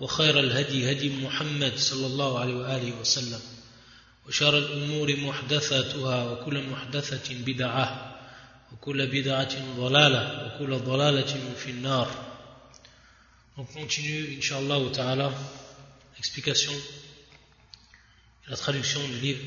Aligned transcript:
وخير 0.00 0.40
الهدي 0.40 0.92
هدي 0.92 1.24
محمد 1.24 1.72
صلى 1.76 2.06
الله 2.06 2.38
عليه 2.40 2.54
وآله 2.54 3.00
وسلم 3.00 3.40
وشر 4.26 4.58
الأمور 4.58 5.16
محدثاتها 5.16 6.30
وكل 6.30 6.68
محدثة 6.68 7.34
بدعة 7.34 8.16
وكل 8.72 9.06
بدعة 9.06 9.76
ضلالة 9.76 10.22
وكل 10.46 10.78
ضلالة 10.78 11.54
في 11.56 11.70
النار. 11.70 12.10
On 13.56 13.64
continue, 13.64 14.34
Inch'Allah 14.34 14.90
ta'ala, 14.92 15.32
l'explication, 16.16 16.72
la 18.48 18.56
traduction 18.56 19.00
du 19.06 19.20
livre 19.20 19.44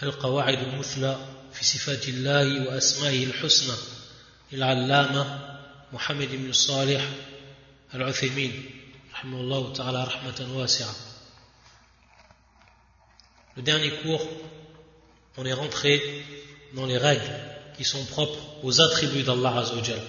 Al-Qawa'id 0.00 0.58
al-Muthla 0.58 1.16
fi 1.52 1.64
sifatillahi 1.64 2.66
wa 2.66 2.74
asma'ihi 2.74 3.30
al-husna 3.30 3.74
للعلامة 4.52 5.56
محمد 5.92 6.28
بن 6.32 6.52
صالح 6.52 7.10
العثيمين 7.94 8.64
رحمه 9.13 9.41
الله 9.41 9.73
تعالى 9.73 10.03
رحمة 10.03 10.47
واسعة 10.55 10.95
Le 13.57 13.63
dernier 13.63 13.91
cours, 13.91 14.25
on 15.35 15.45
est 15.45 15.51
rentré 15.51 16.01
dans 16.75 16.85
les 16.85 16.97
règles 16.97 17.29
qui 17.75 17.83
sont 17.83 18.05
propres 18.05 18.39
aux 18.63 18.79
attributs 18.79 19.23
d'Allah 19.23 19.57
Azzawajal. 19.57 19.99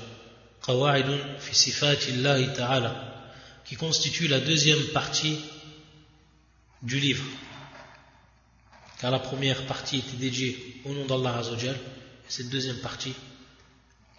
Qawa'idun 0.65 1.19
fi 1.39 1.55
sifatillahi 1.55 2.53
ta'ala, 2.53 3.33
qui 3.65 3.75
constitue 3.75 4.29
la 4.29 4.39
deuxième 4.39 4.83
partie 4.93 5.41
du 6.83 7.01
livre. 7.01 7.25
Car 9.01 9.11
la 9.11 9.19
première 9.19 9.67
partie 9.67 9.99
était 9.99 10.17
dédiée 10.17 10.83
au 10.85 10.93
nom 10.93 11.07
d'Allah 11.07 11.39
Azzawajal, 11.39 11.75
et 11.75 12.31
cette 12.31 12.51
deuxième 12.51 12.79
partie, 12.79 13.15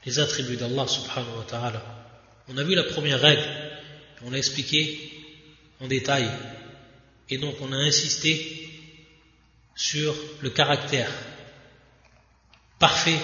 les 0.05 0.19
attributs 0.19 0.57
d'Allah 0.57 0.87
subhanahu 0.87 1.37
wa 1.37 1.45
ta'ala. 1.47 1.81
On 2.49 2.57
a 2.57 2.63
vu 2.63 2.75
la 2.75 2.83
première 2.83 3.21
règle, 3.21 3.47
on 4.22 4.30
l'a 4.30 4.38
expliqué 4.38 5.12
en 5.80 5.88
détail, 5.88 6.28
et 7.28 7.38
donc 7.38 7.54
on 7.60 7.72
a 7.72 7.76
insisté 7.76 8.70
sur 9.74 10.14
le 10.40 10.50
caractère 10.50 11.10
parfait 12.78 13.18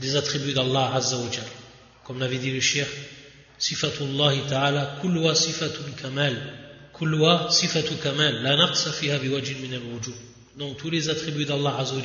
des 0.00 0.16
attributs 0.16 0.52
d'Allah 0.52 0.94
Azza 0.94 1.16
wa 1.16 1.30
Comme 2.04 2.18
l'avait 2.18 2.38
dit 2.38 2.50
le 2.50 2.60
shir, 2.60 2.86
Sifatullah 3.58 4.34
ta'ala, 4.48 4.98
kulwa 5.00 5.34
sifatun 5.34 5.92
kamal, 6.00 6.36
kulwa 6.92 7.50
sifatu 7.50 7.96
kamal, 7.96 8.42
la 8.42 8.56
naqsa 8.56 8.92
fiha 8.92 9.18
biwajin 9.18 9.58
min 9.62 9.72
al 9.72 9.82
Donc 10.56 10.76
tous 10.76 10.90
les 10.90 11.08
attributs 11.08 11.46
d'Allah 11.46 11.76
Azza 11.78 11.94
wa 11.94 12.02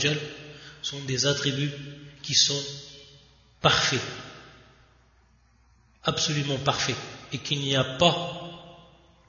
sont 0.81 1.01
des 1.01 1.25
attributs 1.25 1.71
qui 2.23 2.33
sont 2.33 2.63
parfaits, 3.61 3.99
absolument 6.03 6.57
parfaits, 6.57 6.95
et 7.31 7.37
qu'il 7.37 7.59
n'y 7.59 7.75
a 7.75 7.83
pas 7.83 8.37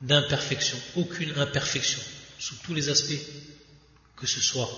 d'imperfection, 0.00 0.78
aucune 0.96 1.36
imperfection, 1.38 2.00
sous 2.38 2.56
tous 2.56 2.74
les 2.74 2.88
aspects 2.88 3.20
que 4.16 4.26
ce 4.26 4.40
soit. 4.40 4.70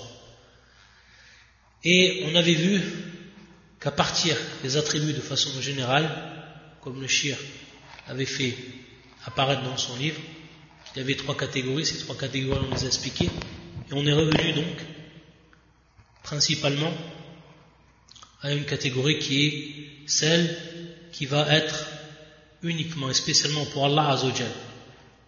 Et 1.82 2.24
on 2.26 2.34
avait 2.34 2.54
vu 2.54 2.82
qu'à 3.80 3.90
partir 3.90 4.36
des 4.62 4.76
attributs 4.76 5.12
de 5.12 5.20
façon 5.20 5.60
générale, 5.60 6.10
comme 6.80 7.00
le 7.00 7.08
shir 7.08 7.36
avait 8.06 8.26
fait 8.26 8.56
apparaître 9.26 9.62
dans 9.62 9.76
son 9.76 9.96
livre, 9.96 10.20
il 10.94 10.98
y 10.98 11.02
avait 11.02 11.16
trois 11.16 11.36
catégories, 11.36 11.86
ces 11.86 11.98
trois 11.98 12.16
catégories 12.16 12.66
on 12.70 12.74
les 12.74 12.84
a 12.84 12.86
expliquées, 12.86 13.30
et 13.90 13.92
on 13.92 14.06
est 14.06 14.12
revenu 14.12 14.52
donc 14.52 14.76
principalement 16.22 16.92
à 18.42 18.52
une 18.52 18.64
catégorie 18.64 19.18
qui 19.18 19.46
est 19.46 20.08
celle 20.08 20.56
qui 21.14 21.26
va 21.26 21.42
être 21.54 21.86
uniquement 22.62 23.08
et 23.08 23.14
spécialement 23.14 23.64
pour 23.72 23.86
Allah 23.86 24.10
Azzawajal, 24.10 24.50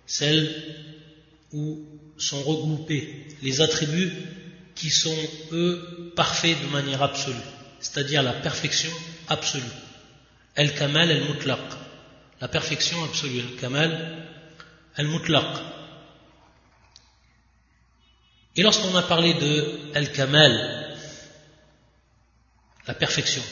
celle 0.07 0.45
où 1.53 1.81
sont 2.19 2.43
regroupés 2.43 3.27
les 3.43 3.61
attributs 3.61 4.13
qui 4.75 4.91
sont 4.91 5.17
eux 5.53 6.13
parfaits 6.15 6.61
de 6.63 6.67
manière 6.69 7.03
absolue 7.03 7.47
c'est-à-dire 7.81 8.23
la 8.23 8.33
perfection 8.33 8.91
absolue. 9.29 9.65
Al-Kamal 10.57 11.11
al-Mutlaq. 11.11 11.61
La 12.41 12.49
perfection 12.49 13.03
absolue. 13.05 13.41
Al-Kamal 13.41 14.27
al-Mutlaq. 14.97 15.59
Et 18.57 18.63
lorsqu'on 18.63 18.95
a 18.97 19.03
parlé 19.03 19.35
de 19.35 19.95
Al-Kamal, 19.95 20.97
la 22.87 22.95
perfection, 22.95 23.43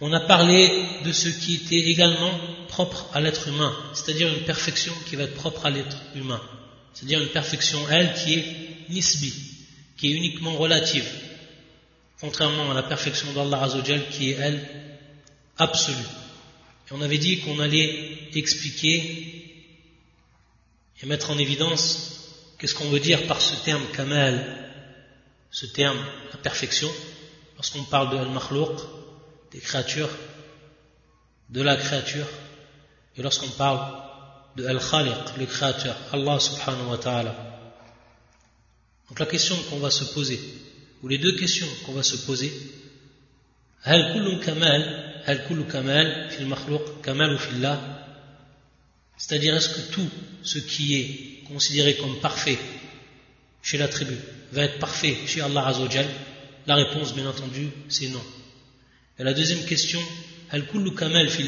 on 0.00 0.12
a 0.12 0.20
parlé 0.20 0.70
de 1.04 1.12
ce 1.12 1.28
qui 1.28 1.54
était 1.54 1.88
également 1.88 2.32
propre 2.68 3.08
à 3.14 3.20
l'être 3.20 3.48
humain, 3.48 3.74
c'est-à-dire 3.94 4.28
une 4.28 4.44
perfection 4.44 4.92
qui 5.08 5.16
va 5.16 5.24
être 5.24 5.34
propre 5.34 5.64
à 5.66 5.70
l'être 5.70 5.96
humain, 6.14 6.40
c'est-à-dire 6.92 7.22
une 7.22 7.28
perfection, 7.28 7.78
elle, 7.88 8.12
qui 8.14 8.34
est 8.34 8.44
nisbi, 8.90 9.32
qui 9.96 10.08
est 10.08 10.16
uniquement 10.16 10.54
relative, 10.56 11.08
contrairement 12.20 12.70
à 12.70 12.74
la 12.74 12.82
perfection 12.82 13.32
d'Allah 13.32 13.62
Azzawajal 13.62 14.08
qui 14.10 14.30
est 14.30 14.36
elle 14.38 14.68
absolue. 15.56 15.96
Et 16.88 16.92
on 16.92 17.00
avait 17.00 17.18
dit 17.18 17.40
qu'on 17.40 17.58
allait 17.58 18.28
expliquer 18.34 19.36
et 21.02 21.06
mettre 21.06 21.30
en 21.30 21.38
évidence 21.38 22.54
qu'est-ce 22.58 22.74
qu'on 22.74 22.90
veut 22.90 23.00
dire 23.00 23.26
par 23.26 23.40
ce 23.40 23.54
terme 23.64 23.84
kamal, 23.94 24.70
ce 25.50 25.66
terme 25.66 25.98
la 26.32 26.38
perfection, 26.38 26.90
lorsqu'on 27.56 27.84
parle 27.84 28.10
de 28.10 28.16
al-makhlouq, 28.18 28.78
des 29.51 29.59
créatures, 29.59 30.09
de 31.49 31.61
la 31.61 31.75
créature, 31.75 32.27
et 33.17 33.21
lorsqu'on 33.21 33.49
parle 33.49 34.01
de 34.55 34.65
al-khaliq, 34.65 35.37
le 35.37 35.45
créateur, 35.45 35.95
Allah 36.11 36.39
subhanahu 36.39 36.87
wa 36.89 36.97
ta'ala. 36.97 37.35
Donc 39.09 39.19
la 39.19 39.25
question 39.25 39.55
qu'on 39.69 39.79
va 39.79 39.91
se 39.91 40.05
poser, 40.13 40.39
ou 41.03 41.07
les 41.07 41.17
deux 41.17 41.35
questions 41.35 41.67
qu'on 41.85 41.93
va 41.93 42.03
se 42.03 42.17
poser 42.25 42.51
هل 43.83 44.13
كل 44.13 44.45
كمال 44.45 45.11
هل 45.25 45.47
كل 45.49 45.63
كمال 45.63 46.29
في 46.29 46.39
المخلوق 46.39 47.01
كمال 47.03 47.37
في 47.37 47.49
الله 47.49 47.97
c'est-à-dire 49.17 49.55
est-ce 49.55 49.69
que 49.69 49.91
tout 49.91 50.09
ce 50.43 50.57
qui 50.59 50.95
est 50.95 51.43
considéré 51.47 51.95
comme 51.95 52.19
parfait 52.19 52.57
chez 53.61 53.77
la 53.77 53.87
tribu 53.87 54.15
va 54.51 54.63
être 54.63 54.79
parfait 54.79 55.17
chez 55.25 55.41
Allah 55.41 55.67
Azzawajal 55.67 56.07
la 56.67 56.75
réponse 56.75 57.13
bien 57.13 57.27
entendu 57.27 57.69
c'est 57.89 58.09
non 58.09 58.23
et 59.18 59.24
la 59.24 59.32
deuxième 59.32 59.64
question, 59.64 60.00
Al 60.50 60.62
et 60.62 61.28
fil 61.28 61.46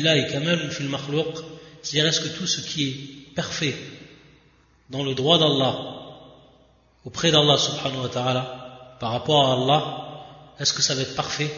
C'est-à-dire, 1.83 2.07
est-ce 2.07 2.21
que 2.21 2.37
tout 2.37 2.47
ce 2.47 2.61
qui 2.61 2.89
est 2.89 3.35
parfait 3.35 3.75
dans 4.91 5.05
le 5.05 5.15
droit 5.15 5.39
d'Allah, 5.39 5.77
auprès 7.05 7.31
d'Allah 7.31 7.59
subhanahu 7.59 8.03
wa 8.03 8.09
ta'ala, 8.09 8.97
par 8.99 9.13
rapport 9.13 9.47
à 9.47 9.53
Allah, 9.55 10.55
est-ce 10.59 10.73
que 10.73 10.83
ça 10.83 10.95
va 10.95 11.03
être 11.03 11.15
parfait 11.15 11.51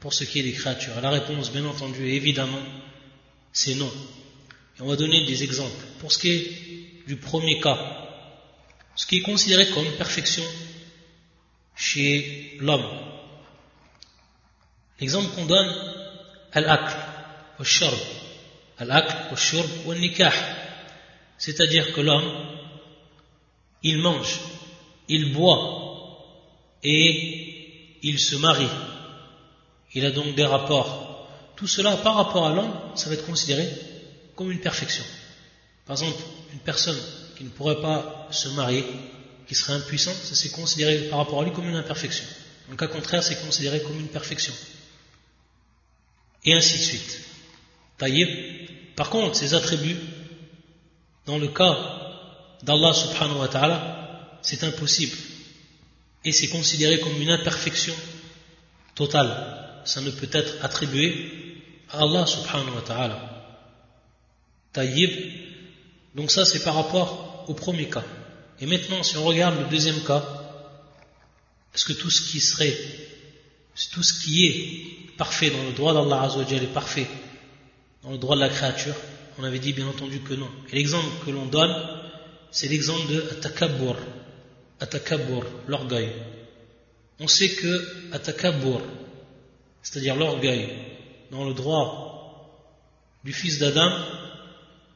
pour 0.00 0.12
ce 0.12 0.24
qui 0.24 0.40
est 0.40 0.42
des 0.42 0.52
créatures? 0.52 1.00
La 1.00 1.10
réponse, 1.10 1.52
bien 1.52 1.64
entendu, 1.66 2.06
évidemment, 2.08 2.62
c'est 3.52 3.74
non. 3.74 3.90
Et 4.78 4.82
on 4.82 4.86
va 4.86 4.96
donner 4.96 5.24
des 5.26 5.44
exemples. 5.44 5.84
Pour 6.00 6.10
ce 6.10 6.18
qui 6.18 6.30
est 6.30 7.06
du 7.06 7.16
premier 7.16 7.60
cas, 7.60 7.78
ce 8.96 9.06
qui 9.06 9.18
est 9.18 9.22
considéré 9.22 9.68
comme 9.68 9.86
perfection 9.98 10.44
chez 11.76 12.56
l'homme, 12.60 12.86
L'exemple 15.00 15.34
qu'on 15.34 15.46
donne, 15.46 15.74
al-akl, 16.52 16.94
al-shurb, 17.58 17.98
al-akl, 18.78 19.14
al-shurb, 19.30 19.68
al-nikah. 19.90 20.32
C'est-à-dire 21.38 21.92
que 21.92 22.00
l'homme, 22.00 22.30
il 23.82 23.98
mange, 23.98 24.40
il 25.08 25.32
boit, 25.32 25.84
et 26.84 27.98
il 28.02 28.18
se 28.20 28.36
marie. 28.36 28.68
Il 29.94 30.04
a 30.04 30.10
donc 30.10 30.34
des 30.34 30.44
rapports. 30.44 31.28
Tout 31.56 31.66
cela, 31.66 31.96
par 31.96 32.16
rapport 32.16 32.46
à 32.46 32.54
l'homme, 32.54 32.72
ça 32.94 33.08
va 33.08 33.14
être 33.14 33.26
considéré 33.26 33.68
comme 34.36 34.50
une 34.50 34.60
perfection. 34.60 35.04
Par 35.86 35.94
exemple, 35.96 36.22
une 36.52 36.58
personne 36.60 36.98
qui 37.36 37.44
ne 37.44 37.48
pourrait 37.48 37.80
pas 37.80 38.28
se 38.30 38.48
marier, 38.50 38.84
qui 39.46 39.54
serait 39.54 39.74
impuissante, 39.74 40.16
ça 40.16 40.34
c'est 40.34 40.50
considéré 40.50 41.08
par 41.08 41.18
rapport 41.18 41.40
à 41.40 41.44
lui 41.44 41.52
comme 41.52 41.68
une 41.68 41.76
imperfection. 41.76 42.24
En 42.72 42.76
cas 42.76 42.86
contraire, 42.86 43.22
c'est 43.22 43.40
considéré 43.44 43.82
comme 43.82 43.98
une 43.98 44.08
perfection. 44.08 44.54
Et 46.44 46.52
ainsi 46.52 46.78
de 46.78 46.82
suite. 46.82 47.20
Taïb. 47.98 48.28
Par 48.96 49.10
contre, 49.10 49.36
ces 49.36 49.54
attributs, 49.54 49.96
dans 51.26 51.38
le 51.38 51.48
cas 51.48 51.76
d'Allah 52.62 52.92
subhanahu 52.92 53.38
wa 53.38 53.48
ta'ala, 53.48 54.38
c'est 54.42 54.62
impossible. 54.62 55.16
Et 56.24 56.32
c'est 56.32 56.48
considéré 56.48 57.00
comme 57.00 57.20
une 57.20 57.30
imperfection 57.30 57.94
totale. 58.94 59.82
Ça 59.84 60.00
ne 60.00 60.10
peut 60.10 60.28
être 60.32 60.64
attribué 60.64 61.30
à 61.90 62.02
Allah 62.02 62.26
subhanahu 62.26 62.74
wa 62.74 62.82
ta'ala. 62.82 63.34
Taïb. 64.72 65.10
Donc 66.14 66.30
ça 66.30 66.44
c'est 66.44 66.62
par 66.62 66.74
rapport 66.74 67.44
au 67.48 67.54
premier 67.54 67.88
cas. 67.88 68.04
Et 68.60 68.66
maintenant 68.66 69.02
si 69.02 69.16
on 69.16 69.24
regarde 69.24 69.58
le 69.58 69.66
deuxième 69.66 70.02
cas, 70.04 70.24
est-ce 71.74 71.84
que 71.84 71.92
tout 71.92 72.10
ce 72.10 72.30
qui 72.30 72.40
serait, 72.40 72.76
tout 73.92 74.02
ce 74.02 74.22
qui 74.22 74.46
est 74.46 75.03
parfait 75.16 75.50
dans 75.50 75.62
le 75.62 75.72
droit 75.72 75.94
d'Allah 75.94 76.22
Azzawajal 76.22 76.62
est 76.64 76.72
parfait 76.72 77.06
dans 78.02 78.12
le 78.12 78.18
droit 78.18 78.36
de 78.36 78.40
la 78.40 78.48
créature 78.48 78.94
On 79.38 79.44
avait 79.44 79.58
dit 79.58 79.72
bien 79.72 79.86
entendu 79.88 80.20
que 80.20 80.34
non. 80.34 80.48
Et 80.70 80.76
l'exemple 80.76 81.08
que 81.24 81.30
l'on 81.30 81.46
donne, 81.46 81.74
c'est 82.50 82.68
l'exemple 82.68 83.12
de 83.12 83.20
Atakabbur. 83.32 83.96
Atakabbur, 84.80 85.44
l'orgueil. 85.66 86.10
On 87.18 87.28
sait 87.28 87.50
que 87.50 88.12
Atakabbur, 88.12 88.80
c'est-à-dire 89.82 90.16
l'orgueil, 90.16 90.68
dans 91.30 91.44
le 91.44 91.54
droit 91.54 92.04
du 93.24 93.32
fils 93.32 93.58
d'Adam, 93.58 93.90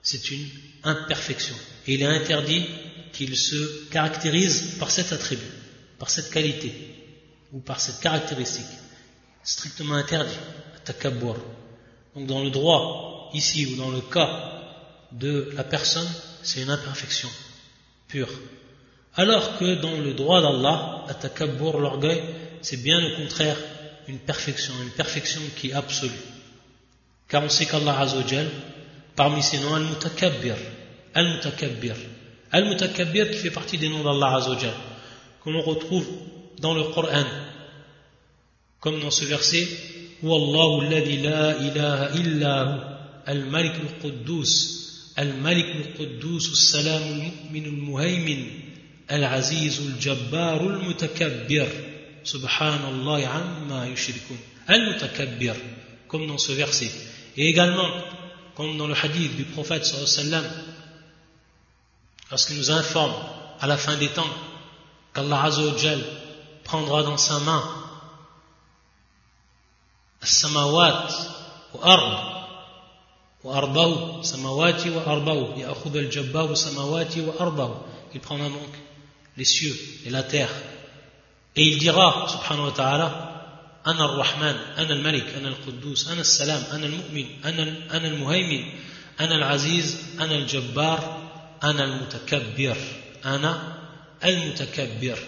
c'est 0.03 0.31
une 0.31 0.47
imperfection. 0.85 1.57
Et 1.87 1.95
il 1.95 2.03
est 2.03 2.07
interdit 2.07 2.65
qu'il 3.13 3.37
se 3.37 3.89
caractérise 3.91 4.77
par 4.79 4.91
cet 4.91 5.13
attribut, 5.13 5.53
par 5.99 6.11
cette 6.11 6.31
qualité, 6.31 6.73
ou 7.53 7.61
par 7.61 7.81
cette 7.81 8.01
caractéristique. 8.01 8.67
Strictement 9.43 9.95
interdit, 9.95 10.37
Atakabbur. 10.77 11.37
Donc 12.15 12.27
dans 12.27 12.43
le 12.43 12.51
droit, 12.51 13.31
ici, 13.35 13.67
ou 13.67 13.77
dans 13.77 13.91
le 13.91 14.01
cas 14.01 14.63
de 15.13 15.53
la 15.55 15.65
personne, 15.65 16.09
c'est 16.43 16.63
une 16.63 16.71
imperfection 16.71 17.29
pure. 18.09 18.29
Alors 19.15 19.59
que 19.59 19.75
dans 19.75 19.99
le 20.01 20.15
droit 20.15 20.41
d'Allah, 20.41 21.05
Atakabbur, 21.09 21.79
l'orgueil, 21.79 22.23
c'est 22.63 22.83
bien 22.83 23.01
le 23.01 23.17
contraire, 23.17 23.57
une 24.07 24.19
perfection, 24.19 24.73
une 24.83 24.91
perfection 24.91 25.41
qui 25.57 25.71
est 25.71 25.75
absolue. 25.75 26.11
Car 27.29 27.43
on 27.43 27.49
sait 27.49 27.67
qu'Allah 27.67 27.99
Azzawajal, 28.01 28.49
parmi 29.15 29.43
ses 29.43 29.59
noms, 29.59 29.75
Al-Mutakabbir, 29.75 30.57
Al-Mutakabbir, 31.15 31.95
Al-Mutakabbir 32.53 33.31
qui 33.31 33.37
fait 33.37 33.51
partie 33.51 33.77
des 33.77 33.89
noms 33.89 34.03
d'Allah 34.03 34.37
Azzawajal, 34.37 34.75
que 35.45 35.51
l'on 35.51 35.63
retrouve 35.63 36.07
dans 36.61 36.75
le 36.75 36.85
Coran, 36.85 37.25
comme 38.81 39.01
dans 39.01 39.11
ce 39.11 39.25
verset, 39.25 39.67
Wallahu 40.23 40.87
alladhi 40.87 41.23
la 41.23 41.57
ilaha 41.59 42.11
illa 42.17 43.23
al-Malik 43.27 43.73
al-Quddus, 43.75 45.13
al-Malik 45.17 45.67
al-Quddus, 45.77 46.49
al-Salam 46.51 47.03
al-Mu'min 47.03 47.65
al-Muhaymin, 47.65 48.47
al-Aziz 49.09 49.81
al-Jabbar 49.81 50.61
al-Mutakabbir, 50.61 51.67
subhanallah 52.25 53.21
amma 53.31 53.87
yushrikun. 53.89 54.37
Al-Mutakabbir, 54.67 55.55
comme 56.09 56.27
dans 56.27 56.39
ce 56.39 56.53
verset. 56.53 56.91
Et 57.37 57.49
également, 57.49 57.89
comme 58.57 58.77
dans 58.77 58.89
le 58.89 58.95
hadith 58.95 59.37
du 59.37 59.45
prophète 59.45 59.85
sallallahu 59.85 60.45
lorsqu'il 62.31 62.57
nous 62.57 62.71
informe 62.71 63.15
à 63.61 63.67
la 63.67 63.77
fin 63.77 63.97
des 63.97 64.09
temps 64.09 64.29
qu'Allah 65.15 65.49
prendra 66.65 67.03
dans 67.05 67.17
sa 67.17 67.39
main 67.39 67.63
السماوات 70.23 71.13
وأرض 71.75 72.39
وأرضه 73.45 74.23
سماواتي 74.23 74.91
وأرضه 74.91 75.57
يأخذ 75.57 75.97
الجبار 75.97 76.55
سماواتي 76.55 77.21
وأرضه. 77.27 77.83
Il 78.15 78.21
prendra 78.21 78.49
donc 78.49 78.73
les 79.37 79.45
cieux 79.45 79.77
et 80.07 80.11
la 80.11 80.23
terre. 80.23 80.51
Et 81.57 81.63
il 81.63 81.79
dira 81.79 82.29
أنا 83.87 84.05
الرحمن 84.05 84.57
أنا 84.79 84.95
الملك 84.95 85.35
أنا 85.35 85.49
القدوس 85.49 86.09
أنا 86.09 86.21
السلام 86.21 86.63
أنا 86.73 86.87
المؤمن 86.87 87.27
أنا 87.45 87.63
أنا 87.97 88.09
المهيمن 88.09 88.65
أنا 89.21 89.37
العزيز 89.37 89.97
أنا 90.21 90.35
الجبار 90.35 91.31
أنا 91.63 91.85
المتكبر 91.85 92.77
أنا 93.25 93.79
المتكبر 94.25 95.19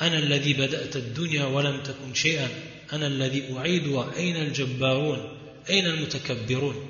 أنا 0.00 0.18
الذي 0.18 0.52
بدأت 0.52 0.96
الدنيا 0.96 1.44
ولم 1.44 1.82
تكن 1.82 2.14
شيئا 2.14 2.48
أنا 2.93 3.07
الذي 3.07 3.57
أعيدها 3.57 4.15
أين 4.17 4.35
الجبارون 4.35 5.37
أين 5.69 5.85
المتكبرون 5.85 6.87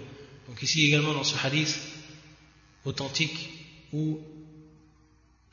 Donc 0.48 0.62
ici 0.64 0.88
également 0.88 1.14
dans 1.14 1.24
ce 1.24 1.36
hadith 1.38 1.80
authentique 2.84 3.50
où 3.94 4.20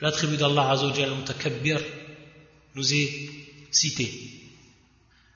l'attribut 0.01 0.37
d'Allah 0.37 0.71
Azzawajal 0.71 1.11
al-Mutakabbir 1.11 1.81
nous 2.75 2.95
est 2.95 3.31
cité. 3.71 4.11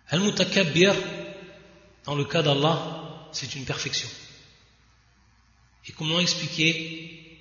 Al-Mutakabbir, 0.09 0.94
dans 2.05 2.17
le 2.17 2.25
cas 2.25 2.43
d'Allah, 2.43 3.29
c'est 3.33 3.55
une 3.55 3.65
perfection. 3.65 4.09
Et 5.89 5.93
comment 5.93 6.19
expliquer 6.19 7.39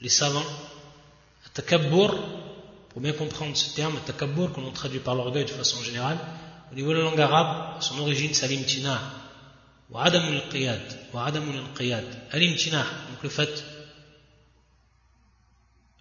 les 0.00 0.08
savants 0.08 0.44
Takabbur, 1.54 2.14
pour 2.95 3.01
bien 3.01 3.11
comprendre 3.11 3.57
ce 3.57 3.75
terme, 3.75 3.99
takabbur, 4.05 4.53
qu'on 4.53 4.71
traduit 4.71 5.01
par 5.01 5.15
l'orgueil 5.15 5.43
de 5.43 5.49
façon 5.49 5.83
générale, 5.83 6.17
au 6.71 6.75
niveau 6.75 6.93
de 6.93 6.99
la 6.99 7.03
langue 7.03 7.19
arabe, 7.19 7.81
son 7.81 7.99
origine 7.99 8.33
c'est 8.33 8.47
l'imtina, 8.47 9.01
wa 9.89 10.03
adamul 10.05 10.41
qiyad, 10.49 10.81
wa 11.11 11.25
adamul 11.25 11.61
qiyad. 11.77 12.05
Al-imtina, 12.31 12.85
donc 13.09 13.21
le 13.21 13.27
fait 13.27 13.65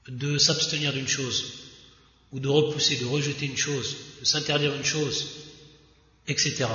de 0.07 0.39
s'abstenir 0.39 0.93
d'une 0.93 1.09
chose, 1.09 1.45
ou 2.31 2.39
de 2.39 2.47
repousser, 2.47 2.95
de 2.95 3.07
rejeter 3.07 3.47
une 3.47 3.57
chose, 3.57 3.97
de 4.21 4.25
s'interdire 4.25 4.73
une 4.77 4.85
chose, 4.85 5.27
etc. 6.29 6.67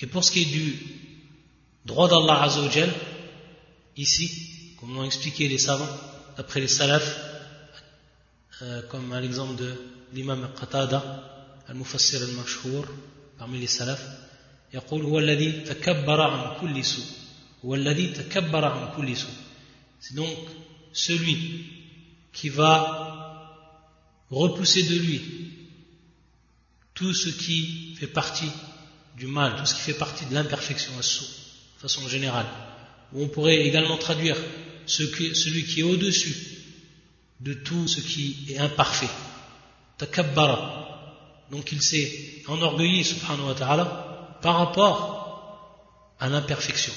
Et 0.00 0.06
pour 0.06 0.24
ce 0.24 0.32
qui 0.32 0.42
est 0.44 0.46
du 0.46 0.78
droit 1.84 2.08
d'Allah 2.08 2.44
Azzawajal, 2.44 2.90
ici, 3.98 4.74
comme 4.80 4.94
l'ont 4.94 5.04
expliqué 5.04 5.46
les 5.46 5.58
savants, 5.58 5.94
après 6.38 6.60
les 6.60 6.68
salafs, 6.68 7.28
euh, 8.61 8.81
comme 8.89 9.11
à 9.13 9.21
l'exemple 9.21 9.55
de 9.55 9.73
l'imam 10.13 10.49
Qatada, 10.59 11.01
al-Mufassir 11.67 12.21
al-Mashhour, 12.21 12.85
parmi 13.37 13.59
les 13.59 13.67
salafs, 13.67 14.23
يقول 14.73 15.01
هو 15.01 15.19
الذي 15.19 15.51
تكبر 15.51 16.21
عن 16.21 16.59
كل 16.61 16.85
سوء 16.85 17.05
هو 17.65 17.75
الذي 17.75 18.07
تكبر 18.07 18.65
عن 18.65 18.95
كل 18.97 19.17
سوء 19.17 19.29
c'est 19.99 20.15
donc 20.15 20.37
celui 20.91 21.37
qui 22.33 22.49
va 22.49 23.13
repousser 24.29 24.83
de 24.83 24.95
lui 24.95 25.21
tout 26.93 27.13
ce 27.13 27.29
qui 27.29 27.95
fait 27.95 28.07
partie 28.07 28.51
du 29.15 29.27
mal, 29.27 29.55
tout 29.55 29.65
ce 29.65 29.75
qui 29.75 29.81
fait 29.81 29.93
partie 29.93 30.25
de 30.25 30.33
l'imperfection 30.33 30.91
à 30.93 31.01
de 31.01 31.81
façon 31.81 32.07
générale. 32.09 32.47
Ou 33.13 33.23
on 33.23 33.27
pourrait 33.29 33.65
également 33.65 33.97
traduire 33.97 34.37
celui 34.85 35.63
qui 35.65 35.79
est 35.79 35.83
au-dessus 35.83 36.35
de 37.40 37.54
tout 37.54 37.86
ce 37.86 38.00
qui 38.00 38.46
est 38.50 38.58
imparfait. 38.58 39.10
Takabbara. 39.98 40.86
Donc 41.50 41.72
il 41.72 41.82
s'est 41.82 42.42
enorgueilli, 42.46 43.04
subhanahu 43.04 43.48
wa 43.48 43.54
ta'ala, 43.54 44.38
par 44.42 44.58
rapport 44.58 46.14
à 46.20 46.28
l'imperfection. 46.28 46.92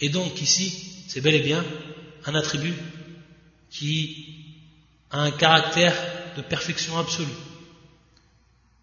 Et 0.00 0.08
donc 0.08 0.40
ici, 0.40 1.04
c'est 1.08 1.20
bel 1.20 1.34
et 1.34 1.40
bien 1.40 1.64
un 2.26 2.34
attribut 2.34 2.74
qui 3.70 4.26
a 5.10 5.20
un 5.20 5.30
caractère 5.30 5.94
de 6.36 6.42
perfection 6.42 6.98
absolue. 6.98 7.28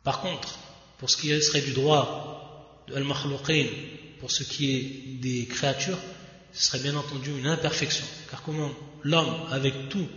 Par 0.03 0.21
contre, 0.21 0.57
pour 0.97 1.09
ce 1.09 1.17
qui 1.17 1.41
serait 1.41 1.61
du 1.61 1.73
droit 1.73 2.85
de 2.87 2.95
al 2.95 3.05
pour 4.19 4.31
ce 4.31 4.43
qui 4.43 4.75
est 4.75 4.81
des 5.19 5.45
créatures, 5.45 5.97
ce 6.53 6.63
serait 6.67 6.79
bien 6.79 6.95
entendu 6.95 7.31
une 7.37 7.47
imperfection. 7.47 8.05
Car 8.29 8.43
comment 8.43 8.71
l'homme, 9.03 9.33
avec 9.49 9.89
tous 9.89 10.07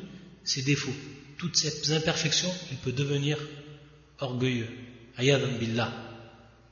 ses 0.45 0.63
défauts, 0.63 0.95
toutes 1.39 1.57
ces 1.57 1.93
imperfections, 1.93 2.53
il 2.71 2.77
peut 2.79 2.93
devenir 2.93 3.39
orgueilleux. 4.21 4.69
Ayadan 5.17 5.59
billah. 5.59 5.93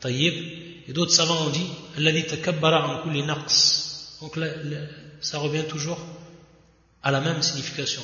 Tayyib. 0.00 0.34
Et 0.88 0.92
d'autres 0.92 1.12
savants 1.12 1.46
ont 1.46 1.50
dit, 1.50 1.66
Donc 4.20 4.38
ça 5.20 5.38
revient 5.38 5.64
toujours 5.68 5.98
à 7.02 7.10
la 7.10 7.20
même 7.20 7.40
signification. 7.42 8.02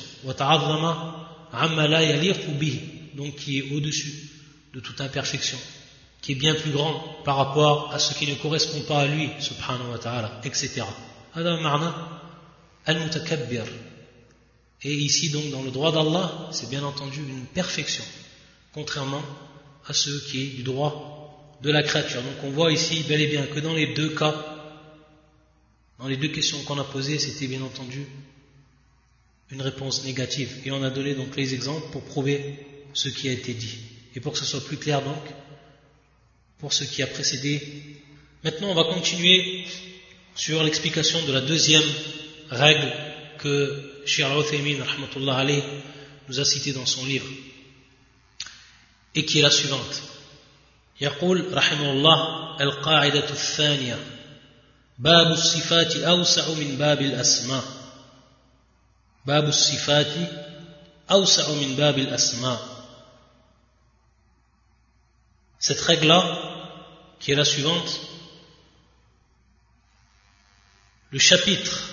Donc 3.15 3.35
qui 3.35 3.59
est 3.59 3.71
au-dessus 3.73 4.13
de 4.73 4.79
toute 4.79 5.01
imperfection, 5.01 5.57
qui 6.21 6.33
est 6.33 6.35
bien 6.35 6.53
plus 6.55 6.71
grand 6.71 7.17
par 7.25 7.37
rapport 7.37 7.93
à 7.93 7.99
ce 7.99 8.13
qui 8.13 8.27
ne 8.27 8.35
correspond 8.35 8.81
pas 8.81 9.01
à 9.01 9.07
lui, 9.07 9.29
subhanahu 9.39 9.91
wa 9.91 9.97
ta'ala, 9.97 10.41
etc. 10.43 10.83
al-mutakabbir. 12.85 13.63
Et 14.83 14.93
ici 14.93 15.29
donc 15.29 15.49
dans 15.51 15.63
le 15.63 15.71
droit 15.71 15.91
d'Allah, 15.91 16.49
c'est 16.51 16.69
bien 16.69 16.83
entendu 16.83 17.19
une 17.19 17.45
perfection, 17.45 18.03
contrairement 18.73 19.23
à 19.85 19.93
ce 19.93 20.09
qui 20.29 20.43
est 20.43 20.47
du 20.55 20.63
droit 20.63 21.57
de 21.61 21.71
la 21.71 21.83
créature. 21.83 22.21
Donc 22.21 22.43
on 22.43 22.51
voit 22.51 22.71
ici 22.71 23.03
bel 23.07 23.21
et 23.21 23.27
bien 23.27 23.45
que 23.45 23.59
dans 23.59 23.73
les 23.73 23.93
deux 23.93 24.09
cas, 24.15 24.55
dans 25.99 26.07
les 26.07 26.17
deux 26.17 26.29
questions 26.29 26.61
qu'on 26.63 26.79
a 26.79 26.85
posées, 26.85 27.19
c'était 27.19 27.47
bien 27.47 27.61
entendu 27.61 28.05
une 29.51 29.61
réponse 29.61 30.05
négative. 30.05 30.61
Et 30.63 30.71
on 30.71 30.83
a 30.83 30.89
donné 30.89 31.13
donc 31.13 31.35
les 31.35 31.53
exemples 31.53 31.89
pour 31.91 32.03
prouver 32.03 32.55
ce 32.93 33.09
qui 33.09 33.27
a 33.27 33.31
été 33.33 33.53
dit. 33.53 33.79
Et 34.15 34.19
pour 34.21 34.33
que 34.33 34.39
ce 34.39 34.45
soit 34.45 34.63
plus 34.63 34.77
clair 34.77 35.01
donc, 35.01 35.23
pour 36.59 36.71
ce 36.71 36.83
qui 36.83 37.03
a 37.03 37.07
précédé. 37.07 37.61
Maintenant, 38.43 38.69
on 38.69 38.75
va 38.75 38.85
continuer 38.85 39.65
sur 40.35 40.63
l'explication 40.63 41.25
de 41.25 41.33
la 41.33 41.41
deuxième 41.41 41.83
règle 42.49 42.93
que 43.39 43.88
Shir 44.08 44.26
al-Uthaymin 44.26 44.84
nous 46.28 46.40
a 46.40 46.44
citée 46.44 46.72
dans 46.72 46.86
son 46.86 47.04
livre 47.06 47.26
et 49.14 49.24
qui 49.24 49.38
est 49.38 49.42
la 49.42 49.50
suivante. 49.50 50.02
يقول 51.00 51.54
رحمه 51.54 51.90
الله 51.90 52.56
القاعدة 52.60 53.30
الثانية 53.30 53.98
باب 54.98 55.32
الصفات 55.32 55.96
أوسع 55.96 56.48
من 56.48 56.76
باب 56.76 57.00
الأسماء 57.00 57.64
باب 59.26 59.48
الصفات 59.48 60.12
أوسع 61.10 61.48
من 61.48 61.76
باب 61.76 61.98
الأسماء 61.98 62.74
Cette 65.58 65.80
règle-là, 65.80 66.22
qui 67.20 67.32
est 67.32 67.34
la 67.34 67.46
suivante, 67.46 68.00
le 71.10 71.18
chapitre, 71.18 71.88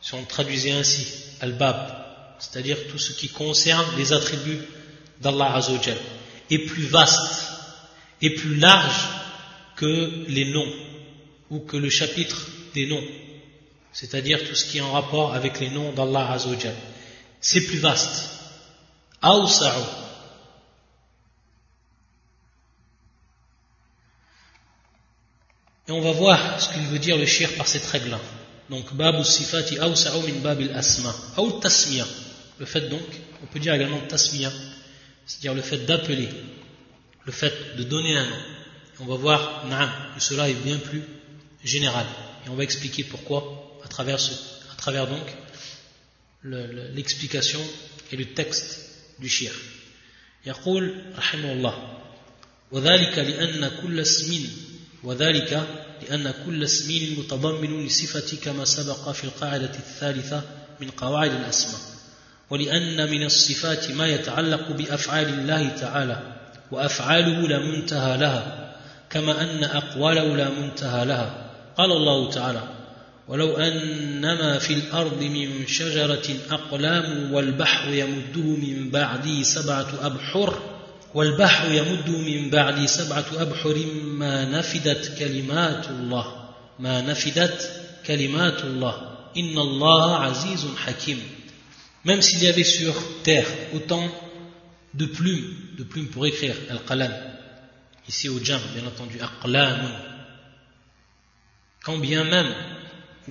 si 0.00 0.14
on 0.14 0.24
traduisait 0.24 0.72
ainsi, 0.72 1.06
al-bab, 1.40 2.00
c'est-à-dire 2.38 2.78
tout 2.88 2.98
ce 2.98 3.12
qui 3.12 3.28
concerne 3.28 3.86
les 3.96 4.12
attributs 4.12 4.62
d'Allah 5.20 5.54
Azzawajal, 5.56 5.98
est 6.50 6.58
plus 6.58 6.84
vaste 6.84 7.46
et 8.22 8.34
plus 8.34 8.56
large 8.56 9.08
que 9.76 10.24
les 10.28 10.46
noms 10.46 10.72
ou 11.50 11.60
que 11.60 11.76
le 11.76 11.90
chapitre 11.90 12.46
des 12.74 12.86
noms, 12.86 13.04
c'est-à-dire 13.92 14.46
tout 14.46 14.54
ce 14.54 14.64
qui 14.64 14.78
est 14.78 14.82
en 14.82 14.92
rapport 14.92 15.34
avec 15.34 15.60
les 15.60 15.70
noms 15.70 15.92
d'Allah 15.92 16.32
Azzawajal. 16.32 16.74
C'est 17.40 17.66
plus 17.66 17.78
vaste. 17.78 18.30
Awsa'u. 19.22 19.84
Et 25.88 25.92
on 25.92 26.00
va 26.00 26.12
voir 26.12 26.60
ce 26.60 26.72
qu'il 26.72 26.82
veut 26.84 26.98
dire 26.98 27.16
le 27.16 27.26
shir 27.26 27.52
par 27.56 27.66
cette 27.66 27.84
règle-là. 27.84 28.20
Donc, 28.69 28.93
babu 28.95 29.23
sifati 29.23 29.77
awsa'u 29.79 30.21
min 30.25 30.39
babil 30.39 30.71
asma. 30.73 31.15
Ou 31.37 31.51
tasmiya. 31.59 32.05
Le 32.59 32.65
fait 32.65 32.89
donc, 32.89 33.07
on 33.43 33.47
peut 33.47 33.59
dire 33.59 33.73
également 33.73 33.99
tasmiya, 34.07 34.51
c'est-à-dire 35.25 35.53
le 35.53 35.61
fait 35.61 35.85
d'appeler, 35.85 36.29
le 37.25 37.31
fait 37.31 37.53
de 37.77 37.83
donner 37.83 38.17
un 38.17 38.25
nom. 38.25 38.41
On 39.01 39.05
va 39.05 39.15
voir, 39.15 39.65
que 40.15 40.21
cela 40.21 40.49
est 40.49 40.53
bien 40.53 40.77
plus 40.77 41.03
général. 41.63 42.05
Et 42.45 42.49
on 42.49 42.55
va 42.55 42.63
expliquer 42.63 43.03
pourquoi 43.03 43.79
à 43.83 43.87
travers, 43.87 44.19
ce, 44.19 44.31
à 44.71 44.75
travers 44.77 45.07
donc 45.07 45.25
l'explication 46.43 47.59
et 48.11 48.15
le 48.15 48.25
texte 48.33 48.89
du 49.19 49.29
shir. 49.29 49.51
يقول 50.45 51.03
رحمه 51.17 51.51
الله 51.51 51.97
وذلك 52.71 53.17
لأن 53.17 53.71
كل 53.81 53.99
اسم 53.99 54.47
وذلك 55.03 55.78
لأن 56.02 56.34
كل 56.46 56.64
اسم 56.64 57.18
متضمن 57.18 57.86
لصفة 57.86 58.36
كما 58.44 58.64
سبق 58.64 59.10
في 59.10 59.24
القاعدة 59.24 59.72
الثالثة 59.74 60.42
من 60.80 60.90
قواعد 60.90 61.32
الأسماء 61.32 61.80
ولأن 62.50 63.10
من 63.10 63.22
الصفات 63.22 63.90
ما 63.90 64.06
يتعلق 64.06 64.70
بأفعال 64.72 65.28
الله 65.28 65.68
تعالى 65.68 66.22
وأفعاله 66.70 67.48
لا 67.48 67.58
منتهى 67.58 68.18
لها 68.18 68.74
كما 69.10 69.42
أن 69.42 69.64
أقواله 69.64 70.36
لا 70.36 70.50
منتهى 70.50 71.04
لها. 71.04 71.50
قال 71.76 71.92
الله 71.92 72.30
تعالى 72.30 72.62
ولو 73.28 73.56
أنما 73.56 74.58
في 74.58 74.74
الأرض 74.74 75.22
من 75.22 75.66
شجرة 75.66 76.36
أقلام 76.50 77.32
والبحر 77.32 77.90
يمده 77.90 78.40
من 78.40 78.90
بعده 78.90 79.42
سبعة 79.42 79.88
أبحر 80.02 80.69
والبحر 81.13 81.71
يمده 81.71 82.17
من 82.17 82.49
بعده 82.49 82.85
سبعة 82.85 83.25
أبحر 83.33 83.85
ما 84.03 84.45
نفدت 84.45 85.19
كلمات 85.19 85.87
الله 85.87 86.49
ما 86.79 87.01
نفدت 87.01 87.71
كلمات 88.05 88.63
الله 88.63 89.17
إن 89.37 89.57
الله 89.57 90.15
عزيز 90.15 90.65
حكيم 90.85 91.19
Même 92.05 92.21
s'il 92.21 92.43
y 92.43 92.47
avait 92.47 92.63
sur 92.63 92.93
terre 93.23 93.47
autant 93.73 94.07
de 94.93 95.07
plumes, 95.07 95.55
de 95.75 95.83
plumes 95.83 96.07
pour 96.09 96.27
écrire, 96.27 96.55
al-qalam, 96.69 97.11
ici 98.07 98.29
au 98.29 98.39
jam, 98.43 98.61
bien 98.75 98.85
entendu, 98.85 99.17
aqlam, 99.19 99.89
quand 101.83 101.97
bien 101.97 102.23
même, 102.23 102.53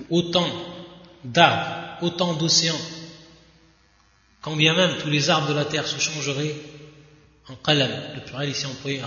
autant 0.09 0.49
d'arbres, 1.23 2.03
autant 2.03 2.33
d'océans, 2.33 2.85
quand 4.41 4.57
bien 4.57 4.75
même 4.75 4.97
tous 5.01 5.09
les 5.09 5.29
arbres 5.29 5.47
de 5.47 5.53
la 5.53 5.63
terre 5.63 5.87
se 5.87 5.97
changeraient 5.97 6.55
en 7.50 7.56
qalam, 7.56 7.90
le 8.14 8.22
pluriel 8.22 8.50
ici 8.50 8.66
employé 8.66 9.02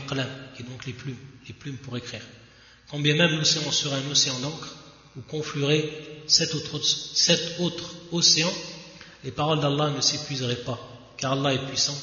qui 0.55 0.61
est 0.61 0.65
donc 0.65 0.85
les 0.85 0.93
plumes, 0.93 1.17
les 1.47 1.53
plumes 1.53 1.77
pour 1.77 1.97
écrire. 1.97 2.21
Quand 2.89 2.99
bien 2.99 3.15
même 3.15 3.37
l'océan 3.37 3.71
serait 3.71 3.95
un 3.95 4.11
océan 4.11 4.37
d'encre, 4.39 4.75
où 5.15 5.21
confluerait 5.21 5.89
sept 6.27 6.53
autres, 7.59 7.95
océans, 8.11 8.53
les 9.23 9.31
paroles 9.31 9.61
d'Allah 9.61 9.91
ne 9.91 10.01
s'épuiseraient 10.01 10.63
pas, 10.63 10.79
car 11.17 11.33
Allah 11.33 11.53
est 11.53 11.65
puissant 11.67 11.97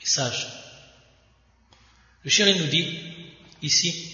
et 0.00 0.06
sage. 0.06 0.46
Le 2.22 2.30
chéri 2.30 2.58
nous 2.58 2.68
dit, 2.68 2.98
ici, 3.62 4.12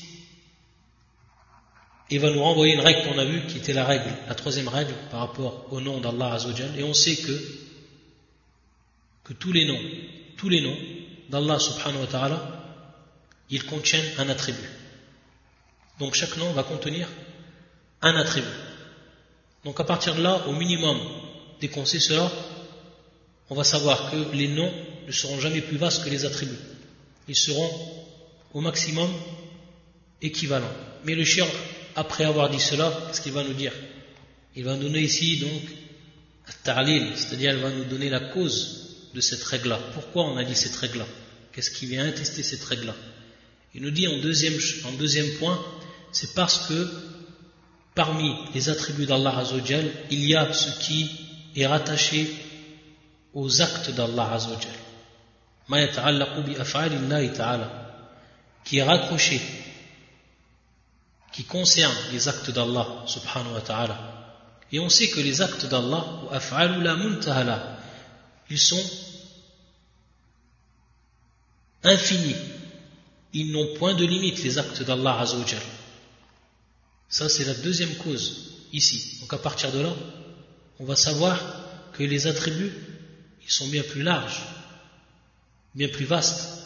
il 2.11 2.19
va 2.19 2.31
nous 2.31 2.43
renvoyer 2.43 2.75
une 2.75 2.81
règle 2.81 3.09
qu'on 3.09 3.19
a 3.19 3.25
vue, 3.25 3.47
qui 3.47 3.59
était 3.59 3.73
la 3.73 3.85
règle, 3.85 4.13
la 4.27 4.35
troisième 4.35 4.69
règle 4.69 4.95
par 5.11 5.21
rapport 5.21 5.67
au 5.71 5.81
nom 5.81 6.01
d'Allah 6.01 6.35
Azzawajal, 6.35 6.79
et 6.79 6.83
on 6.83 6.95
sait 6.95 7.17
que 7.17 7.33
tous 9.39 9.53
les 9.53 9.65
noms, 9.65 9.81
tous 10.37 10.49
les 10.49 10.61
noms 10.61 10.77
d'Allah 11.31 11.59
subhanahu 11.59 12.01
wa 12.01 12.07
ta'ala, 12.07 12.41
ils 13.51 13.65
contiennent 13.65 14.07
un 14.19 14.29
attribut. 14.29 14.69
Donc 15.99 16.15
chaque 16.15 16.37
nom 16.37 16.53
va 16.53 16.63
contenir 16.63 17.09
un 18.03 18.15
attribut. 18.17 18.47
Donc 19.65 19.79
à 19.81 19.85
partir 19.85 20.15
de 20.15 20.23
là, 20.23 20.47
au 20.47 20.53
minimum, 20.53 20.99
dès 21.61 21.69
qu'on 21.69 21.85
sait 21.85 22.01
cela, 22.01 22.31
on 23.49 23.55
va 23.55 23.65
savoir 23.65 24.11
que 24.11 24.35
les 24.35 24.49
noms 24.49 24.73
ne 25.07 25.13
seront 25.13 25.39
jamais 25.41 25.61
plus 25.61 25.77
vastes 25.77 26.05
que 26.05 26.11
les 26.11 26.25
attributs. 26.25 26.59
Ils 27.29 27.37
seront 27.37 27.71
au 28.55 28.61
maximum 28.61 29.11
équivalents. 30.23 30.73
Mais 31.05 31.15
le 31.15 31.25
chien, 31.25 31.47
après 31.97 32.25
avoir 32.25 32.49
dit 32.51 32.61
cela, 32.61 32.93
qu'est-ce 33.09 33.21
qu'il 33.21 33.33
va 33.33 33.45
nous 33.45 33.55
dire? 33.55 33.73
Il 34.57 34.65
va 34.65 34.77
nous 34.77 34.83
donner 34.85 35.01
ici 35.01 35.39
donc 35.39 35.63
c'est-à-dire 36.65 37.55
il 37.55 37.61
va 37.61 37.71
nous 37.71 37.85
donner 37.85 38.11
la 38.11 38.21
cause 38.21 38.90
de 39.15 39.21
cette 39.21 39.43
règle-là. 39.43 39.79
Pourquoi 39.95 40.25
on 40.25 40.37
a 40.37 40.45
dit 40.45 40.55
cette 40.55 40.77
règle-là? 40.77 41.07
Qu'est-ce 41.53 41.71
qui 41.71 41.87
vient 41.87 42.07
attester 42.07 42.43
cette 42.43 42.63
règle-là? 42.65 42.95
Il 43.75 43.83
nous 43.83 43.91
dit 43.91 44.07
en 44.09 44.19
deuxième, 44.19 44.55
en 44.85 44.93
deuxième 44.93 45.31
point, 45.39 45.61
c'est 46.13 46.35
parce 46.35 46.67
que 46.67 46.89
parmi 47.95 48.35
les 48.55 48.69
attributs 48.69 49.07
d'Allah 49.07 49.39
Azzawajal, 49.39 49.91
il 50.11 50.25
y 50.25 50.35
a 50.35 50.53
ce 50.53 50.79
qui 50.81 51.11
est 51.57 51.67
rattaché 51.67 52.33
aux 53.35 53.63
actes 53.63 53.91
d'Allah 53.91 54.33
Azzawajal. 54.33 54.71
qui 58.65 58.79
est 58.79 58.83
raccroché, 58.83 59.41
qui 61.33 61.45
concerne 61.45 61.95
les 62.13 62.29
actes 62.29 62.51
d'Allah 62.51 62.87
subhanahu 63.07 63.55
wa 63.55 63.61
ta'ala. 63.61 63.99
Et 64.73 64.81
on 64.81 64.89
sait 64.89 65.09
que 65.09 65.21
les 65.21 65.41
actes 65.43 65.67
d'Allah, 65.67 66.05
ils 68.51 68.59
sont 68.59 68.85
infinis. 71.85 72.37
Ils 73.33 73.53
n'ont 73.53 73.75
point 73.77 73.95
de 73.95 74.05
limite, 74.05 74.43
les 74.43 74.59
actes 74.59 74.83
d'Allah 74.83 75.21
Azzawajal. 75.21 75.63
Ça, 77.09 77.29
c'est 77.29 77.45
la 77.45 77.55
deuxième 77.55 77.95
cause 77.97 78.67
ici. 78.73 79.19
Donc 79.21 79.33
à 79.33 79.39
partir 79.39 79.73
de 79.73 79.81
là, 79.81 79.93
on 80.79 80.85
va 80.85 80.97
savoir 80.97 81.39
que 81.93 82.03
les 82.03 82.27
attributs, 82.27 82.73
ils 83.43 83.51
sont 83.51 83.69
bien 83.69 83.83
plus 83.83 84.03
larges, 84.03 84.43
bien 85.75 85.89
plus 85.89 86.05
vastes, 86.05 86.61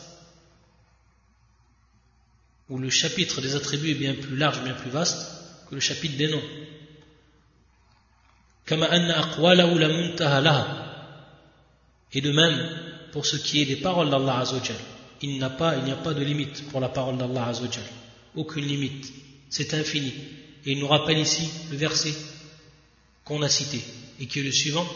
où 2.70 2.78
le 2.78 2.90
chapitre 2.90 3.40
des 3.42 3.56
attributs 3.56 3.90
est 3.90 3.94
bien 3.94 4.14
plus 4.14 4.36
large, 4.36 4.62
bien 4.62 4.74
plus 4.74 4.90
vaste 4.90 5.30
que 5.68 5.74
le 5.74 5.80
chapitre 5.80 6.16
des 6.16 6.28
noms. 6.28 6.42
Et 12.13 12.21
de 12.21 12.31
même, 12.31 12.57
pour 13.11 13.25
ce 13.25 13.37
qui 13.37 13.61
est 13.61 13.65
des 13.65 13.77
paroles 13.77 14.09
d'Allah 14.09 14.39
Azzawajal, 14.39 14.75
il 15.21 15.31
n'y 15.31 15.43
a 15.43 15.49
pas, 15.49 15.75
il 15.77 15.83
n'y 15.83 15.91
a 15.91 15.95
pas 15.95 16.13
de 16.13 16.23
limite 16.23 16.69
pour 16.69 16.79
la 16.79 16.89
parole 16.89 17.17
d'Allah 17.17 17.47
Azzawajal. 17.47 17.83
Aucune 18.35 18.65
limite. 18.65 19.11
C'est 19.49 19.73
infini. 19.73 20.13
Et 20.65 20.71
il 20.73 20.79
nous 20.79 20.87
rappelle 20.87 21.19
ici 21.19 21.49
le 21.71 21.77
verset 21.77 22.13
qu'on 23.23 23.41
a 23.41 23.49
cité 23.49 23.81
et 24.19 24.25
qui 24.27 24.39
est 24.39 24.43
le 24.43 24.51
suivant 24.51 24.87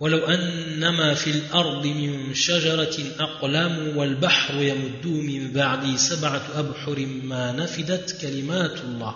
ولو 0.00 0.18
أنما 0.26 1.14
في 1.14 1.30
الأرض 1.30 1.86
من 1.86 2.34
شجرة 2.34 2.96
أقلام 3.18 3.96
والبحر 3.96 4.54
يمده 4.54 5.10
من 5.10 5.52
بعد 5.52 5.96
سبعة 5.96 6.42
أبحر 6.54 7.06
ما 7.24 7.52
نفدت 7.52 8.20
كلمات 8.20 8.80
الله 8.80 9.14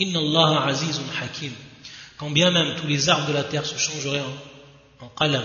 إن 0.00 0.16
الله 0.16 0.58
عزيز 0.58 1.00
حكيم 1.14 1.52
quand 2.18 2.30
bien 2.30 2.50
même 2.50 2.76
tous 2.80 2.86
les 2.86 3.08
arbres 3.08 3.28
de 3.28 3.32
la 3.32 3.44
terre 3.44 3.66
se 3.66 3.76
changeraient 3.76 4.20
en, 5.00 5.04
en 5.04 5.08
qalam, 5.08 5.44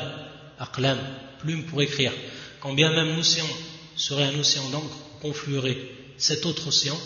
aqlam, 0.62 0.98
plume 1.40 1.64
pour 1.64 1.82
écrire, 1.82 2.12
quand 2.60 2.72
bien 2.72 2.90
même 2.90 3.16
l'océan 3.16 3.46
serait 3.96 4.24
un 4.24 4.38
océan 4.38 4.68
d'encre, 4.70 4.96
confluerait 5.20 5.78
cet 6.16 6.46
autre 6.46 6.68
océan, 6.68 6.98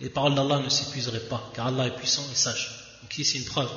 les 0.00 0.10
paroles 0.10 0.34
d'Allah 0.34 0.60
ne 0.60 0.68
s'épuiseraient 0.68 1.28
pas, 1.28 1.50
car 1.54 1.68
Allah 1.68 1.86
est 1.86 1.96
puissant 1.96 2.24
et 2.30 2.34
sage. 2.34 2.70
Donc 3.02 3.16
ici 3.16 3.24
c'est 3.24 3.38
une 3.38 3.44
preuve 3.44 3.70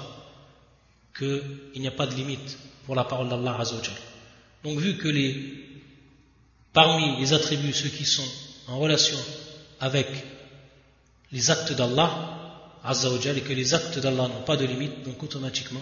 qu'il 1.18 1.82
n'y 1.82 1.88
a 1.88 1.92
pas 1.92 2.08
de 2.08 2.16
limite 2.16 2.58
pour 2.86 2.96
la 2.96 3.04
parole 3.04 3.30
d'Allah. 3.30 3.64
Donc 4.64 4.80
vu 4.80 4.98
que 4.98 5.08
les, 5.08 5.66
parmi 6.74 7.20
les 7.20 7.34
attributs, 7.34 7.74
ceux 7.74 7.90
qui 7.90 8.06
sont 8.06 8.28
en 8.68 8.80
relation 8.80 9.18
avec 9.80 10.08
les 11.32 11.50
actes 11.52 11.74
d'Allah, 11.74 12.38
Azzawajal, 12.84 13.38
et 13.38 13.42
que 13.42 13.54
les 13.54 13.74
actes 13.74 14.00
d'Allah 14.00 14.28
n'ont 14.28 14.44
pas 14.44 14.58
de 14.58 14.66
limite, 14.66 15.04
donc 15.04 15.22
automatiquement, 15.22 15.82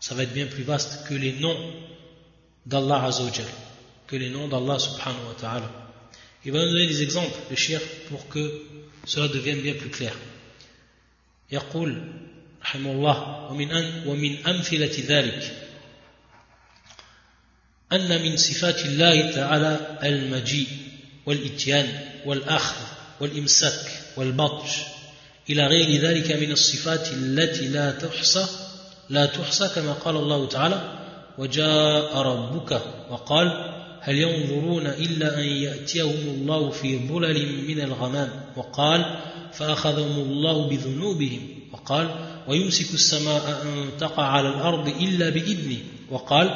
ça 0.00 0.14
va 0.14 0.22
être 0.22 0.32
bien 0.32 0.46
plus 0.46 0.62
vaste 0.62 1.06
que 1.08 1.14
les 1.14 1.32
noms 1.32 1.58
d'Allah 2.68 3.04
Azzawajal, 3.04 3.46
que 4.06 4.16
les 4.16 4.28
noms 4.28 4.48
d'Allah 4.48 4.78
subhanahu 4.78 5.26
wa 5.28 5.34
ta'ala. 5.40 5.70
Il 6.44 6.52
va 6.52 6.58
nous 6.64 6.72
donner 6.72 6.86
des 6.86 7.02
exemples, 7.02 7.36
le 7.50 7.56
shir, 7.56 7.80
pour 8.08 8.28
que 8.28 8.62
cela 9.04 9.28
devienne 9.28 9.60
bien 9.60 9.74
plus 9.74 9.90
clair. 9.90 10.12
يقول 11.50 12.02
رحمه 12.62 12.92
الله 12.92 13.48
ومن 13.50 13.70
أن 13.70 14.06
ومن 14.06 14.46
أمثلة 14.46 14.92
ذلك 15.06 15.52
أن 17.92 18.22
من 18.22 18.36
صفات 18.36 18.84
الله 18.84 19.30
تعالى 19.30 19.98
المجيء 20.02 20.68
والإتيان 21.26 22.08
والأخذ 22.26 22.76
والإمساك 23.20 23.90
والبطش 24.16 24.70
إلى 25.50 25.66
غير 25.66 26.00
ذلك 26.00 26.32
من 26.32 26.52
الصفات 26.52 27.08
التي 27.12 27.68
لا 27.68 27.90
تحصى 27.90 28.46
لا 29.08 29.26
تحصى 29.26 29.68
كما 29.68 29.92
قال 29.92 30.16
الله 30.16 30.48
تعالى 30.48 31.07
وجاء 31.38 32.16
ربك 32.16 32.82
وقال 33.10 33.74
هل 34.00 34.18
ينظرون 34.18 34.86
إلا 34.86 35.40
أن 35.40 35.44
يأتيهم 35.44 36.28
الله 36.28 36.70
في 36.70 37.08
ظلل 37.08 37.68
من 37.68 37.80
الغمام 37.80 38.30
وقال 38.56 39.18
فأخذهم 39.52 40.18
الله 40.18 40.68
بذنوبهم 40.68 41.40
وقال 41.72 42.08
ويمسك 42.48 42.94
السماء 42.94 43.62
أن 43.62 43.98
تقع 43.98 44.22
على 44.22 44.48
الأرض 44.48 44.88
إلا 44.88 45.28
بإذنه 45.30 45.78
وقال 46.10 46.48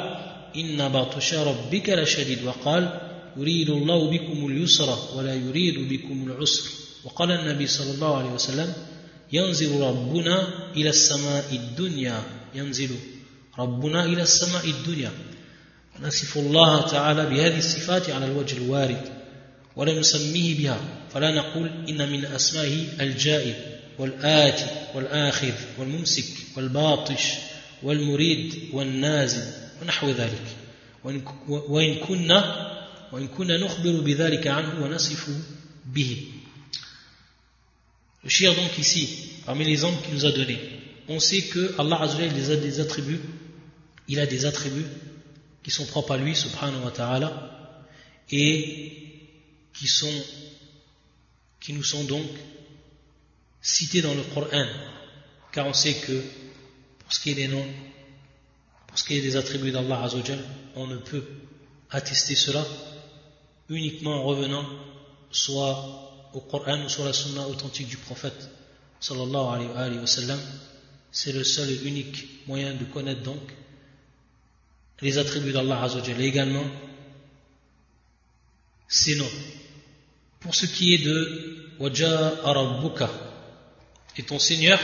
إن 0.55 0.89
بطش 0.89 1.33
ربك 1.33 1.89
لشديد 1.89 2.45
وقال 2.45 2.99
يريد 3.37 3.69
الله 3.69 4.11
بكم 4.11 4.47
اليسر 4.47 4.97
ولا 5.15 5.35
يريد 5.35 5.89
بكم 5.89 6.31
العسر 6.31 6.69
وقال 7.03 7.31
النبي 7.31 7.67
صلى 7.67 7.91
الله 7.95 8.17
عليه 8.17 8.31
وسلم 8.31 8.73
ينزل 9.33 9.81
ربنا 9.81 10.47
إلى 10.75 10.89
السماء 10.89 11.45
الدنيا 11.51 12.23
ينزل 12.55 12.89
ربنا 13.59 14.05
إلى 14.05 14.21
السماء 14.21 14.69
الدنيا. 14.69 15.11
نصف 16.01 16.37
الله 16.37 16.87
تعالى 16.87 17.25
بهذه 17.25 17.57
الصفات 17.57 18.09
على 18.09 18.25
الوجه 18.25 18.57
الوارد 18.57 19.01
ولا 19.75 19.99
نسميه 19.99 20.57
بها. 20.57 20.79
فلا 21.13 21.31
نقول 21.31 21.67
إن 21.89 22.11
من 22.11 22.25
أسمائه 22.25 23.01
الجائب 23.01 23.55
والآتي 23.99 24.65
والآخذ 24.95 25.53
والممسك 25.77 26.25
والباطش 26.57 27.23
والمريد 27.83 28.69
والنازل 28.73 29.45
ونحو 29.81 30.09
ذلك. 30.09 30.45
وإن 31.47 31.95
كنا 31.95 32.69
وإن 33.11 33.27
كنا 33.27 33.57
نخبر 33.57 33.99
بذلك 34.01 34.47
عنه 34.47 34.83
ونصف 34.83 35.29
به. 35.85 36.17
Le 38.23 38.29
shir 38.29 38.55
donc 38.55 38.77
ici, 38.77 39.09
parmi 39.45 39.65
les 39.65 39.83
hommes 39.83 39.97
qu'il 40.01 40.13
nous 40.13 40.25
a 40.25 40.31
donnés, 40.31 40.59
on 41.09 41.19
sait 41.19 41.41
que 41.41 41.75
Allah 41.77 42.07
il 42.17 42.51
a 42.51 42.55
des 42.55 42.79
attributs, 42.79 43.19
il 44.13 44.19
a 44.19 44.27
des 44.27 44.45
attributs 44.45 44.85
qui 45.63 45.71
sont 45.71 45.85
propres 45.87 46.11
à 46.11 46.17
lui, 46.17 46.35
subhanahu 46.35 46.83
wa 46.83 46.91
ta'ala, 46.91 47.29
et 48.29 48.93
qui 49.73 49.87
sont, 49.87 50.23
qui 51.59 51.73
nous 51.73 51.83
sont 51.83 52.03
donc 52.03 52.27
cités 53.59 54.03
dans 54.03 54.13
le 54.13 54.21
Coran, 54.21 54.67
car 55.51 55.65
on 55.65 55.73
sait 55.73 55.95
que, 55.95 56.21
pour 56.99 57.11
ce 57.11 57.19
qui 57.21 57.31
est 57.31 57.35
des 57.35 57.47
noms, 57.47 57.65
pour 58.85 58.99
ce 58.99 59.03
qui 59.03 59.17
est 59.17 59.21
des 59.21 59.35
attributs 59.35 59.71
d'Allah 59.71 60.03
Azzawajal, 60.03 60.43
on 60.75 60.85
ne 60.85 60.97
peut 60.97 61.25
attester 61.89 62.35
cela 62.35 62.63
uniquement 63.69 64.21
en 64.21 64.23
revenant 64.25 64.65
soit 65.31 66.29
au 66.33 66.41
Coran 66.41 66.85
ou 66.85 66.89
sur 66.89 67.03
la 67.03 67.13
sunna 67.13 67.47
authentique 67.47 67.87
du 67.87 67.97
prophète 67.97 68.47
sallallahu. 68.99 70.05
C'est 71.11 71.31
le 71.31 71.43
seul 71.43 71.71
et 71.71 71.81
unique 71.85 72.47
moyen 72.47 72.75
de 72.75 72.85
connaître 72.85 73.23
donc 73.23 73.41
les 75.03 75.17
attributs 75.17 75.51
d'Allah 75.51 75.83
Azzawajal 75.83 76.21
également 76.21 76.65
ses 78.87 79.15
noms. 79.17 79.35
Pour 80.39 80.55
ce 80.55 80.65
qui 80.65 80.93
est 80.93 80.99
de 80.99 81.75
Waja 81.79 82.33
Arabuka, 82.43 83.09
et 84.17 84.23
ton 84.23 84.39
Seigneur 84.39 84.79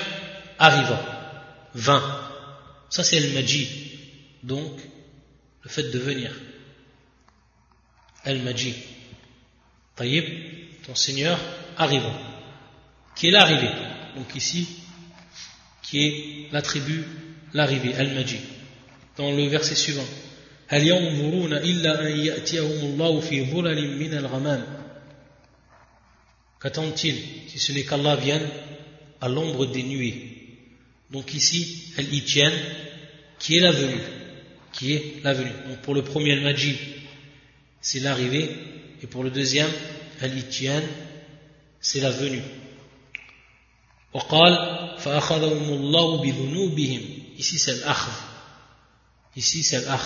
arriva, 0.58 1.00
vint. 1.74 2.04
Ça 2.90 3.04
c'est 3.04 3.20
le 3.20 3.34
Majid, 3.34 3.70
donc 4.44 4.74
le 5.64 5.70
fait 5.70 5.90
de 5.90 6.00
venir. 6.00 6.32
Al-Majid. 8.26 8.76
Taïb, 9.96 10.26
ton 10.86 10.96
Seigneur 10.96 11.40
arriva. 11.78 12.12
Qui 13.16 13.28
est 13.28 13.32
l'arrivée? 13.32 13.72
Donc 14.16 14.36
ici, 14.36 14.68
qui 15.82 16.06
est 16.06 16.52
l'attribut, 16.52 17.06
l'arrivée, 17.54 17.94
Al-Majid 17.96 18.59
dans 19.20 19.32
le 19.34 19.48
verset 19.48 19.76
suivant. 19.76 20.06
Qu'attend-il 26.62 27.16
si 27.48 27.60
ce 27.60 27.72
n'est 27.74 27.84
qu'Allah 27.84 28.16
vienne 28.16 28.48
à 29.20 29.28
l'ombre 29.28 29.66
des 29.66 29.84
nuées? 29.84 30.38
Donc 31.12 31.34
ici, 31.34 31.92
elle 31.98 32.14
y 32.14 32.24
qui 32.24 33.58
est 33.58 33.60
la 33.60 33.72
venue? 33.72 34.02
Qui 34.72 34.94
est 34.94 35.24
la 35.24 35.34
venue? 35.34 35.52
Donc 35.68 35.80
pour 35.82 35.96
le 35.96 36.04
premier 36.04 36.34
al-Majid, 36.34 36.78
c'est 37.82 38.00
l'arrivée, 38.00 38.50
et 39.04 39.08
pour 39.08 39.24
le 39.24 39.32
deuxième, 39.32 39.72
elle 40.22 40.38
y 40.38 40.46
c'est 41.82 42.00
la 42.00 42.12
venue. 42.12 42.42
Ici 47.38 47.58
c'est 47.58 47.80
l'akh. 47.82 48.29
Ici, 49.40 49.64
c'est 49.64 49.86
l'akh. 49.86 50.02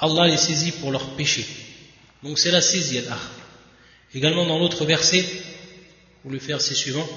Allah 0.00 0.26
les 0.26 0.36
saisit 0.36 0.72
pour 0.72 0.90
leurs 0.90 1.14
péchés. 1.14 1.46
Donc 2.24 2.36
c'est 2.40 2.50
la 2.50 2.60
saisie, 2.60 3.00
l'akh. 3.00 3.16
Également 4.12 4.44
dans 4.44 4.58
l'autre 4.58 4.84
verset, 4.84 5.24
ou 6.24 6.30
le 6.30 6.38
verset 6.38 6.74
suivant, 6.74 7.08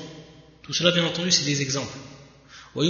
tout 0.62 0.74
cela 0.74 0.92
bien 0.92 1.04
entendu 1.04 1.32
c'est 1.32 1.46
des 1.46 1.64
exemples. 1.64 1.98
Il 2.76 2.82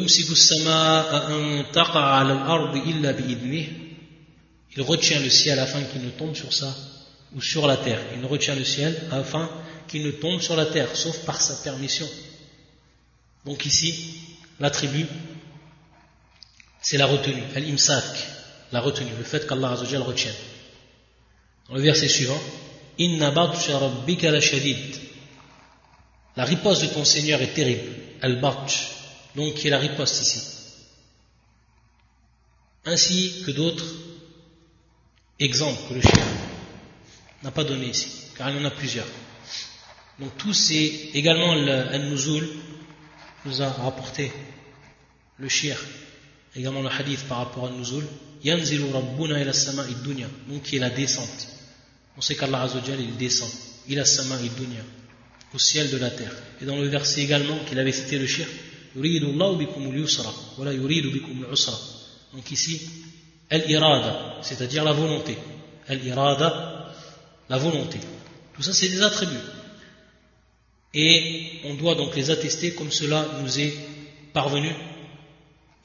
retient 4.81 5.19
le 5.21 5.29
ciel 5.29 5.57
afin 5.59 5.81
qu'il 5.83 6.01
ne 6.01 6.09
tombe 6.09 6.35
sur 6.35 6.51
ça 6.51 6.75
ou 7.33 7.41
sur 7.41 7.65
la 7.65 7.77
terre. 7.77 8.01
Il 8.17 8.25
retient 8.25 8.55
le 8.55 8.65
ciel 8.65 9.07
afin 9.09 9.49
qu'il 9.87 10.03
ne 10.03 10.11
tombe 10.11 10.41
sur 10.41 10.57
la 10.57 10.65
terre, 10.65 10.93
sauf 10.97 11.17
par 11.19 11.41
sa 11.41 11.55
permission. 11.63 12.09
Donc 13.45 13.65
ici, 13.65 14.19
l'attribut, 14.59 15.07
c'est 16.81 16.97
la 16.97 17.05
retenue, 17.05 17.43
al-imsak 17.55 18.35
la 18.71 18.81
retenue, 18.81 19.11
le 19.17 19.23
fait 19.23 19.47
qu'Allah 19.47 19.71
Azzawajal 19.71 20.01
retienne. 20.01 20.35
Le 21.71 21.81
verset 21.81 22.07
suivant, 22.07 22.39
Inna 22.97 23.31
la 23.31 24.41
shadid. 24.41 24.95
La 26.35 26.45
riposte 26.45 26.83
de 26.83 26.87
ton 26.87 27.05
Seigneur 27.05 27.41
est 27.41 27.53
terrible. 27.53 27.91
Al-batch, 28.21 28.89
donc 29.35 29.55
qui 29.55 29.67
est 29.67 29.71
la 29.71 29.79
riposte 29.79 30.21
ici. 30.21 30.41
Ainsi 32.85 33.43
que 33.45 33.51
d'autres 33.51 33.85
exemples 35.39 35.81
que 35.89 35.93
le 35.95 36.01
chien 36.01 36.25
n'a 37.43 37.51
pas 37.51 37.63
donné 37.63 37.87
ici, 37.87 38.09
car 38.37 38.49
il 38.49 38.57
y 38.57 38.59
en 38.59 38.65
a 38.65 38.71
plusieurs. 38.71 39.07
Donc 40.19 40.37
tout 40.37 40.53
c'est 40.53 41.09
également 41.13 41.51
Al-Nuzul 41.51 42.47
nous 43.45 43.61
a 43.61 43.69
rapporté 43.69 44.31
le 45.37 45.49
shir, 45.49 45.77
également 46.55 46.81
le 46.81 46.89
hadith 46.89 47.27
par 47.27 47.39
rapport 47.39 47.67
à 47.67 47.71
Nuzul, 47.71 48.05
yanzilu 48.45 48.91
rabbuna 48.93 49.41
ila 49.41 49.53
sama'i 49.53 49.95
dunya. 50.03 50.27
Donc 50.47 50.63
qui 50.63 50.77
est 50.77 50.79
la 50.79 50.91
descente. 50.91 51.47
On 52.17 52.21
sait 52.21 52.35
qu'Allah 52.35 52.61
Azzawajal 52.61 53.01
il 53.01 53.17
descend 53.17 53.49
ila 53.89 54.05
sama'i 54.05 54.49
dunya 54.49 54.83
au 55.53 55.59
ciel 55.59 55.89
de 55.89 55.97
la 55.97 56.11
terre. 56.11 56.35
Et 56.61 56.65
dans 56.65 56.77
le 56.77 56.87
verset 56.87 57.21
également 57.21 57.57
qu'il 57.67 57.79
avait 57.79 57.91
cité 57.91 58.17
le 58.19 58.27
shir 58.27 58.47
yuridu 58.95 59.25
Allah 59.33 59.57
bikum 59.57 59.87
al-yusra 59.87 60.31
la 60.63 60.73
yuridu 60.73 61.09
bikum 61.11 61.43
al-usra. 61.43 61.77
Donc 62.33 62.49
ici 62.51 62.81
al-irada 63.49 64.37
c'est-à-dire 64.41 64.83
la 64.83 64.93
volonté. 64.93 65.37
Al-irada 65.87 66.93
la 67.49 67.57
volonté. 67.57 67.99
Tout 68.53 68.61
ça 68.61 68.73
c'est 68.73 68.89
des 68.89 69.01
attributs. 69.01 69.33
Et 70.93 71.61
on 71.65 71.73
doit 71.73 71.95
donc 71.95 72.15
les 72.15 72.29
attester 72.29 72.73
comme 72.73 72.91
cela 72.91 73.27
nous 73.41 73.59
est 73.59 73.73
parvenu 74.33 74.69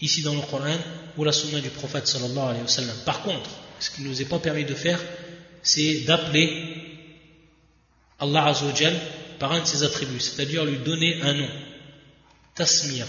ici 0.01 0.23
dans 0.23 0.35
le 0.35 0.41
Coran 0.41 0.77
ou 1.17 1.25
la 1.25 1.33
sunna 1.33 1.61
du 1.61 1.71
prophète 1.71 2.07
sallallahu 2.07 2.49
alayhi 2.49 2.63
wa 2.63 2.69
sallam. 2.69 2.97
Par 3.05 3.23
contre, 3.23 3.51
ce 3.79 3.91
qui 3.91 4.03
ne 4.03 4.09
nous 4.09 4.23
est 4.23 4.27
pas 4.27 4.39
permis 4.39 4.65
de 4.65 4.75
faire, 4.75 5.01
c'est 5.63 6.01
d'appeler 6.01 6.77
Allah 8.19 8.47
Azzawajal 8.47 8.95
par 9.39 9.53
un 9.53 9.61
de 9.61 9.67
ses 9.67 9.83
attributs, 9.83 10.21
c'est-à-dire 10.21 10.65
lui 10.65 10.79
donner 10.79 11.21
un 11.23 11.35
nom, 11.35 11.49
tasmir, 12.55 13.07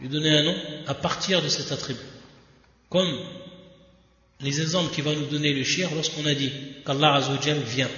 lui 0.00 0.08
donner 0.08 0.30
un 0.30 0.42
nom 0.42 0.56
à 0.86 0.94
partir 0.94 1.42
de 1.42 1.48
cet 1.48 1.72
attribut. 1.72 2.00
Comme 2.88 3.18
les 4.40 4.60
exemples 4.60 4.94
qu'il 4.94 5.04
va 5.04 5.14
nous 5.14 5.26
donner 5.26 5.52
le 5.52 5.64
shir 5.64 5.94
lorsqu'on 5.94 6.26
a 6.26 6.34
dit 6.34 6.52
qu'Allah 6.84 7.14
Azzawajal 7.14 7.58
vient. 7.60 7.90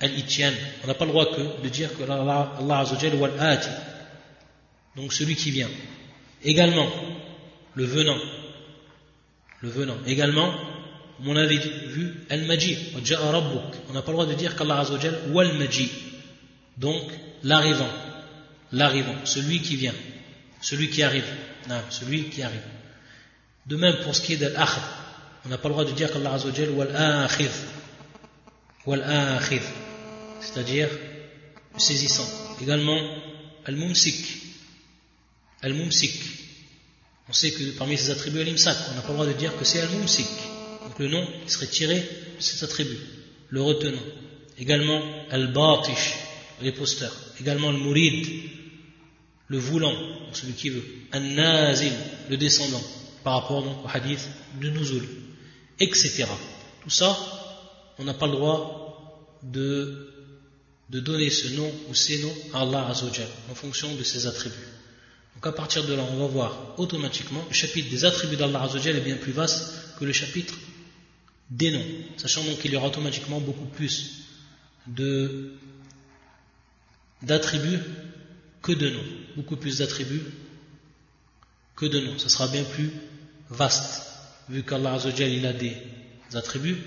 On 0.00 0.86
n'a 0.86 0.94
pas 0.94 1.04
le 1.04 1.10
droit 1.10 1.26
que 1.26 1.62
de 1.62 1.68
dire 1.68 1.96
que 1.96 2.04
Allah, 2.04 2.52
Allah 2.58 2.78
Azzawajal 2.78 3.60
Donc 4.96 5.12
celui 5.12 5.34
qui 5.34 5.50
vient. 5.50 5.68
Également, 6.44 6.88
le 7.74 7.84
venant. 7.84 8.18
Le 9.60 9.68
venant. 9.68 9.96
Également, 10.06 10.54
on 11.26 11.34
avait 11.34 11.56
vu 11.56 12.14
Al-Maji. 12.30 12.78
On 12.94 13.92
n'a 13.92 14.02
pas 14.02 14.12
le 14.12 14.12
droit 14.12 14.26
de 14.26 14.34
dire 14.34 14.54
qu'Allah 14.54 14.80
Azzawajal 14.80 15.18
ou 15.30 15.40
Al-Maji. 15.40 15.90
Donc, 16.76 17.10
l'arrivant. 17.42 17.90
L'arrivant. 18.70 19.16
Celui 19.24 19.60
qui 19.60 19.74
vient. 19.74 19.94
Celui 20.60 20.90
qui 20.90 21.02
arrive. 21.02 21.26
Non, 21.68 21.80
celui 21.90 22.24
qui 22.24 22.42
arrive. 22.42 22.62
De 23.66 23.76
même 23.76 23.96
pour 24.04 24.14
ce 24.14 24.22
qui 24.22 24.34
est 24.34 24.36
de. 24.36 24.54
On 25.44 25.48
n'a 25.48 25.58
pas 25.58 25.68
le 25.68 25.74
droit 25.74 25.84
de 25.84 25.90
dire 25.90 26.12
qu'Allah 26.12 26.34
Azzawajal 26.34 26.70
ou. 26.70 26.84
Ou 28.86 28.92
Al-Akhid. 28.92 29.62
C'est-à-dire, 30.40 30.88
le 31.74 31.80
saisissant. 31.80 32.28
Également, 32.60 32.98
Al-Mumsik. 33.64 34.42
Al-Mumsik. 35.62 36.22
On 37.28 37.32
sait 37.32 37.50
que 37.50 37.76
parmi 37.76 37.98
ses 37.98 38.10
attributs, 38.10 38.40
Al-Imsak, 38.40 38.76
on 38.90 38.94
n'a 38.94 39.02
pas 39.02 39.08
le 39.08 39.14
droit 39.14 39.26
de 39.26 39.32
dire 39.32 39.56
que 39.56 39.64
c'est 39.64 39.80
Al-Mumsik. 39.80 40.28
Donc 40.84 40.98
le 40.98 41.08
nom 41.08 41.26
qui 41.44 41.52
serait 41.52 41.66
tiré 41.66 41.96
de 41.96 42.40
cet 42.42 42.62
attribut, 42.62 42.98
le 43.50 43.62
retenant. 43.62 44.02
Également 44.58 45.02
Al-Batish, 45.30 46.14
les 46.62 46.72
posteurs. 46.72 47.14
Également 47.40 47.70
le 47.70 47.78
Mourid, 47.78 48.26
le 49.48 49.58
voulant, 49.58 49.94
celui 50.32 50.54
qui 50.54 50.70
veut. 50.70 50.84
Al-Nazil, 51.12 51.92
le 52.28 52.36
descendant, 52.36 52.82
par 53.24 53.42
rapport 53.42 53.62
donc, 53.62 53.84
au 53.84 53.88
hadith 53.88 54.26
de 54.60 54.70
Nuzul, 54.70 55.06
etc. 55.80 56.24
Tout 56.82 56.90
ça, 56.90 57.16
on 57.98 58.04
n'a 58.04 58.14
pas 58.14 58.26
le 58.26 58.32
droit 58.32 59.38
de, 59.42 60.17
de 60.90 61.00
donner 61.00 61.30
ce 61.30 61.48
nom 61.48 61.70
ou 61.88 61.94
ces 61.94 62.22
noms 62.22 62.34
à 62.54 62.62
Allah 62.62 62.88
Azzawajal, 62.88 63.28
en 63.50 63.54
fonction 63.54 63.94
de 63.94 64.02
ses 64.02 64.26
attributs. 64.26 64.56
Donc 65.34 65.46
à 65.46 65.52
partir 65.52 65.84
de 65.86 65.94
là, 65.94 66.02
on 66.12 66.16
va 66.18 66.26
voir 66.26 66.74
automatiquement 66.78 67.44
le 67.46 67.54
chapitre 67.54 67.90
des 67.90 68.04
attributs 68.04 68.36
d'Allah 68.36 68.62
Azzawajal 68.62 68.96
est 68.96 69.02
bien 69.02 69.16
plus 69.16 69.32
vaste 69.32 69.74
que 69.98 70.04
le 70.04 70.12
chapitre 70.12 70.54
des 71.50 71.70
noms, 71.70 71.84
sachant 72.16 72.42
donc 72.44 72.58
qu'il 72.60 72.72
y 72.72 72.76
aura 72.76 72.88
automatiquement 72.88 73.40
beaucoup 73.40 73.66
plus 73.66 74.24
de 74.86 75.52
d'attributs 77.22 77.80
que 78.62 78.72
de 78.72 78.90
noms, 78.90 79.04
beaucoup 79.36 79.56
plus 79.56 79.78
d'attributs 79.78 80.22
que 81.76 81.86
de 81.86 82.00
noms. 82.00 82.18
Ça 82.18 82.28
sera 82.28 82.48
bien 82.48 82.64
plus 82.64 82.90
vaste, 83.50 84.02
vu 84.48 84.62
qu'Allah 84.62 84.94
Azzawajal 84.94 85.30
il 85.32 85.46
a 85.46 85.52
des 85.52 85.76
attributs, 86.34 86.78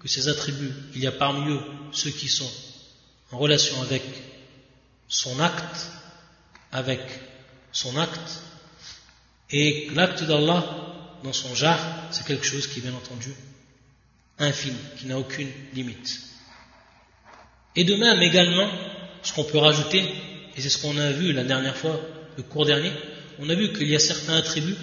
que 0.00 0.08
ces 0.08 0.28
attributs, 0.28 0.72
il 0.94 1.00
y 1.00 1.06
a 1.06 1.12
parmi 1.12 1.50
eux 1.52 1.60
ceux 1.92 2.10
qui 2.10 2.28
sont 2.28 2.50
en 3.34 3.38
relation 3.38 3.82
avec 3.82 4.02
son 5.08 5.40
acte, 5.40 5.90
avec 6.70 7.00
son 7.72 7.96
acte, 7.96 8.42
et 9.50 9.88
l'acte 9.92 10.22
d'Allah 10.22 10.64
dans 11.24 11.32
son 11.32 11.52
jar, 11.54 11.78
c'est 12.12 12.24
quelque 12.26 12.46
chose 12.46 12.68
qui 12.68 12.78
est 12.78 12.82
bien 12.82 12.94
entendu 12.94 13.34
infini, 14.38 14.76
qui 14.98 15.06
n'a 15.06 15.18
aucune 15.18 15.50
limite. 15.74 16.20
Et 17.74 17.82
de 17.82 17.96
même 17.96 18.22
également, 18.22 18.70
ce 19.24 19.32
qu'on 19.32 19.44
peut 19.44 19.58
rajouter, 19.58 20.04
et 20.56 20.60
c'est 20.60 20.70
ce 20.70 20.78
qu'on 20.78 20.96
a 20.96 21.10
vu 21.10 21.32
la 21.32 21.42
dernière 21.42 21.76
fois, 21.76 22.00
le 22.36 22.44
cours 22.44 22.66
dernier, 22.66 22.92
on 23.40 23.48
a 23.48 23.54
vu 23.56 23.72
qu'il 23.72 23.88
y 23.88 23.96
a 23.96 23.98
certains 23.98 24.36
attributs, 24.36 24.76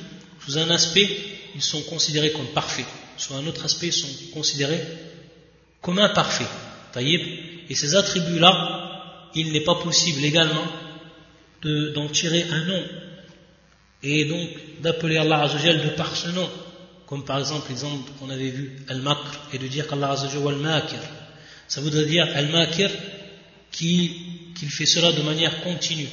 sous 0.46 0.58
un 0.58 0.70
aspect, 0.72 1.08
ils 1.56 1.62
sont 1.62 1.84
considérés 1.84 2.34
comme 2.34 2.48
parfaits, 2.48 2.86
sous 3.16 3.34
un 3.34 3.48
autre 3.48 3.64
aspect, 3.64 3.88
ils 3.88 3.94
sont 3.94 4.32
considérés 4.34 4.82
comme 5.82 6.00
imparfaits. 6.00 6.50
Et 7.00 7.76
ces 7.76 7.96
attributs-là, 7.96 9.30
il 9.36 9.52
n'est 9.52 9.64
pas 9.64 9.76
possible 9.76 10.24
également 10.24 10.66
d'en 11.64 12.10
tirer 12.10 12.44
un 12.52 12.66
nom, 12.66 12.84
et 14.04 14.26
donc 14.26 14.50
d'appeler 14.82 15.18
Allah 15.18 15.44
Azzawajal 15.44 15.84
de 15.84 15.90
par 15.90 16.16
ce 16.16 16.30
nom, 16.30 16.50
comme 17.06 17.24
par 17.24 17.40
exemple 17.40 17.70
l'exemple 17.70 18.12
qu'on 18.20 18.30
avait 18.30 18.50
vu, 18.50 18.78
Al-Makr, 18.88 19.40
et 19.54 19.58
de 19.58 19.68
dire 19.68 19.88
qu'Allah 19.88 20.12
Azzawajal 20.12 20.56
Al-Makir. 20.56 21.00
Ça 21.68 21.82
voudrait 21.82 22.06
dire 22.06 22.28
Al-Makir 22.34 22.90
qu'il 23.72 24.70
fait 24.70 24.86
cela 24.86 25.12
de 25.12 25.22
manière 25.22 25.62
continue, 25.62 26.10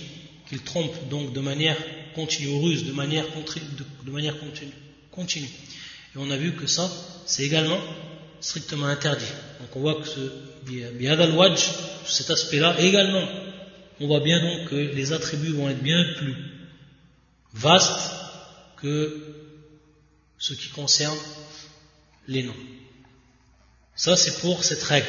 qu'il 0.49 0.61
trompe 0.63 1.09
donc 1.09 1.33
de 1.33 1.41
manière 1.41 1.77
continue, 2.15 2.61
ruse 2.61 2.85
de 2.85 2.93
manière, 2.93 3.25
de, 4.05 4.11
manière 4.11 4.39
continue, 4.39 4.73
continue. 5.11 5.49
Et 6.15 6.19
on 6.19 6.31
a 6.31 6.37
vu 6.37 6.53
que 6.53 6.67
ça, 6.67 6.91
c'est 7.27 7.45
également 7.45 7.79
strictement 8.41 8.87
interdit. 8.87 9.33
Donc 9.61 9.77
on 9.77 9.81
voit 9.81 9.95
que 10.01 10.07
ce 10.07 10.31
cet 12.07 12.31
aspect-là, 12.31 12.77
également, 12.81 13.27
on 14.01 14.07
voit 14.07 14.21
bien 14.21 14.41
donc 14.41 14.69
que 14.69 14.77
les 14.77 15.13
attributs 15.13 15.53
vont 15.53 15.69
être 15.69 15.83
bien 15.83 16.05
plus 16.17 16.37
vastes 17.55 18.13
que 18.81 19.35
ce 20.39 20.55
qui 20.55 20.69
concerne 20.69 21.19
les 22.29 22.43
noms. 22.43 22.55
Ça, 23.97 24.17
c'est 24.17 24.41
pour 24.41 24.63
cette 24.63 24.83
règle. 24.83 25.07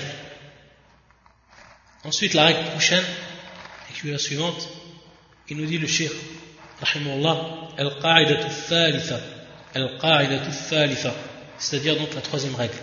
Ensuite, 2.03 2.33
la 2.33 2.45
règle 2.45 2.69
prochaine, 2.71 3.03
qui 3.93 4.07
est 4.07 4.11
la 4.11 4.17
suivante, 4.17 4.67
il 5.49 5.57
nous 5.57 5.65
dit 5.65 5.77
le 5.77 5.87
shir, 5.87 6.11
rahimahullah, 6.81 7.69
al-qa'idatu 7.77 8.47
thalitha, 8.69 9.19
al-qa'idatu 9.75 10.49
thalitha, 10.69 11.13
c'est-à-dire 11.57 11.97
donc 11.97 12.13
la 12.15 12.21
troisième 12.21 12.55
règle, 12.55 12.77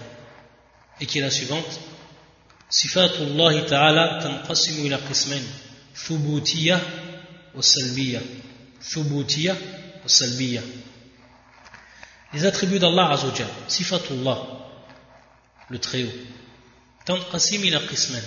et 1.00 1.06
qui 1.06 1.18
est 1.18 1.22
la 1.22 1.30
suivante. 1.30 1.80
Sifatullahi 2.68 3.66
ta'ala 3.66 4.20
tanqasimu 4.22 4.87
ila 4.87 4.98
qismain. 4.98 5.42
Thubutiyya 5.94 6.80
wa 7.54 7.62
salbiyya 7.62 8.20
thubutiyya 8.82 9.54
wa 10.02 10.09
salbiyya 10.09 10.62
Les 12.35 12.44
attributs 12.44 12.78
d'Allah 12.78 13.12
Azzawajal 13.12 13.48
Sifatullah. 13.68 14.38
Le 15.70 15.78
Très-Haut. 15.78 16.12
Tanqasim 17.04 17.64
ila 17.64 17.80
qismain. 17.80 18.22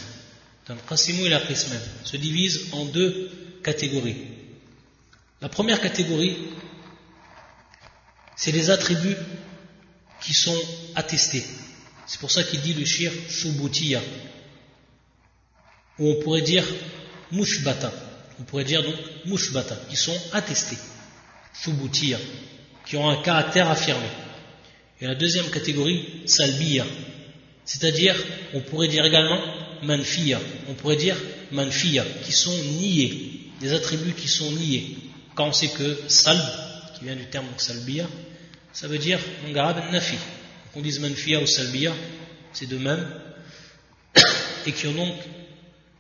Se 2.04 2.18
divise 2.18 2.68
en 2.72 2.86
deux 2.86 3.30
catégories. 3.64 4.18
La 5.42 5.50
première 5.50 5.82
catégorie 5.82 6.38
c'est 8.40 8.52
les 8.54 8.70
attributs 8.70 9.18
qui 10.22 10.34
sont 10.34 10.58
attestés. 10.96 11.46
C'est 12.10 12.20
pour 12.20 12.32
ça 12.32 12.42
qu'il 12.44 12.60
dit 12.62 12.74
le 12.74 12.86
shir 12.86 13.12
subutiya, 13.30 14.02
ou 16.00 16.10
on 16.10 16.24
pourrait 16.24 16.42
dire 16.42 16.66
mushbata, 17.32 17.94
on 18.40 18.44
pourrait 18.46 18.64
dire 18.64 18.82
donc 18.82 18.96
mushbata, 19.26 19.76
qui 19.88 19.96
sont 19.96 20.20
attestés. 20.34 20.80
Subutiya 21.54 22.18
qui 22.88 22.98
ont 22.98 23.08
un 23.08 23.22
caractère 23.22 23.70
affirmé. 23.70 24.08
Et 25.00 25.06
la 25.06 25.14
deuxième 25.14 25.52
catégorie, 25.52 26.24
salbiya, 26.26 26.84
c'est-à-dire, 27.64 28.16
on 28.56 28.62
pourrait 28.62 28.88
dire 28.88 29.06
également 29.06 29.40
manfiya, 29.84 30.42
on 30.68 30.74
pourrait 30.74 30.96
dire 30.96 31.16
manfiya, 31.52 32.04
qui 32.24 32.32
sont 32.32 32.58
niés, 32.80 33.52
des 33.62 33.72
attributs 33.72 34.14
qui 34.14 34.28
sont 34.28 34.52
niés. 34.54 34.98
Quand 35.36 35.50
on 35.50 35.54
sait 35.54 35.68
que 35.68 35.96
salb, 36.08 36.42
qui 36.98 37.06
vient 37.06 37.16
du 37.16 37.28
terme 37.28 37.46
salbiya, 37.58 38.08
ça 38.74 38.88
veut 38.88 38.98
dire 38.98 39.20
en 39.48 39.56
arabe 39.56 39.92
nafi. 39.92 40.18
Qu'on 40.74 40.82
dise 40.82 41.00
manfiya 41.00 41.42
ou 41.42 41.48
salbiya, 41.48 41.94
c'est 42.54 42.68
de 42.68 42.78
même, 42.78 43.06
et 44.66 44.72
qui 44.72 44.88
ont 44.88 44.94
donc, 44.94 45.16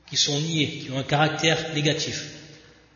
qui 0.09 0.17
sont 0.17 0.39
niés, 0.39 0.79
qui 0.79 0.91
ont 0.91 0.97
un 0.97 1.03
caractère 1.03 1.73
négatif. 1.73 2.25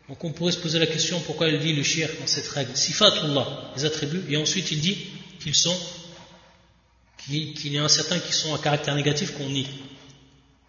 Donc 0.08 0.22
on 0.22 0.32
pourrait 0.32 0.52
se 0.52 0.58
poser 0.58 0.78
la 0.78 0.86
question 0.86 1.20
pourquoi 1.20 1.48
il 1.48 1.58
dit 1.58 1.72
le 1.72 1.82
shir 1.82 2.08
dans 2.20 2.26
cette 2.26 2.48
règle? 2.48 2.76
Sifatullah, 2.76 3.72
les 3.76 3.84
attributs, 3.84 4.22
et 4.28 4.36
ensuite 4.36 4.70
il 4.70 4.80
dit 4.80 4.98
qu'il 5.40 7.72
y 7.72 7.80
en 7.80 7.84
a 7.84 7.88
certains 7.88 8.18
qui 8.18 8.32
sont 8.32 8.54
à 8.54 8.58
caractère 8.58 8.94
négatif 8.94 9.36
qu'on 9.36 9.48
nie. 9.48 9.66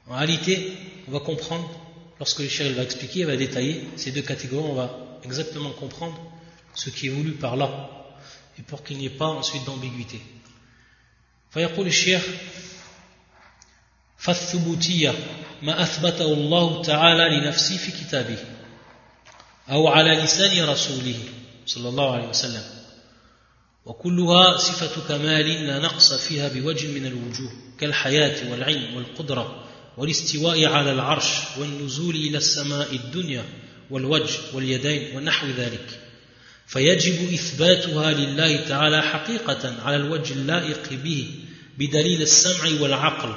En 0.08 0.18
réalité, 0.18 0.72
on 1.08 1.12
va 1.12 1.20
comprendre, 1.20 1.70
lorsque 2.20 2.40
le 2.40 2.48
shir 2.48 2.72
va 2.74 2.84
expliquer, 2.84 3.22
il 3.22 3.26
va 3.26 3.36
détailler 3.36 3.82
ces 3.98 4.12
deux 4.12 4.22
catégories, 4.22 4.70
on 4.70 4.76
va 4.76 5.20
exactement 5.24 5.72
comprendre 5.72 6.18
ce 6.76 6.90
qui 6.90 7.08
est 7.08 7.10
voulu 7.10 7.34
par 7.34 7.58
là, 7.58 7.90
et 8.58 8.62
pour 8.62 8.84
qu'il 8.84 8.98
n'y 8.98 9.08
ait 9.08 9.10
pas 9.10 9.28
ensuite 9.28 9.66
d'ambiguïté. 9.66 10.22
فيقول 11.56 11.88
الشيخ 11.88 12.22
فالثبوتية 14.18 15.14
ما 15.62 15.84
أثبته 15.84 16.34
الله 16.34 16.82
تعالى 16.82 17.38
لنفسه 17.38 17.78
في 17.78 17.92
كتابه 17.92 18.38
أو 19.70 19.88
على 19.88 20.24
لسان 20.24 20.70
رسوله 20.70 21.20
صلى 21.66 21.90
الله 21.90 22.14
عليه 22.16 22.28
وسلم 22.28 22.64
وكلها 23.86 24.58
صفة 24.58 25.08
كمال 25.08 25.68
لا 25.68 25.80
نقص 25.80 26.14
فيها 26.14 26.48
بوجه 26.48 26.88
من 26.88 27.06
الوجوه 27.06 27.52
كالحياة 27.80 28.52
والعلم 28.52 28.96
والقدرة 28.96 29.64
والاستواء 29.98 30.66
على 30.66 30.92
العرش 30.92 31.30
والنزول 31.58 32.16
إلى 32.16 32.38
السماء 32.38 32.96
الدنيا 32.96 33.44
والوجه 33.90 34.40
واليدين 34.54 35.18
ونحو 35.18 35.48
ذلك. 35.48 36.00
فيجب 36.68 37.34
إثباتها 37.34 38.12
لله 38.12 38.62
تعالى 38.62 39.02
حقيقة 39.02 39.84
على 39.84 39.96
الوجه 39.96 40.34
اللائق 40.34 40.94
به 40.94 41.45
bidalil 41.78 42.22
al-sam'i 42.22 42.78
wal-aql. 42.80 43.30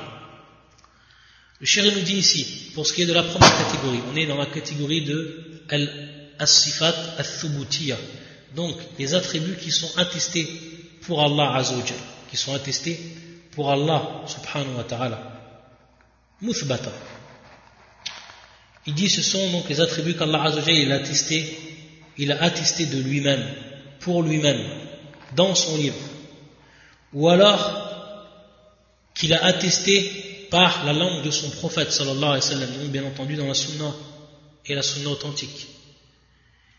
Le 1.61 1.66
chéri 1.66 1.92
nous 1.94 2.03
dit 2.03 2.16
ici, 2.16 2.70
pour 2.74 2.87
ce 2.87 2.92
qui 2.92 3.03
est 3.03 3.07
de 3.07 3.12
la 3.12 3.24
première 3.24 3.59
catégorie, 3.59 4.01
on 4.12 4.16
est 4.16 4.27
dans 4.27 4.37
la 4.37 4.46
catégorie 4.46 5.03
de 5.03 5.62
al-sifat 6.38 6.94
al-thubutiya, 7.18 7.96
donc 8.55 8.77
les 8.98 9.14
attributs 9.14 9.57
qui 9.57 9.70
sont 9.70 9.90
attestés 9.98 10.48
pour 11.03 11.22
Allah 11.22 11.57
Azzawajal, 11.57 11.96
qui 12.31 12.37
sont 12.37 12.55
attestés 12.55 12.98
pour 13.53 13.70
Allah 13.70 14.22
subhanahu 14.27 14.77
wa 14.77 14.85
ta'ala. 14.85 15.40
Muthbata. 16.40 16.92
Il 18.87 18.94
dit 18.94 19.09
ce 19.09 19.22
sont 19.22 19.51
donc 19.51 19.68
les 19.68 19.81
attributs 19.81 20.14
qu'Allah 20.14 20.44
Azzawajal 20.44 20.74
il 20.77 20.92
a 20.92 20.96
attesté, 20.96 21.59
il 22.16 22.31
a 22.31 22.42
attesté 22.42 22.87
de 22.87 23.01
lui-même, 23.01 23.44
pour 24.01 24.22
lui-même, 24.22 24.64
dans 25.35 25.55
son 25.55 25.77
livre. 25.77 25.96
Ou 27.12 27.29
alors, 27.29 27.88
qu'il 29.18 29.33
a 29.35 29.44
attesté 29.44 30.46
par 30.50 30.85
la 30.85 30.92
langue 30.92 31.24
de 31.24 31.31
son 31.31 31.50
prophète 31.50 31.92
sallallahu 31.92 32.22
alayhi 32.22 32.37
wa 32.37 32.40
sallam, 32.40 32.88
bien 32.88 33.04
entendu 33.04 33.35
dans 33.35 33.46
la 33.46 33.54
sunna 33.54 33.92
et 34.64 34.74
la 34.74 34.83
sunna 34.83 35.11
authentique. 35.11 35.66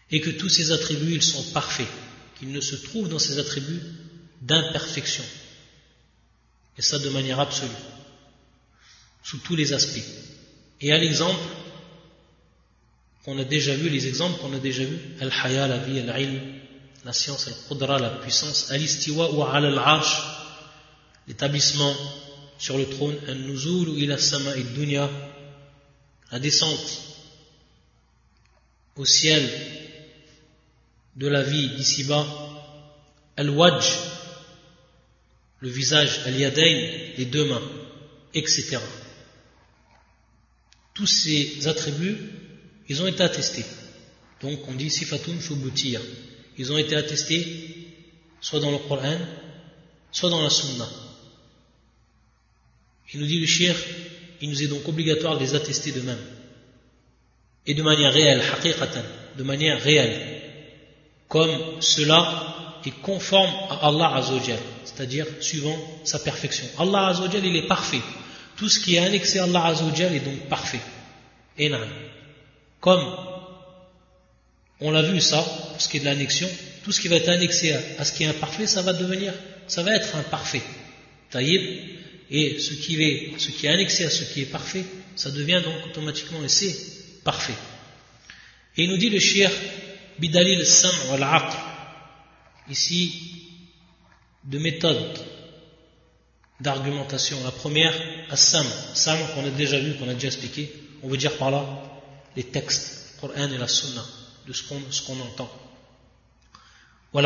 Et 0.09 0.21
que 0.21 0.31
tous 0.31 0.49
ces 0.49 0.71
attributs, 0.71 1.15
ils 1.15 1.21
sont 1.21 1.43
parfaits, 1.51 1.87
qu'il 2.39 2.51
ne 2.51 2.61
se 2.61 2.75
trouve 2.77 3.09
dans 3.09 3.19
ces 3.19 3.37
attributs 3.37 3.81
d'imperfection. 4.41 5.23
Et 6.77 6.81
ça 6.81 6.97
de 6.97 7.09
manière 7.09 7.39
absolue, 7.39 7.69
sous 9.21 9.39
tous 9.39 9.57
les 9.57 9.73
aspects. 9.73 10.07
Et 10.81 10.93
à 10.93 10.97
l'exemple 10.97 11.43
qu'on 13.25 13.37
a 13.37 13.43
déjà 13.43 13.75
vu, 13.75 13.89
les 13.89 14.07
exemples 14.07 14.39
qu'on 14.39 14.53
a 14.53 14.59
déjà 14.59 14.85
vus, 14.85 14.97
al-haya, 15.19 15.67
la 15.67 15.77
vie, 15.79 15.99
al-ilm, 15.99 16.39
la 17.03 17.11
science, 17.11 17.47
al-qudra, 17.47 17.99
la 17.99 18.11
puissance, 18.11 18.71
al-istiwa 18.71 19.29
ou 19.33 19.43
al-arsh, 19.43 20.21
l'établissement 21.27 21.93
sur 22.59 22.77
le 22.77 22.87
trône, 22.87 23.17
al-nuzul 23.27 23.89
ou 23.89 23.97
ila 23.97 24.17
sama 24.17 24.53
dunya, 24.75 25.09
la 26.31 26.39
descente 26.39 27.01
au 28.95 29.05
ciel 29.05 29.49
de 31.15 31.27
la 31.27 31.41
vie 31.41 31.69
d'ici-bas, 31.69 32.27
al-wajh, 33.37 33.89
le 35.61 35.69
visage, 35.69 36.19
al-yadayn, 36.25 37.15
les 37.17 37.25
deux 37.25 37.45
mains, 37.45 37.61
etc. 38.33 38.77
Tous 40.93 41.07
ces 41.07 41.67
attributs, 41.67 42.17
ils 42.89 43.01
ont 43.01 43.07
été 43.07 43.23
attestés. 43.23 43.65
Donc 44.41 44.59
on 44.67 44.73
dit 44.73 44.89
sifatun 44.89 45.39
shubutiya. 45.39 46.01
Ils 46.57 46.71
ont 46.73 46.77
été 46.77 46.95
attestés 46.95 47.69
soit 48.41 48.59
dans 48.59 48.71
le 48.71 48.79
Coran, 48.79 49.17
soit 50.11 50.29
dans 50.29 50.41
la 50.41 50.49
Sunna. 50.49 50.87
Il 53.13 53.19
nous 53.19 53.25
dit 53.25 53.39
le 53.39 53.47
shir, 53.47 53.75
il 54.41 54.49
nous 54.49 54.63
est 54.63 54.67
donc 54.67 54.87
obligatoire 54.87 55.37
de 55.37 55.43
les 55.43 55.55
attester 55.55 55.91
de 55.91 56.01
même. 56.01 56.19
Et 57.65 57.73
de 57.73 57.83
manière 57.83 58.13
réelle, 58.13 58.41
haqiqatan, 58.41 59.03
de 59.37 59.43
manière 59.43 59.81
réelle. 59.81 60.41
Comme 61.27 61.81
cela 61.81 62.79
est 62.85 63.01
conforme 63.01 63.53
à 63.69 63.87
Allah 63.87 64.15
Azzawajal, 64.15 64.59
c'est-à-dire 64.83 65.25
suivant 65.41 65.77
sa 66.03 66.19
perfection. 66.19 66.65
Allah 66.77 67.07
Azzawajal, 67.07 67.45
il 67.45 67.55
est 67.55 67.67
parfait. 67.67 68.01
Tout 68.55 68.69
ce 68.69 68.79
qui 68.79 68.95
est 68.95 68.99
annexé 68.99 69.39
à 69.39 69.43
Allah 69.43 69.65
Azzawajal 69.65 70.15
est 70.15 70.19
donc 70.19 70.47
parfait. 70.47 70.81
Et. 71.57 71.71
Comme 72.79 73.03
on 74.79 74.91
l'a 74.91 75.01
vu 75.01 75.19
ça, 75.19 75.41
pour 75.41 75.81
ce 75.81 75.89
qui 75.89 75.97
est 75.97 75.99
de 75.99 76.05
l'annexion, 76.05 76.47
tout 76.83 76.91
ce 76.91 77.01
qui 77.01 77.09
va 77.09 77.17
être 77.17 77.29
annexé 77.29 77.73
à, 77.97 78.05
ce 78.05 78.13
qui 78.13 78.23
est 78.23 78.27
imparfait, 78.27 78.67
ça 78.67 78.81
va 78.81 78.93
devenir, 78.93 79.33
ça 79.67 79.83
va 79.83 79.95
être 79.95 80.15
imparfait. 80.15 80.61
Taïb, 81.29 81.98
et 82.31 82.59
ce 82.59 82.73
qui, 82.73 83.01
est, 83.01 83.67
annexé 83.67 84.05
à 84.05 84.09
ce 84.09 84.23
qui 84.23 84.41
est 84.41 84.51
parfait, 84.51 84.85
ça 85.15 85.31
devient 85.31 85.61
donc 85.63 85.87
automatiquement, 85.87 86.43
et 86.43 86.49
c'est 86.49 87.23
parfait. 87.23 87.55
Et 88.77 88.83
il 88.83 88.89
nous 88.89 88.97
dit 88.97 89.09
le 89.09 89.19
shir, 89.19 89.49
bidalil 90.19 90.65
sam 90.65 90.93
wal 91.09 91.23
aql, 91.23 91.57
ici, 92.69 93.11
de 94.43 94.59
méthode 94.59 95.19
d'argumentation. 96.59 97.37
La 97.43 97.51
première, 97.51 97.93
as-sam, 98.29 98.65
sam 98.93 99.17
qu'on 99.33 99.45
a 99.45 99.49
déjà 99.49 99.79
vu, 99.79 99.95
qu'on 99.95 100.07
a 100.07 100.13
déjà 100.13 100.27
expliqué, 100.27 100.71
on 101.01 101.07
veut 101.07 101.17
dire 101.17 101.35
par 101.37 101.49
là 101.49 101.65
les 102.35 102.43
textes, 102.43 103.15
le 103.15 103.27
Coran 103.27 103.51
et 103.51 103.57
la 103.57 103.67
Sunna, 103.67 104.05
de 104.45 104.53
ce 104.53 104.63
qu'on 104.63 104.79
qu'on 105.07 105.19
entend. 105.21 105.49
Wal 107.11 107.25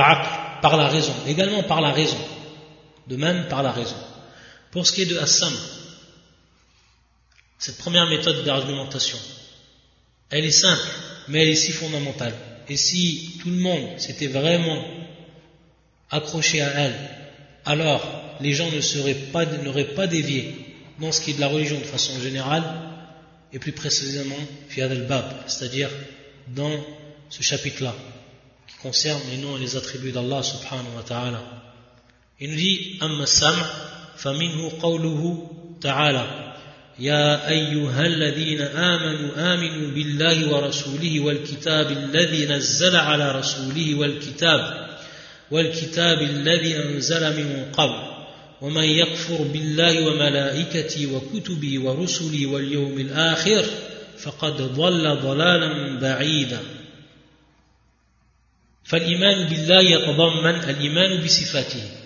par 0.62 0.78
la 0.78 0.88
raison, 0.88 1.14
également 1.28 1.64
par 1.64 1.82
la 1.82 1.92
raison, 1.92 2.18
de 3.08 3.18
même 3.18 3.50
par 3.50 3.64
la 3.64 3.74
raison. 3.74 3.98
Pour 4.74 4.88
ce 4.88 4.92
qui 4.92 5.04
est 5.04 5.06
de 5.06 5.20
Assam, 5.20 5.54
cette 7.60 7.78
première 7.78 8.08
méthode 8.08 8.44
d'argumentation, 8.44 9.20
elle 10.32 10.46
est 10.46 10.52
simple, 10.52 10.88
mais 11.28 11.44
elle 11.44 11.50
est 11.50 11.56
si 11.56 11.72
fondamentale. 11.72 12.34
Et 12.68 12.76
si 12.76 13.38
tout 13.40 13.52
le 13.52 13.58
monde 13.58 14.00
s'était 14.00 14.28
vraiment 14.28 14.84
accroché 16.10 16.62
à 16.62 16.72
elle, 16.72 16.96
alors 17.66 18.02
les 18.42 18.54
gens 18.54 18.72
ne 18.72 18.82
seraient 18.82 19.14
pas, 19.14 19.46
n'auraient 19.46 19.94
pas 19.94 20.08
dévié 20.08 20.76
dans 21.00 21.12
ce 21.12 21.22
qui 21.22 21.32
est 21.32 21.36
de 21.36 21.42
la 21.42 21.50
religion 21.50 21.80
de 21.80 21.86
façon 21.86 22.20
générale, 22.20 22.64
et 23.54 23.60
plus 23.60 23.74
précisément 23.74 24.40
fiad 24.70 24.92
al-bab, 24.92 25.44
c'est-à-dire 25.46 25.92
dans 26.48 26.84
ce 27.30 27.44
chapitre-là, 27.44 27.94
qui 28.68 28.78
concerne 28.78 29.22
les 29.30 29.38
noms 29.38 29.56
et 29.56 29.60
les 29.60 29.76
attributs 29.76 30.12
d'Allah 30.12 30.42
subhanahu 30.42 30.96
wa 30.96 31.04
ta'ala. 31.04 31.44
Il 32.40 32.50
nous 32.50 32.56
dit, 32.56 32.98
amma 33.02 33.28
sam, 33.28 33.56
فمنه 34.18 34.72
قوله 34.82 35.50
تعالى 35.82 36.54
يا 37.00 37.50
أيها 37.50 38.06
الذين 38.06 38.62
آمنوا 38.62 39.54
آمنوا 39.54 39.92
بالله 39.92 40.54
ورسوله 40.54 41.20
والكتاب 41.20 41.92
الذي 41.92 42.46
نزل 42.46 42.96
على 42.96 43.32
رسوله 43.32 43.96
والكتاب 43.96 44.88
والكتاب 45.52 46.22
الذي 46.22 46.78
أنزل 46.78 47.38
من 47.38 47.72
قبل 47.74 48.14
ومن 48.62 48.84
يكفر 48.84 49.44
بالله 49.44 50.08
وملائكته 50.08 51.14
وكتبه 51.14 51.80
ورسله 51.80 52.46
واليوم 52.46 53.00
الآخر 53.00 53.66
فقد 54.18 54.62
ضل 54.62 55.16
ضلالا 55.16 56.00
بعيدا. 56.00 56.60
فالإيمان 58.84 59.50
بالله 59.50 59.82
يتضمن 59.82 60.56
الإيمان 60.70 61.24
بصفاته. 61.24 62.03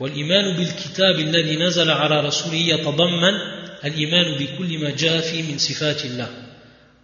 والإيمان 0.00 0.56
بالكتاب 0.56 1.18
الذي 1.18 1.56
نزل 1.56 1.90
على 1.90 2.20
رسوله 2.20 2.54
يتضمن 2.54 3.34
الإيمان 3.84 4.38
بكل 4.38 4.78
ما 4.78 4.90
جاء 4.90 5.20
فيه 5.20 5.42
من 5.52 5.58
صفات 5.58 6.04
الله 6.04 6.30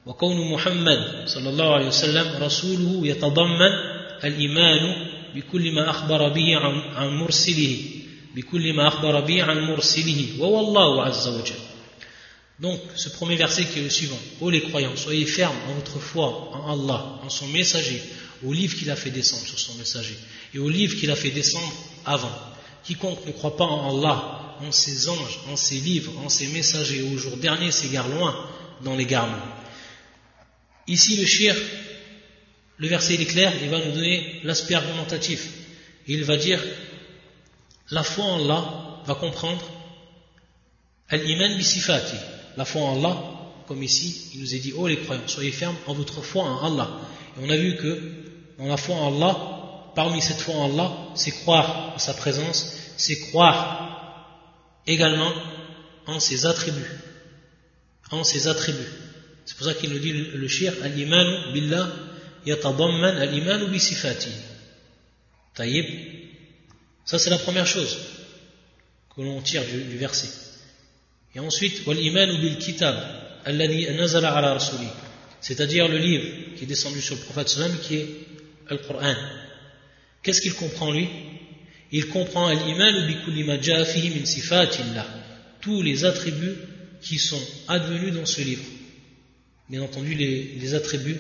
وكون 0.06 0.52
محمد 0.52 1.22
صلى 1.26 1.48
الله 1.48 1.74
عليه 1.74 1.86
وسلم 1.86 2.42
رسوله 2.42 3.06
يتضمن 3.06 3.72
الإيمان 4.24 5.06
بكل 5.34 5.72
ما 5.72 5.90
أخبر 5.90 6.28
به 6.28 6.56
عن, 6.96 7.08
مرسله 7.08 7.76
بكل 8.36 8.72
ما 8.72 8.88
أخبر 8.88 9.20
به 9.20 9.42
عن 9.42 9.60
مرسله 9.60 10.26
وهو 10.38 10.60
الله 10.60 11.04
عز 11.04 11.28
وجل 11.28 11.70
Donc, 12.60 12.78
ce 12.94 13.08
premier 13.08 13.36
verset 13.36 13.64
qui 13.64 13.78
est 13.78 13.82
le 13.82 13.88
suivant. 13.88 14.18
Ô 14.42 14.50
les 14.50 14.60
croyants, 14.60 14.94
soyez 14.94 15.24
fermes 15.24 15.56
en 15.70 15.72
votre 15.72 15.98
foi 15.98 16.50
en 16.52 16.70
Allah, 16.70 17.18
en 17.22 17.30
son 17.30 17.46
messager, 17.46 18.02
au 18.44 18.52
livre 18.52 18.76
qu'il 18.76 18.90
a 18.90 18.96
fait 18.96 19.08
descendre 19.08 19.46
sur 19.46 19.58
son 19.58 19.78
messager, 19.78 20.14
et 20.52 20.58
au 20.58 20.68
livre 20.68 20.94
qu'il 20.98 21.10
a 21.10 21.16
fait 21.16 21.30
descendre 21.30 21.72
avant. 22.04 22.49
Quiconque 22.84 23.26
ne 23.26 23.32
croit 23.32 23.56
pas 23.56 23.64
en 23.64 23.96
Allah, 23.96 24.56
en 24.60 24.72
ses 24.72 25.08
anges, 25.08 25.40
en 25.50 25.56
ses 25.56 25.76
livres, 25.76 26.12
en 26.24 26.28
ses 26.28 26.48
messagers, 26.48 27.02
au 27.02 27.16
jour 27.16 27.36
dernier 27.36 27.70
s'égare 27.70 28.08
loin 28.08 28.34
dans 28.82 28.96
l'égarement. 28.96 29.42
Ici, 30.86 31.16
le 31.16 31.26
shir, 31.26 31.54
le 32.78 32.88
verset 32.88 33.14
est 33.14 33.26
clair, 33.26 33.52
il 33.62 33.68
va 33.68 33.84
nous 33.84 33.92
donner 33.92 34.40
l'aspect 34.42 34.74
argumentatif. 34.74 35.48
Il 36.06 36.24
va 36.24 36.36
dire, 36.36 36.62
la 37.90 38.02
foi 38.02 38.24
en 38.24 38.40
Allah 38.40 39.02
va 39.04 39.14
comprendre 39.14 39.62
al-iman 41.08 41.56
bisifati. 41.56 42.16
La 42.56 42.64
foi 42.64 42.82
en 42.82 42.96
Allah, 42.96 43.22
comme 43.66 43.82
ici, 43.82 44.30
il 44.34 44.40
nous 44.40 44.54
est 44.54 44.58
dit, 44.58 44.72
oh 44.76 44.86
les 44.86 44.98
croyants, 44.98 45.22
soyez 45.26 45.52
fermes 45.52 45.76
en 45.86 45.94
votre 45.94 46.22
foi 46.22 46.44
en 46.44 46.64
Allah. 46.64 46.90
Et 47.36 47.44
on 47.44 47.50
a 47.50 47.56
vu 47.56 47.76
que 47.76 48.00
dans 48.58 48.66
la 48.66 48.76
foi 48.76 48.96
en 48.96 49.14
Allah, 49.14 49.59
parmi 49.94 50.20
cette 50.20 50.40
foi 50.40 50.54
en 50.54 50.70
Allah, 50.72 50.92
c'est 51.14 51.30
croire 51.30 51.92
en 51.94 51.98
sa 51.98 52.14
présence, 52.14 52.72
c'est 52.96 53.18
croire 53.30 53.90
également 54.86 55.32
en 56.06 56.20
ses 56.20 56.46
attributs. 56.46 56.90
en 58.10 58.24
ses 58.24 58.48
attributs. 58.48 58.92
C'est 59.44 59.56
pour 59.56 59.66
ça 59.66 59.74
qu'il 59.74 59.90
nous 59.90 59.98
dit 59.98 60.12
le 60.12 60.48
shir, 60.48 60.72
al-iman 60.82 61.52
billah 61.52 61.88
yatadamman 62.46 63.16
al-iman 63.16 63.66
bi 63.70 63.80
sifati. 63.80 64.30
Taïb. 65.54 65.86
Ça 67.04 67.18
c'est 67.18 67.30
la 67.30 67.38
première 67.38 67.66
chose 67.66 67.96
que 69.14 69.22
l'on 69.22 69.40
tire 69.42 69.64
du, 69.64 69.96
verset. 69.98 70.28
Et 71.34 71.40
ensuite, 71.40 71.86
wal-iman 71.86 72.40
bil 72.40 72.58
kitab 72.58 72.96
alladhi 73.44 73.86
nazala 73.94 74.32
ala 74.36 74.54
rasuli. 74.54 74.88
C'est-à-dire 75.40 75.88
le 75.88 75.98
livre 75.98 76.56
qui 76.56 76.64
est 76.64 76.66
descendu 76.66 77.00
sur 77.00 77.16
le 77.16 77.22
prophète 77.22 77.48
sallam 77.48 77.76
qui 77.78 77.96
est 77.96 78.06
Coran. 78.86 79.14
Qu'est-ce 80.22 80.40
qu'il 80.40 80.54
comprend 80.54 80.92
lui? 80.92 81.08
Il 81.92 82.08
comprend 82.08 82.46
al-iman 82.46 83.06
min 83.46 84.24
sifatillah. 84.24 85.06
Tous 85.60 85.82
les 85.82 86.04
attributs 86.04 86.56
qui 87.02 87.18
sont 87.18 87.40
advenus 87.68 88.14
dans 88.14 88.26
ce 88.26 88.40
livre. 88.42 88.64
Bien 89.68 89.82
entendu, 89.82 90.14
les, 90.14 90.74
attributs 90.74 91.18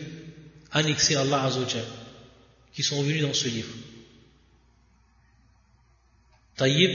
annexés 0.72 1.16
à 1.16 1.22
Allah 1.22 1.44
Azzawajal, 1.44 1.84
qui 2.74 2.82
sont 2.82 3.02
venus 3.02 3.22
dans 3.22 3.34
ce 3.34 3.48
livre. 3.48 3.72
Taïb. 6.56 6.90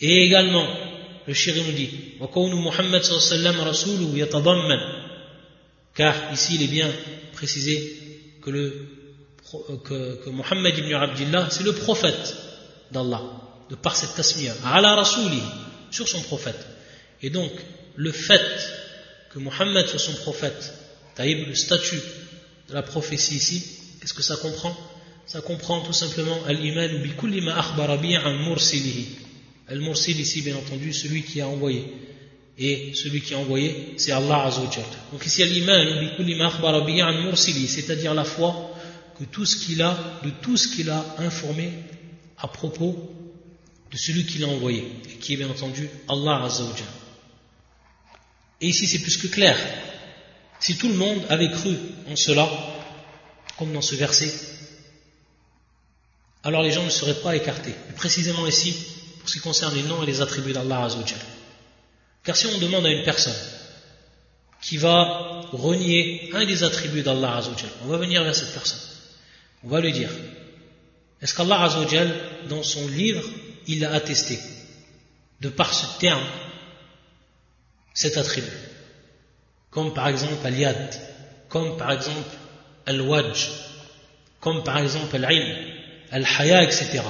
Et 0.00 0.24
également, 0.24 0.66
le 1.26 1.34
shiri 1.34 1.62
nous 1.62 1.72
dit, 1.72 1.90
car 5.94 6.32
ici 6.32 6.54
il 6.54 6.62
est 6.62 6.68
bien 6.68 6.90
précisé 7.32 7.96
que, 8.42 8.50
le, 8.50 8.97
que, 9.84 10.24
que 10.24 10.30
Muhammad 10.30 10.76
ibn 10.76 10.92
Abdullah, 10.94 11.48
c'est 11.50 11.64
le 11.64 11.72
prophète 11.72 12.36
d'Allah, 12.92 13.22
de 13.70 13.74
par 13.74 13.96
cette 13.96 14.14
tasmiya, 14.14 14.54
ala 14.64 15.02
sur 15.90 16.08
son 16.08 16.20
prophète. 16.22 16.66
Et 17.22 17.30
donc, 17.30 17.50
le 17.96 18.12
fait 18.12 18.40
que 19.30 19.38
Mohammed 19.38 19.86
soit 19.86 19.98
son 19.98 20.14
prophète, 20.14 20.72
taïb, 21.14 21.46
le 21.46 21.54
statut 21.54 22.00
de 22.68 22.74
la 22.74 22.82
prophétie 22.82 23.36
ici, 23.36 23.64
qu'est-ce 24.00 24.14
que 24.14 24.22
ça 24.22 24.36
comprend? 24.36 24.76
Ça 25.26 25.40
comprend 25.40 25.80
tout 25.82 25.92
simplement 25.92 26.38
al-iman 26.46 27.02
bi 27.02 27.10
kulli 27.10 27.40
ma 27.42 27.58
akhbara 27.58 27.94
an 27.94 28.34
mursilihi. 28.48 29.06
Al-mursil 29.68 30.18
ici, 30.18 30.40
bien 30.40 30.56
entendu, 30.56 30.94
celui 30.94 31.22
qui 31.22 31.42
a 31.42 31.48
envoyé. 31.48 31.84
Et 32.56 32.92
celui 32.94 33.20
qui 33.20 33.34
a 33.34 33.38
envoyé, 33.38 33.94
c'est 33.98 34.12
Allah 34.12 34.46
Azzawajal. 34.46 34.84
Donc 35.12 35.24
ici, 35.26 35.42
al-iman 35.42 36.00
bi 36.00 36.16
kulli 36.16 36.34
ma 36.36 36.46
akhbara 36.46 36.78
an 36.78 37.22
mursilihi, 37.22 37.68
c'est-à-dire 37.68 38.14
la 38.14 38.24
foi 38.24 38.67
que 39.18 39.24
tout 39.24 39.44
ce 39.44 39.56
qu'il 39.56 39.82
a, 39.82 39.96
de 40.22 40.30
tout 40.30 40.56
ce 40.56 40.68
qu'il 40.68 40.90
a 40.90 41.04
informé 41.18 41.72
à 42.38 42.48
propos 42.48 43.14
de 43.90 43.96
celui 43.96 44.26
qui 44.26 44.38
l'a 44.38 44.48
envoyé, 44.48 44.92
et 45.10 45.16
qui 45.18 45.34
est 45.34 45.36
bien 45.36 45.48
entendu 45.48 45.88
Allah 46.08 46.44
Azzawajal. 46.44 46.86
Et 48.60 48.68
ici, 48.68 48.86
c'est 48.86 48.98
plus 48.98 49.16
que 49.16 49.28
clair. 49.28 49.56
Si 50.60 50.76
tout 50.76 50.88
le 50.88 50.94
monde 50.94 51.20
avait 51.28 51.50
cru 51.50 51.74
en 52.10 52.16
cela, 52.16 52.48
comme 53.58 53.72
dans 53.72 53.82
ce 53.82 53.94
verset, 53.94 54.32
alors 56.44 56.62
les 56.62 56.72
gens 56.72 56.84
ne 56.84 56.90
seraient 56.90 57.20
pas 57.22 57.34
écartés. 57.36 57.74
précisément 57.96 58.46
ici, 58.46 58.74
pour 59.18 59.28
ce 59.28 59.34
qui 59.34 59.40
concerne 59.40 59.74
les 59.74 59.82
noms 59.82 60.02
et 60.02 60.06
les 60.06 60.20
attributs 60.20 60.52
d'Allah 60.52 60.84
Azzawajal. 60.84 61.18
Car 62.24 62.36
si 62.36 62.46
on 62.46 62.58
demande 62.58 62.86
à 62.86 62.90
une 62.90 63.04
personne 63.04 63.36
qui 64.60 64.76
va 64.76 65.42
renier 65.52 66.30
un 66.34 66.44
des 66.44 66.62
attributs 66.62 67.02
d'Allah 67.02 67.38
Azzawajal, 67.38 67.70
on 67.84 67.88
va 67.88 67.96
venir 67.96 68.22
vers 68.22 68.34
cette 68.34 68.52
personne. 68.52 68.97
On 69.64 69.68
va 69.68 69.80
lui 69.80 69.92
dire, 69.92 70.10
est-ce 71.20 71.34
qu'Allah 71.34 71.62
Azzawajal, 71.62 72.14
dans 72.48 72.62
son 72.62 72.86
livre, 72.88 73.28
il 73.66 73.80
l'a 73.80 73.92
attesté 73.92 74.38
De 75.40 75.48
par 75.48 75.74
ce 75.74 75.98
terme, 75.98 76.24
cet 77.92 78.16
attribut? 78.16 78.46
Comme 79.70 79.92
par 79.92 80.08
exemple 80.08 80.46
al-yad, 80.46 80.94
comme 81.48 81.76
par 81.76 81.92
exemple 81.92 82.36
al-wajj, 82.86 83.50
comme 84.40 84.62
par 84.62 84.78
exemple 84.78 85.16
al-ilm, 85.16 85.56
al-haya, 86.10 86.62
etc. 86.62 87.02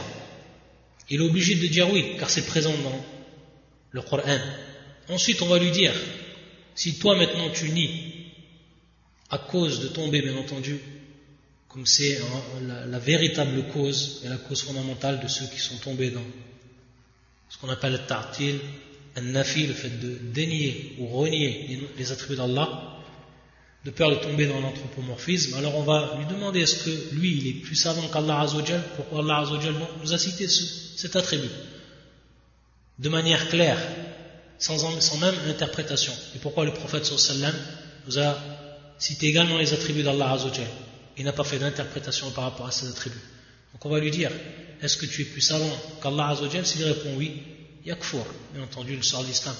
Il 1.10 1.20
est 1.20 1.24
obligé 1.24 1.54
de 1.54 1.66
dire 1.66 1.90
oui, 1.92 2.16
car 2.18 2.30
c'est 2.30 2.46
présent 2.46 2.76
dans 2.78 3.04
le 3.90 4.02
Coran. 4.02 4.38
Ensuite, 5.08 5.40
on 5.42 5.46
va 5.46 5.58
lui 5.58 5.70
dire, 5.70 5.94
si 6.74 6.98
toi 6.98 7.16
maintenant 7.16 7.50
tu 7.50 7.68
nies, 7.70 8.32
à 9.30 9.38
cause 9.38 9.80
de 9.80 9.88
tomber, 9.88 10.22
bien 10.22 10.36
entendu, 10.36 10.80
comme 11.68 11.86
c'est 11.86 12.18
la, 12.62 12.98
véritable 12.98 13.68
cause 13.72 14.22
et 14.24 14.28
la 14.28 14.36
cause 14.36 14.62
fondamentale 14.62 15.20
de 15.20 15.28
ceux 15.28 15.46
qui 15.46 15.58
sont 15.58 15.76
tombés 15.76 16.10
dans 16.10 16.24
ce 17.50 17.58
qu'on 17.58 17.68
appelle 17.68 17.92
le 17.92 17.98
ta'til, 17.98 18.58
nafi, 19.20 19.66
le 19.66 19.74
fait 19.74 20.00
de 20.00 20.18
dénier 20.32 20.96
ou 20.98 21.06
renier 21.08 21.80
les 21.96 22.12
attributs 22.12 22.36
d'Allah, 22.36 22.98
de 23.84 23.90
peur 23.90 24.10
de 24.10 24.16
tomber 24.16 24.46
dans 24.46 24.60
l'anthropomorphisme, 24.60 25.54
alors 25.54 25.76
on 25.76 25.82
va 25.82 26.16
lui 26.18 26.26
demander 26.26 26.60
est-ce 26.60 26.84
que 26.84 27.14
lui 27.14 27.38
il 27.38 27.46
est 27.48 27.60
plus 27.60 27.76
savant 27.76 28.06
qu'Allah 28.08 28.40
Azzawajal, 28.40 28.82
pourquoi 28.96 29.20
Allah 29.20 29.38
Azzawajal 29.38 29.74
nous 30.02 30.12
a 30.12 30.18
cité 30.18 30.48
cet 30.48 31.16
attribut? 31.16 31.50
De 32.98 33.08
manière 33.08 33.48
claire, 33.48 33.78
sans, 34.58 35.00
sans 35.00 35.18
même 35.18 35.34
interprétation. 35.48 36.12
Et 36.34 36.38
pourquoi 36.38 36.64
le 36.64 36.72
prophète 36.72 37.04
sallam 37.04 37.54
nous 38.06 38.18
a 38.18 38.36
cité 38.98 39.28
également 39.28 39.58
les 39.58 39.72
attributs 39.72 40.02
d'Allah 40.02 40.32
Azzawajal? 40.32 40.66
Il 41.18 41.24
n'a 41.24 41.32
pas 41.32 41.44
fait 41.44 41.58
d'interprétation 41.58 42.30
par 42.30 42.44
rapport 42.44 42.66
à 42.66 42.72
ces 42.72 42.88
attributs. 42.88 43.16
Donc 43.72 43.84
on 43.84 43.90
va 43.90 44.00
lui 44.00 44.10
dire 44.10 44.30
est-ce 44.80 44.96
que 44.96 45.06
tu 45.06 45.22
es 45.22 45.24
plus 45.24 45.40
savant 45.40 45.70
qu'Allah 46.02 46.28
Azzawajal 46.28 46.66
S'il 46.66 46.84
répond 46.84 47.14
oui, 47.16 47.42
yakfur, 47.84 48.24
bien 48.54 48.62
entendu, 48.62 48.96
le 48.96 49.02
sort 49.02 49.24
d'islam. 49.24 49.54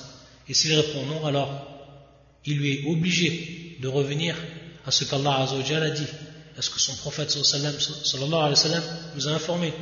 Et 0.49 0.55
s'il 0.55 0.75
répond 0.75 1.05
non, 1.07 1.27
alors 1.27 1.79
il 2.45 2.59
lui 2.59 2.73
est 2.73 2.87
obligé 2.89 3.77
de 3.81 3.89
revenir 3.89 4.37
à 4.87 4.91
ce 4.91 5.05
qu'Allah 5.05 5.47
a 5.47 5.91
dit. 5.91 6.07
Est-ce 6.57 6.71
que 6.71 6.81
son 6.81 6.97
prophète 6.97 7.31
sallallahu 7.31 8.53
alayhi 8.53 8.83
nous 9.15 9.29
a 9.29 9.33
informé 9.33 9.73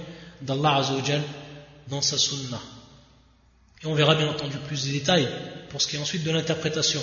d'Allah 0.42 0.82
dans 1.88 2.02
sa 2.02 2.18
sunnah? 2.18 2.60
Et 3.82 3.86
on 3.86 3.94
verra 3.94 4.14
bien 4.14 4.28
entendu 4.28 4.56
plus 4.66 4.86
de 4.86 4.92
détails 4.92 5.28
pour 5.70 5.80
ce 5.80 5.88
qui 5.88 5.96
est 5.96 5.98
ensuite 5.98 6.24
de 6.24 6.30
l'interprétation 6.30 7.00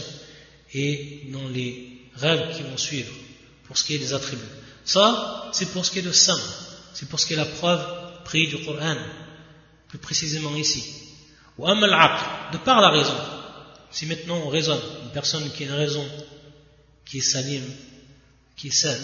et 0.74 1.22
dans 1.32 1.48
les 1.50 1.88
rêves 2.16 2.56
qui 2.56 2.64
vont 2.64 2.78
suivre 2.78 3.14
pour 3.66 3.78
ce 3.78 3.84
qui 3.84 3.96
est 3.96 4.00
des 4.00 4.14
attributs. 4.14 4.42
Ça, 4.85 5.51
c'est 5.53 5.71
pour 5.73 5.85
ce 5.85 5.91
qui 5.91 5.99
est 5.99 6.03
de 6.03 6.13
sam, 6.13 6.39
c'est 6.95 7.09
pour 7.09 7.21
ce 7.21 7.27
qui 7.27 7.35
est 7.35 7.37
la 7.37 7.45
preuve 7.45 7.85
prise 8.25 8.49
du 8.51 8.65
Coran, 8.65 8.97
plus 9.89 9.99
précisément 9.99 10.55
ici. 10.57 10.85
Ou 11.59 11.67
de 11.67 12.57
par 12.59 12.81
la 12.81 12.91
raison. 12.91 13.17
Si 13.91 14.07
maintenant 14.07 14.37
on 14.45 14.49
raisonne, 14.49 14.81
une 15.05 15.11
personne 15.11 15.51
qui 15.51 15.65
a 15.65 15.67
une 15.67 15.73
raison 15.73 16.07
qui 17.05 17.19
est 17.19 17.23
salim, 17.23 17.65
qui 18.57 18.69
est 18.69 18.71
saine, 18.71 19.01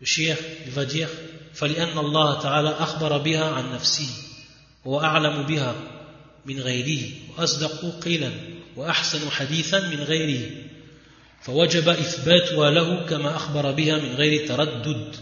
le 0.00 0.06
shir, 0.06 0.36
il 0.66 0.72
va 0.72 0.84
dire 0.84 1.08
فلأن 1.54 1.98
الله 1.98 2.42
تعالى 2.42 2.68
أخبر 2.68 3.18
بها 3.18 3.44
عن 3.44 3.72
نفسه 3.72 4.08
وأعلم 4.84 5.42
بها 5.42 5.74
من 6.46 6.60
غيره 6.60 7.10
وأصدق 7.28 7.98
قيلا 8.04 8.30
وأحسن 8.76 9.30
حديثا 9.30 9.88
من 9.88 10.02
غيره 10.02 10.63
فوجب 11.45 11.89
إثباتها 11.89 12.71
له 12.71 13.05
كما 13.05 13.35
أخبر 13.35 13.71
بها 13.71 13.97
من 13.97 14.15
غير 14.15 14.47
تردد. 14.47 15.15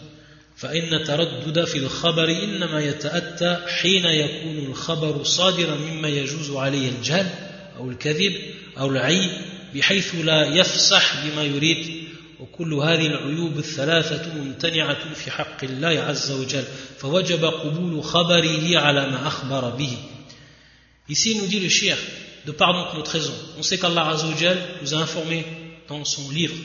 فإن 0.56 0.94
التردد 0.94 1.66
في 1.66 1.78
الخبر 1.78 2.30
إنما 2.44 2.80
يتأتى 2.80 3.58
حين 3.68 4.06
يكون 4.06 4.58
الخبر 4.58 5.24
صادرا 5.24 5.76
مما 5.76 6.08
يجوز 6.08 6.52
عليه 6.52 6.90
الجهل 6.90 7.30
أو 7.78 7.90
الكذب 7.90 8.34
أو 8.80 8.90
العي 8.90 9.30
بحيث 9.76 10.16
لا 10.16 10.46
يفصح 10.46 11.26
بما 11.26 11.44
يريد. 11.44 12.04
وكل 12.40 12.74
هذه 12.74 13.08
العيوب 13.08 13.58
الثلاثة 13.58 14.34
ممتنعة 14.34 15.14
في 15.14 15.32
حق 15.32 15.64
الله 15.64 16.00
عز 16.00 16.32
وجل. 16.32 16.64
فوجب 16.98 17.46
قبول 17.46 18.04
خبره 18.04 18.80
على 18.80 19.10
ما 19.10 19.28
أخبر 19.28 19.70
به. 19.70 19.98
Ici, 21.10 21.36
nous 21.36 21.48
dit 21.48 21.60
le 21.60 21.70
shir, 21.70 21.98
de 22.46 22.52
par 22.54 22.96
notre 22.96 23.12
raison. 23.12 23.34
On 23.58 23.64
sait 23.64 23.78
qu'Allah 23.78 24.08
Azzawajal 24.08 24.58
nous 24.82 24.94
a 24.94 24.98
informé 24.98 25.46
dans 25.88 26.06
son 26.06 26.30
livre 26.30 26.56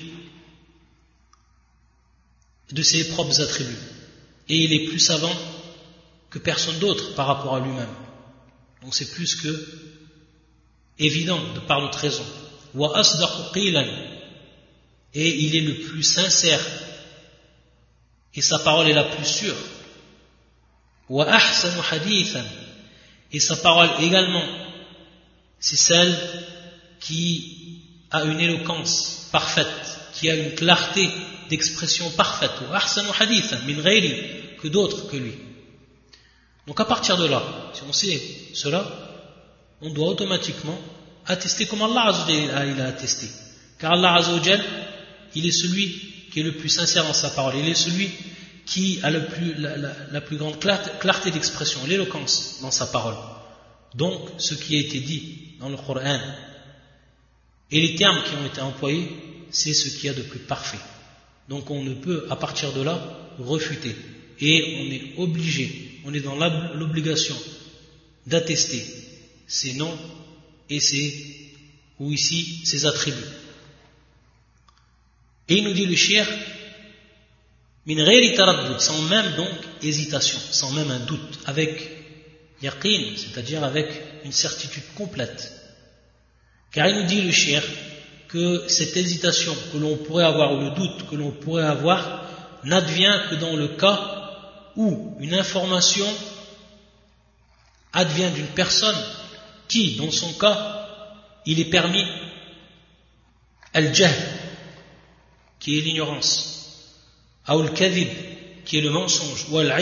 de 2.71 2.83
ses 2.83 3.09
propres 3.09 3.41
attributs. 3.41 3.79
Et 4.49 4.57
il 4.57 4.73
est 4.73 4.89
plus 4.89 4.99
savant 4.99 5.35
que 6.31 6.39
personne 6.39 6.79
d'autre 6.79 7.15
par 7.15 7.27
rapport 7.27 7.57
à 7.57 7.61
lui-même. 7.61 7.95
Donc 8.83 8.95
c'est 8.95 9.11
plus 9.11 9.35
que 9.37 9.69
évident 10.99 11.41
de 11.55 11.61
par 11.61 11.81
notre 11.81 11.99
raison. 11.99 12.25
Et 15.15 15.45
il 15.45 15.57
est 15.57 15.61
le 15.61 15.75
plus 15.75 16.03
sincère. 16.03 16.65
Et 18.35 18.43
sa 18.43 18.59
parole 18.59 18.89
est 18.89 18.95
la 18.95 19.05
plus 19.05 19.25
sûre. 19.25 19.57
Et 23.33 23.41
sa 23.41 23.57
parole 23.57 23.91
également, 24.01 24.45
c'est 25.59 25.77
celle 25.77 26.15
qui 27.01 27.58
a 28.11 28.25
une 28.25 28.41
éloquence 28.41 29.29
parfaite, 29.33 29.67
qui 30.15 30.31
a 30.31 30.35
une 30.35 30.55
clarté 30.55 31.09
d'expression 31.49 32.11
parfaite, 32.11 32.53
ou 32.63 32.75
ahsanu 32.75 33.09
hadith, 33.19 33.53
min 33.67 33.83
que 34.61 34.69
d'autres 34.69 35.09
que 35.09 35.17
lui. 35.17 35.35
Donc 36.67 36.81
à 36.81 36.85
partir 36.85 37.17
de 37.17 37.27
là, 37.27 37.43
si 37.73 37.83
on 37.89 37.93
sait 37.93 38.21
cela, 38.55 38.87
on 39.81 39.91
doit 39.91 40.09
automatiquement 40.09 40.79
attester 41.27 41.67
comme 41.67 41.83
Allah 41.83 42.13
a 42.13 42.85
attesté. 42.87 43.27
Car 43.79 43.93
Allah 43.93 44.15
Azzawajal, 44.17 44.61
il 45.35 45.47
est 45.47 45.53
celui 45.53 45.89
qui 46.33 46.41
est 46.41 46.43
le 46.43 46.53
plus 46.53 46.69
sincère 46.69 47.05
dans 47.05 47.13
sa 47.13 47.31
parole. 47.31 47.55
Il 47.57 47.69
est 47.69 47.75
celui 47.75 48.11
qui 48.67 48.99
a 49.03 49.11
le 49.11 49.25
plus, 49.27 49.55
la, 49.57 50.21
plus 50.21 50.37
grande 50.37 50.59
clarté 50.59 51.31
d'expression, 51.31 51.81
l'éloquence 51.87 52.59
dans 52.61 52.71
sa 52.71 52.87
parole. 52.87 53.17
Donc, 53.95 54.29
ce 54.37 54.55
qui 54.55 54.77
a 54.77 54.81
été 54.81 55.01
dit 55.01 55.55
dans 55.61 55.71
le 55.71 55.77
Coran 55.77 56.19
et 57.71 57.81
les 57.81 57.97
termes 57.97 58.23
qui 58.25 58.35
ont 58.35 58.47
été 58.47 58.61
employés, 58.61 59.09
c'est 59.51 59.75
ce 59.75 59.89
qu'il 59.89 60.07
y 60.07 60.09
a 60.09 60.15
de 60.15 60.23
plus 60.23 60.39
parfait. 60.41 60.79
Donc, 61.49 61.71
on 61.71 61.83
ne 61.83 61.95
peut, 61.95 62.27
à 62.31 62.37
partir 62.37 62.73
de 62.73 62.83
là, 62.83 63.01
refuter. 63.39 63.95
Et 64.41 64.77
on 64.81 64.93
est 64.93 65.23
obligé, 65.23 66.01
on 66.05 66.15
est 66.15 66.21
dans 66.21 66.37
l'obligation 66.75 67.37
d'attester 68.27 68.85
ces 69.47 69.75
noms 69.75 69.97
et 70.69 70.81
ces, 70.81 71.53
ou 71.99 72.13
ici, 72.13 72.61
ces 72.65 72.87
attributs. 72.87 73.17
Et 75.49 75.57
il 75.57 75.65
nous 75.65 75.73
dit 75.73 75.87
le 75.87 75.97
shir, 75.97 76.27
sans 78.79 79.03
même 79.03 79.37
donc 79.37 79.49
hésitation, 79.83 80.39
sans 80.51 80.73
même 80.73 80.91
un 80.91 81.01
doute, 81.01 81.39
avec 81.47 81.91
yaqin, 82.63 83.15
c'est-à-dire 83.17 83.65
avec 83.65 83.89
une 84.25 84.33
certitude 84.33 84.83
complète. 84.95 85.58
Car 86.73 86.89
il 86.89 86.97
nous 86.97 87.07
dit 87.07 87.23
le 87.23 87.33
shir 87.33 87.63
que 88.29 88.69
cette 88.69 88.97
hésitation 88.97 89.55
que 89.73 89.79
l'on 89.79 89.97
pourrait 89.97 90.25
avoir 90.25 90.53
ou 90.53 90.61
le 90.61 90.71
doute 90.71 91.09
que 91.11 91.17
l'on 91.17 91.31
pourrait 91.31 91.65
avoir 91.65 92.25
n'advient 92.65 93.23
que 93.31 93.37
dans 93.37 93.57
le 93.57 93.69
cas 93.69 93.99
où 94.77 95.17
une 95.19 95.35
information 95.35 96.07
advient 97.93 98.31
d'une 98.35 98.47
personne 98.47 98.97
qui, 99.67 99.97
dans 99.97 100.11
son 100.11 100.33
cas, 100.35 100.87
il 101.47 101.59
est 101.61 101.71
permis 101.71 102.05
al-jahl, 103.73 104.15
qui 105.59 105.79
est 105.79 105.81
l'ignorance, 105.83 106.95
ou 107.49 107.63
kadhib, 107.69 108.09
qui 108.65 108.79
est 108.79 108.83
le 108.83 108.91
mensonge, 108.91 109.47
ou 109.51 109.59
al 109.59 109.73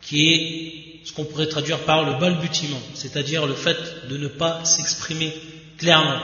qui 0.00 0.32
est 0.32 1.06
ce 1.06 1.12
qu'on 1.12 1.24
pourrait 1.24 1.48
traduire 1.48 1.84
par 1.84 2.04
le 2.04 2.18
balbutiement, 2.18 2.80
c'est-à-dire 2.94 3.46
le 3.46 3.54
fait 3.54 4.08
de 4.08 4.16
ne 4.16 4.28
pas 4.28 4.64
s'exprimer 4.64 5.32
clairement. 5.78 6.20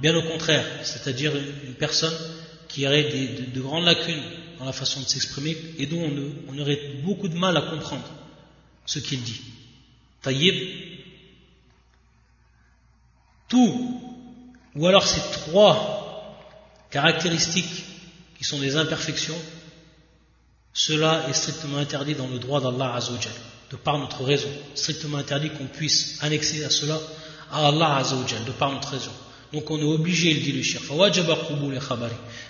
Bien 0.00 0.14
au 0.16 0.22
contraire, 0.22 0.64
c'est-à-dire 0.82 1.36
une 1.36 1.74
personne 1.74 2.14
qui 2.68 2.86
aurait 2.86 3.04
de, 3.54 3.60
grandes 3.60 3.84
lacunes 3.84 4.22
dans 4.58 4.64
la 4.64 4.72
façon 4.72 5.00
de 5.00 5.06
s'exprimer 5.06 5.56
et 5.78 5.86
dont 5.86 6.10
on, 6.48 6.58
aurait 6.58 6.80
beaucoup 7.04 7.28
de 7.28 7.36
mal 7.36 7.56
à 7.56 7.62
comprendre 7.62 8.08
ce 8.86 8.98
qu'il 8.98 9.22
dit. 9.22 9.40
Taïb, 10.22 10.54
tout, 13.48 14.00
ou 14.74 14.86
alors 14.86 15.06
ces 15.06 15.20
trois 15.32 16.36
caractéristiques 16.90 17.84
qui 18.36 18.44
sont 18.44 18.58
des 18.58 18.76
imperfections, 18.76 19.38
cela 20.72 21.28
est 21.28 21.32
strictement 21.32 21.78
interdit 21.78 22.14
dans 22.14 22.28
le 22.28 22.38
droit 22.38 22.60
d'Allah 22.60 22.94
Azzawajal, 22.94 23.32
de 23.70 23.76
par 23.76 23.98
notre 23.98 24.22
raison. 24.22 24.50
Strictement 24.74 25.18
interdit 25.18 25.50
qu'on 25.50 25.66
puisse 25.66 26.22
annexer 26.22 26.64
à 26.64 26.70
cela 26.70 27.00
à 27.50 27.68
Allah 27.68 27.96
Azzawajal, 27.96 28.44
de 28.44 28.52
par 28.52 28.72
notre 28.72 28.88
raison. 28.88 29.12
Donc 29.52 29.70
on 29.70 29.78
est 29.78 29.84
obligé, 29.84 30.30
il 30.30 30.42
dit 30.42 30.52
le 30.52 30.62
shir, 30.62 30.82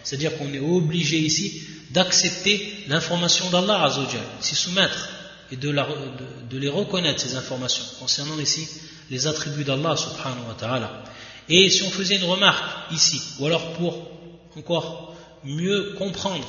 c'est-à-dire 0.02 0.36
qu'on 0.36 0.52
est 0.52 0.58
obligé 0.58 1.18
ici 1.18 1.62
d'accepter 1.90 2.84
l'information 2.88 3.48
d'Allah 3.50 3.84
Azzawajal, 3.84 4.20
s'y 4.40 4.54
soumettre 4.54 5.08
et 5.50 5.56
de, 5.56 5.74
de, 6.50 6.58
les 6.58 6.68
reconnaître 6.68 7.20
ces 7.20 7.36
informations 7.36 7.84
concernant 7.98 8.38
ici 8.38 8.68
les 9.10 9.26
attributs 9.26 9.64
d'Allah 9.64 9.96
subhanahu 9.96 10.48
wa 10.48 10.54
ta'ala. 10.54 11.04
Et 11.48 11.70
si 11.70 11.82
on 11.82 11.90
faisait 11.90 12.16
une 12.16 12.24
remarque 12.24 12.92
ici, 12.92 13.20
ou 13.38 13.46
alors 13.46 13.72
pour 13.74 14.10
encore 14.56 15.14
mieux 15.44 15.94
comprendre 15.96 16.46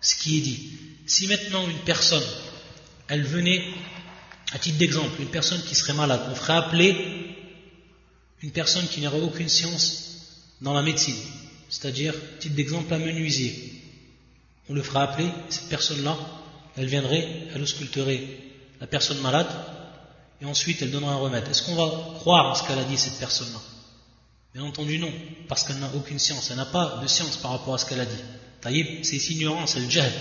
ce 0.00 0.14
qui 0.14 0.38
est 0.38 0.40
dit, 0.40 0.70
si 1.06 1.26
maintenant 1.26 1.68
une 1.68 1.78
personne, 1.78 2.22
elle 3.08 3.24
venait, 3.24 3.62
à 4.52 4.58
titre 4.58 4.78
d'exemple, 4.78 5.20
une 5.20 5.28
personne 5.28 5.60
qui 5.62 5.74
serait 5.74 5.92
malade, 5.92 6.22
on 6.30 6.34
ferait 6.34 6.54
appeler 6.54 7.23
une 8.44 8.50
personne 8.50 8.86
qui 8.86 9.00
n'aurait 9.00 9.22
aucune 9.22 9.48
science 9.48 10.18
dans 10.60 10.74
la 10.74 10.82
médecine, 10.82 11.16
c'est-à-dire, 11.70 12.12
titre 12.40 12.54
d'exemple, 12.54 12.92
un 12.92 12.98
menuisier. 12.98 13.72
On 14.68 14.74
le 14.74 14.82
fera 14.82 15.04
appeler, 15.04 15.30
cette 15.48 15.70
personne-là, 15.70 16.14
elle 16.76 16.86
viendrait, 16.86 17.26
elle 17.54 17.62
ausculterait 17.62 18.20
la 18.82 18.86
personne 18.86 19.18
malade, 19.20 19.48
et 20.42 20.44
ensuite 20.44 20.82
elle 20.82 20.90
donnera 20.90 21.14
un 21.14 21.16
remède. 21.16 21.48
Est-ce 21.48 21.62
qu'on 21.62 21.74
va 21.74 22.18
croire 22.18 22.50
en 22.50 22.54
ce 22.54 22.68
qu'elle 22.68 22.78
a 22.78 22.84
dit, 22.84 22.98
cette 22.98 23.18
personne-là? 23.18 23.60
Bien 24.52 24.64
entendu, 24.64 24.98
non, 24.98 25.10
parce 25.48 25.62
qu'elle 25.62 25.78
n'a 25.78 25.90
aucune 25.94 26.18
science, 26.18 26.50
elle 26.50 26.58
n'a 26.58 26.66
pas 26.66 27.00
de 27.02 27.06
science 27.06 27.38
par 27.38 27.52
rapport 27.52 27.72
à 27.72 27.78
ce 27.78 27.86
qu'elle 27.86 28.00
a 28.00 28.04
dit. 28.04 28.22
Taïb, 28.60 29.04
c'est 29.04 29.16
ignorance, 29.30 29.72
c'est 29.72 29.80
le 29.80 29.88
jahl. 29.88 30.12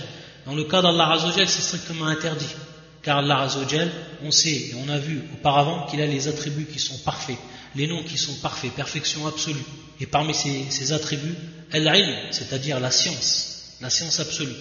Dans 0.45 0.55
le 0.55 0.63
cas 0.63 0.81
d'Allah 0.81 1.11
Azzawajal, 1.11 1.49
c'est 1.49 1.61
strictement 1.61 2.05
interdit. 2.05 2.55
Car 3.01 3.17
Allah 3.17 3.41
Azzawajal, 3.41 3.91
on 4.23 4.31
sait 4.31 4.69
et 4.69 4.75
on 4.75 4.87
a 4.87 4.97
vu 4.97 5.23
auparavant 5.33 5.87
qu'il 5.87 6.01
a 6.01 6.05
les 6.05 6.29
attributs 6.29 6.67
qui 6.67 6.79
sont 6.79 6.97
parfaits, 6.99 7.37
les 7.75 7.87
noms 7.87 8.03
qui 8.03 8.17
sont 8.17 8.35
parfaits, 8.35 8.71
perfection 8.73 9.25
absolue. 9.27 9.63
Et 9.99 10.05
parmi 10.05 10.33
ces, 10.33 10.91
attributs, 10.91 11.35
al-ilm, 11.71 12.31
c'est-à-dire 12.31 12.79
la 12.79 12.91
science, 12.91 13.77
la 13.81 13.89
science 13.89 14.19
absolue. 14.19 14.55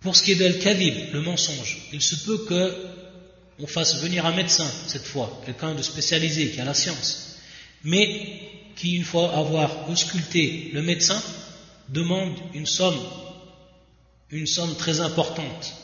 Pour 0.00 0.16
ce 0.16 0.22
qui 0.22 0.32
est 0.32 0.36
de 0.36 0.46
al-kadhib, 0.46 1.12
le 1.12 1.20
mensonge, 1.20 1.78
il 1.92 2.00
se 2.00 2.16
peut 2.24 2.44
que 2.48 2.74
on 3.58 3.66
fasse 3.66 4.00
venir 4.02 4.24
un 4.24 4.34
médecin 4.34 4.70
cette 4.86 5.04
fois, 5.04 5.42
quelqu'un 5.44 5.74
de 5.74 5.82
spécialisé 5.82 6.50
qui 6.50 6.60
a 6.60 6.64
la 6.64 6.72
science, 6.72 7.36
mais 7.84 8.40
qui, 8.76 8.96
une 8.96 9.04
fois 9.04 9.36
avoir 9.36 9.90
ausculté 9.90 10.70
le 10.72 10.80
médecin, 10.80 11.22
demande 11.90 12.34
une 12.54 12.66
somme, 12.66 12.98
une 14.30 14.46
somme 14.46 14.74
très 14.76 15.00
importante 15.00 15.74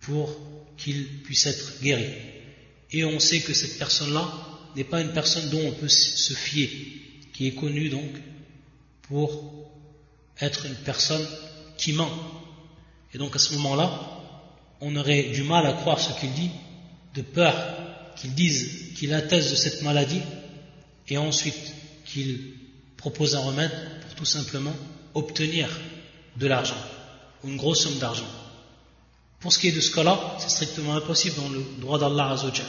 pour 0.00 0.34
qu'il 0.78 1.22
puisse 1.22 1.46
être 1.46 1.82
guéri. 1.82 2.06
Et 2.92 3.04
on 3.04 3.20
sait 3.20 3.40
que 3.40 3.52
cette 3.52 3.78
personne-là 3.78 4.32
n'est 4.76 4.84
pas 4.84 5.00
une 5.00 5.12
personne 5.12 5.48
dont 5.50 5.66
on 5.66 5.72
peut 5.72 5.88
se 5.88 6.34
fier, 6.34 6.68
qui 7.32 7.46
est 7.46 7.54
connue 7.54 7.88
donc 7.88 8.10
pour 9.02 9.42
être 10.40 10.66
une 10.66 10.74
personne 10.76 11.26
qui 11.76 11.92
ment. 11.92 12.10
Et 13.12 13.18
donc 13.18 13.34
à 13.34 13.38
ce 13.38 13.54
moment-là, 13.54 13.90
on 14.80 14.94
aurait 14.96 15.24
du 15.24 15.42
mal 15.42 15.66
à 15.66 15.72
croire 15.72 16.00
ce 16.00 16.18
qu'il 16.18 16.32
dit, 16.32 16.50
de 17.14 17.22
peur 17.22 17.54
qu'il 18.16 18.34
dise 18.34 18.92
qu'il 18.96 19.12
atteste 19.14 19.50
de 19.50 19.56
cette 19.56 19.82
maladie, 19.82 20.22
et 21.08 21.18
ensuite 21.18 21.74
qu'il 22.04 22.38
propose 22.96 23.34
un 23.34 23.40
remède 23.40 23.72
pour 24.02 24.14
tout 24.14 24.24
simplement 24.24 24.74
obtenir 25.14 25.68
de 26.36 26.46
l'argent, 26.46 26.76
une 27.44 27.56
grosse 27.56 27.82
somme 27.82 27.98
d'argent. 27.98 28.28
Pour 29.40 29.52
ce 29.52 29.58
qui 29.58 29.68
est 29.68 29.72
de 29.72 29.80
ce 29.80 29.90
cas-là, 29.90 30.36
c'est 30.38 30.50
strictement 30.50 30.94
impossible 30.94 31.36
dans 31.36 31.48
le 31.48 31.64
droit 31.78 31.98
d'Allah 31.98 32.32
Azzawajal, 32.32 32.66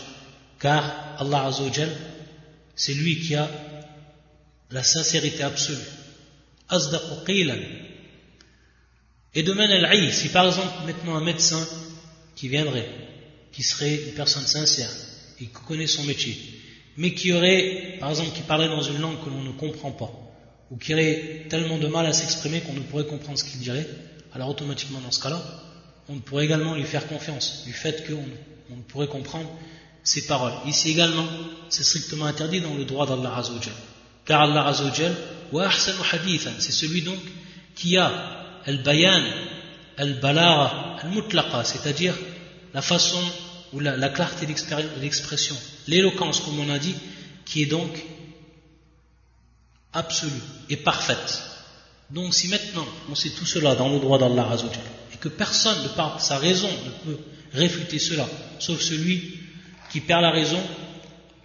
car 0.62 1.16
Allah 1.18 1.46
Azzawajal, 1.48 1.90
c'est 2.76 2.94
lui 2.94 3.20
qui 3.20 3.36
a 3.36 3.50
la 4.70 4.84
sincérité 4.84 5.44
absolue. 5.44 5.78
Et 9.34 9.44
de 9.44 9.54
même, 9.54 9.72
al 9.72 10.14
si 10.14 10.30
par 10.30 10.46
exemple 10.46 10.86
maintenant 10.86 11.16
un 11.16 11.24
médecin 11.24 11.68
qui 12.36 12.48
viendrait, 12.48 12.88
qui 13.52 13.64
serait 13.64 13.96
une 13.96 14.14
personne 14.14 14.46
sincère 14.46 14.90
et 15.40 15.46
qui 15.46 15.52
connaît 15.68 15.88
son 15.88 16.04
métier, 16.04 16.38
mais 16.96 17.14
qui 17.14 17.34
aurait, 17.34 17.98
par 18.00 18.12
exemple, 18.12 18.32
qui 18.32 18.42
parlerait 18.42 18.70
dans 18.70 18.82
une 18.82 19.00
langue 19.00 19.22
que 19.24 19.30
l'on 19.30 19.44
ne 19.44 19.52
comprend 19.52 19.92
pas, 19.92 20.12
ou 20.70 20.78
qui 20.78 20.94
aurait 20.94 21.46
tellement 21.50 21.78
de 21.78 21.88
mal 21.88 22.06
à 22.06 22.14
s'exprimer 22.14 22.62
qu'on 22.62 22.74
ne 22.74 22.82
pourrait 22.82 23.06
comprendre 23.06 23.38
ce 23.38 23.44
qu'il 23.44 23.60
dirait, 23.60 23.88
alors 24.34 24.50
automatiquement 24.50 25.02
dans 25.02 25.12
ce 25.12 25.22
cas-là, 25.22 25.42
on 26.08 26.20
pourrait 26.20 26.46
également 26.46 26.76
lui 26.76 26.84
faire 26.84 27.08
confiance 27.08 27.64
du 27.66 27.74
fait 27.74 28.06
qu'on 28.08 28.24
on 28.74 28.82
pourrait 28.82 29.08
comprendre 29.08 29.50
ses 30.04 30.26
paroles. 30.26 30.54
Ici 30.66 30.92
également, 30.92 31.28
c'est 31.70 31.84
strictement 31.84 32.26
interdit 32.26 32.62
dans 32.62 32.74
le 32.74 32.86
droit 32.86 33.06
d'Allah 33.06 33.36
Azzawajal. 33.38 33.74
Car 34.26 34.42
Allah 34.42 34.68
Azzawajal, 34.68 35.16
wa 35.52 35.70
hadithan, 35.70 36.52
c'est 36.60 36.72
celui 36.72 37.02
donc 37.02 37.20
qui 37.76 37.98
a 37.98 38.12
al-bayan, 38.66 39.24
al-balara, 39.98 40.98
al-mutlaqa, 41.02 41.64
c'est-à-dire 41.64 42.16
la 42.74 42.82
façon 42.82 43.22
ou 43.74 43.80
la, 43.80 43.96
la 43.98 44.10
clarté 44.10 44.46
d'expression, 44.46 45.56
l'éloquence 45.88 46.42
comme 46.42 46.60
on 46.60 46.70
a 46.70 46.80
dit, 46.80 46.96
qui 47.46 47.64
est 47.64 47.68
donc 47.68 47.92
absolue 49.94 50.32
et 50.70 50.78
parfaite. 50.78 51.42
Donc 52.10 52.34
si 52.34 52.48
maintenant 52.50 52.86
on 53.10 53.16
sait 53.16 53.30
tout 53.30 53.46
cela 53.46 53.76
dans 53.76 53.90
le 53.90 54.00
droit 54.00 54.18
d'Allah 54.18 54.50
Azzawajal, 54.52 54.82
et 55.14 55.18
que 55.18 55.30
personne 55.30 55.84
de 55.84 55.90
par 55.90 56.22
sa 56.22 56.38
raison 56.38 56.70
ne 56.70 57.12
peut 57.12 57.20
réfuter 57.54 58.00
cela, 58.00 58.28
sauf 58.60 58.82
celui 58.82 59.41
qui 59.91 60.01
perd 60.01 60.23
la 60.23 60.31
raison 60.31 60.61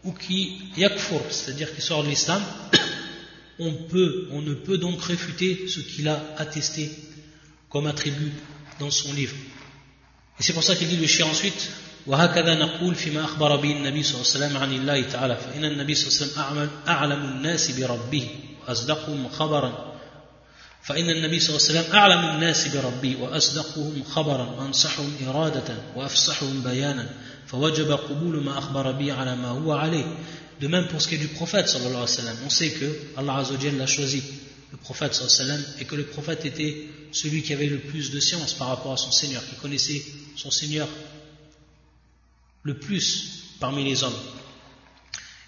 ou 0.03 0.13
qui 0.13 0.61
yakfur, 0.77 1.21
c'est-à-dire 1.29 1.73
qui 1.75 1.81
sort 1.81 2.03
de 2.03 2.09
l'islam, 2.09 2.41
on, 3.59 3.71
peut, 3.73 4.27
on 4.31 4.41
ne 4.41 4.53
peut 4.53 4.77
donc 4.77 5.01
réfuter 5.03 5.67
ce 5.67 5.79
qu'il 5.79 6.07
a 6.07 6.19
attesté 6.37 6.91
comme 7.69 7.87
attribut 7.87 8.31
dans 8.79 8.91
son 8.91 9.13
livre. 9.13 9.35
Et 10.39 10.43
c'est 10.43 10.53
pour 10.53 10.63
ça 10.63 10.75
qu'il 10.75 10.87
dit 10.87 10.97
le 10.97 11.07
chien 11.07 11.27
ensuite, 11.27 11.69
وهكذا 12.07 12.53
نقول 12.55 12.95
فيما 12.95 13.23
أخبر 13.23 13.55
به 13.55 13.71
النبي 13.71 14.03
صلى 14.03 14.15
الله 14.15 14.27
عليه 14.35 14.45
وسلم 14.45 14.57
عن 14.57 14.73
الله 14.73 15.01
تعالى 15.01 15.35
فإن 15.35 15.65
النبي 15.65 15.95
صلى 15.95 16.07
الله 16.07 16.43
عليه 16.43 16.61
وسلم 16.61 16.69
أعلم 16.87 17.21
الناس 17.25 17.71
بربه 17.71 18.27
وأصدقهم 18.67 19.29
خبرا 19.29 19.93
فإن 20.83 21.09
النبي 21.09 21.39
صلى 21.39 21.55
الله 21.55 21.67
عليه 21.69 21.79
وسلم 21.79 21.95
أعلم 21.95 22.35
الناس 22.35 22.67
بربه 22.67 23.15
وأصدقهم 23.21 24.03
خبرا 24.03 24.45
وأنصحهم 24.45 25.15
إرادة 25.27 25.75
وأفصحهم 25.95 26.61
بيانا 26.61 27.09
de 30.60 30.68
même 30.68 30.88
pour 30.88 31.02
ce 31.02 31.08
qui 31.08 31.16
est 31.16 31.18
du 31.18 31.28
prophète 31.28 31.68
sallallahu 31.68 32.06
on 32.44 32.50
sait 32.50 32.70
que 32.70 32.98
Allah 33.16 33.36
Azzawajal 33.36 33.76
l'a 33.76 33.86
choisi, 33.86 34.22
le 34.72 34.78
prophète 34.78 35.14
sallallahu 35.14 35.52
alayhi 35.52 35.82
et 35.82 35.84
que 35.84 35.96
le 35.96 36.06
prophète 36.06 36.46
était 36.46 36.88
celui 37.12 37.42
qui 37.42 37.52
avait 37.52 37.66
le 37.68 37.78
plus 37.78 38.10
de 38.10 38.20
science 38.20 38.54
par 38.54 38.68
rapport 38.68 38.92
à 38.92 38.96
son 38.96 39.10
Seigneur, 39.10 39.42
qui 39.46 39.56
connaissait 39.56 40.02
son 40.34 40.50
Seigneur 40.50 40.88
le 42.62 42.78
plus 42.78 43.54
parmi 43.60 43.84
les 43.84 44.02
hommes, 44.02 44.18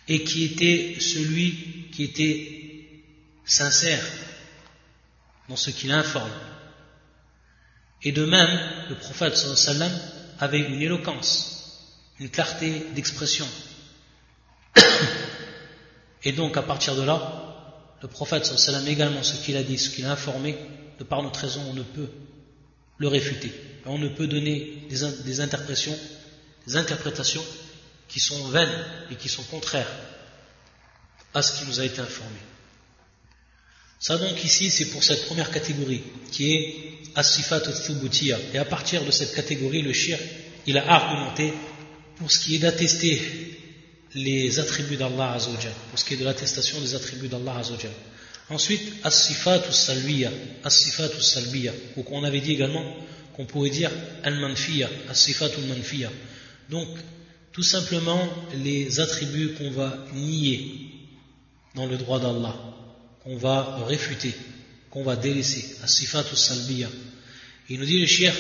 et 0.09 0.25
qui 0.25 0.45
était 0.45 0.97
celui 1.01 1.89
qui 1.93 2.05
était 2.05 3.03
sincère 3.45 4.05
dans 5.49 5.57
ce 5.57 5.71
qu'il 5.71 5.91
informe. 5.91 6.31
Et 8.03 8.13
de 8.13 8.25
même, 8.25 8.61
le 8.91 8.95
prophète 8.95 9.37
sallallahu 9.37 9.91
avait 10.39 10.61
une 10.61 10.81
éloquence, 10.81 11.58
une 12.21 12.31
clarté 12.31 12.87
d'expression. 12.95 13.47
Et 16.25 16.33
donc, 16.33 16.57
à 16.57 16.63
partir 16.63 16.97
de 16.97 17.03
là, 17.03 17.49
le 18.03 18.09
prophète 18.09 18.47
sallam 18.47 18.87
également, 18.87 19.23
ce 19.23 19.43
qu'il 19.45 19.57
a 19.57 19.63
dit, 19.63 19.79
ce 19.79 19.91
qu'il 19.91 20.05
a 20.07 20.13
informé, 20.13 20.57
de 20.99 21.05
par 21.05 21.23
notre 21.23 21.41
raison, 21.41 21.63
on 21.69 21.75
ne 21.75 21.83
peut 21.83 22.09
le 22.99 23.09
réfuter. 23.09 23.53
On 23.87 23.99
ne 23.99 24.09
peut 24.09 24.27
donner 24.27 24.87
des, 24.91 25.41
interprétations, 25.41 25.97
qui 28.09 28.21
sont 28.21 28.49
vaines 28.49 28.85
et 29.11 29.17
qui 29.17 29.29
sont 29.29 29.43
contraires 29.45 29.91
à 31.35 31.43
ce 31.43 31.59
qui 31.59 31.69
nous 31.69 31.81
a 31.81 31.85
été 31.85 32.01
informé. 32.01 32.39
Ça 34.01 34.17
donc 34.17 34.45
ici, 34.45 34.71
c'est 34.71 34.91
pour 34.91 35.03
cette 35.03 35.27
première 35.27 35.51
catégorie, 35.51 36.03
qui 36.31 36.53
est 36.55 36.75
As-Sifat 37.15 37.61
Thubutiya. 37.61 38.39
Et 38.53 38.59
à 38.59 38.65
partir 38.65 39.05
de 39.05 39.11
cette 39.11 39.35
catégorie, 39.35 39.83
le 39.83 39.93
shir, 39.93 40.19
il 40.67 40.79
a 40.79 40.89
argumenté 40.89 41.53
pour 42.19 42.31
ce 42.31 42.41
qui 42.41 42.57
est 42.57 42.59
d'attester 42.59 43.21
les 44.15 44.59
attributs 44.59 44.97
d'Allah 44.97 45.33
Azzawajal, 45.33 45.73
pour 45.91 45.99
ce 45.99 46.05
qui 46.05 46.15
est 46.15 46.17
de 46.17 46.25
l'attestation 46.25 46.81
des 46.81 46.95
attributs 46.95 47.29
d'Allah 47.29 47.59
Azzawajal. 47.59 47.93
Ensuite, 48.51 48.83
As-Sifat 49.05 49.71
Salbiya, 49.71 50.31
As-Sifat 50.65 51.21
Salbiya, 51.21 51.73
ou 51.97 52.03
qu'on 52.03 52.25
avait 52.25 52.41
dit 52.41 52.53
également 52.53 52.85
qu'on 53.35 53.45
pourrait 53.45 53.71
dire 53.71 53.91
Al-Manfiya, 54.25 54.89
As-Sifat. 55.09 55.51
Donc, 56.71 56.89
tout 57.53 57.63
simplement 57.63 58.29
les 58.65 59.01
attributs 59.01 59.55
qu'on 59.55 59.71
va 59.71 60.07
nier 60.15 60.91
dans 61.75 61.87
le 61.87 61.97
droit 61.97 62.19
d'Allah 62.19 62.57
qu'on 63.29 63.37
va 63.37 63.85
réfuter, 63.87 64.33
qu'on 64.91 65.03
va 65.03 65.15
délaisser, 65.15 65.77
as-sifatu 65.83 66.35
salbiya. 66.35 66.89
Il 67.69 67.79
nous 67.79 67.85
dit 67.85 68.01
le 68.01 68.07
shir, 68.07 68.33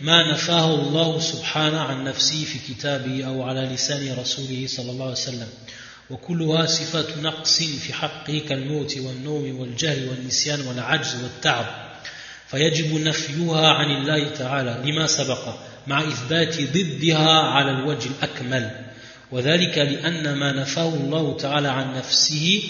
ما 0.00 0.32
نفاه 0.32 0.74
الله 0.74 1.20
سبحانه 1.20 1.80
عن 1.80 2.04
نفسه 2.04 2.44
في 2.44 2.74
كتابه 2.74 3.24
أو 3.24 3.42
على 3.42 3.60
لسان 3.60 4.16
رسوله 4.18 4.66
صلى 4.66 4.90
الله 4.90 5.04
عليه 5.04 5.14
وسلم. 5.14 5.48
وكلها 6.10 6.66
صفات 6.66 7.18
نقص 7.18 7.62
في 7.62 7.92
حقه 7.92 8.42
كالموت 8.48 8.98
والنوم 8.98 9.60
والجهل 9.60 10.08
والنسيان 10.08 10.60
والعجز 10.60 11.22
والتعب. 11.22 11.66
فيجب 12.48 12.94
نفيها 12.94 13.68
عن 13.68 13.90
الله 13.90 14.28
تعالى 14.28 14.82
لما 14.84 15.06
سبق 15.06 15.54
مع 15.86 16.00
إثبات 16.00 16.60
ضدها 16.60 17.40
على 17.40 17.70
الوجه 17.70 18.08
الأكمل. 18.18 18.70
وذلك 19.32 19.78
لأن 19.78 20.34
ما 20.34 20.52
نفاه 20.52 20.94
الله 20.94 21.36
تعالى 21.36 21.68
عن 21.68 21.96
نفسه 21.96 22.62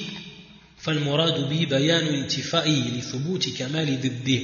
فالمراد 0.79 1.49
به 1.49 1.67
بيان 1.71 2.07
انتفائه 2.07 2.83
لثبوت 2.99 3.49
كمال 3.59 4.01
ضده. 4.01 4.43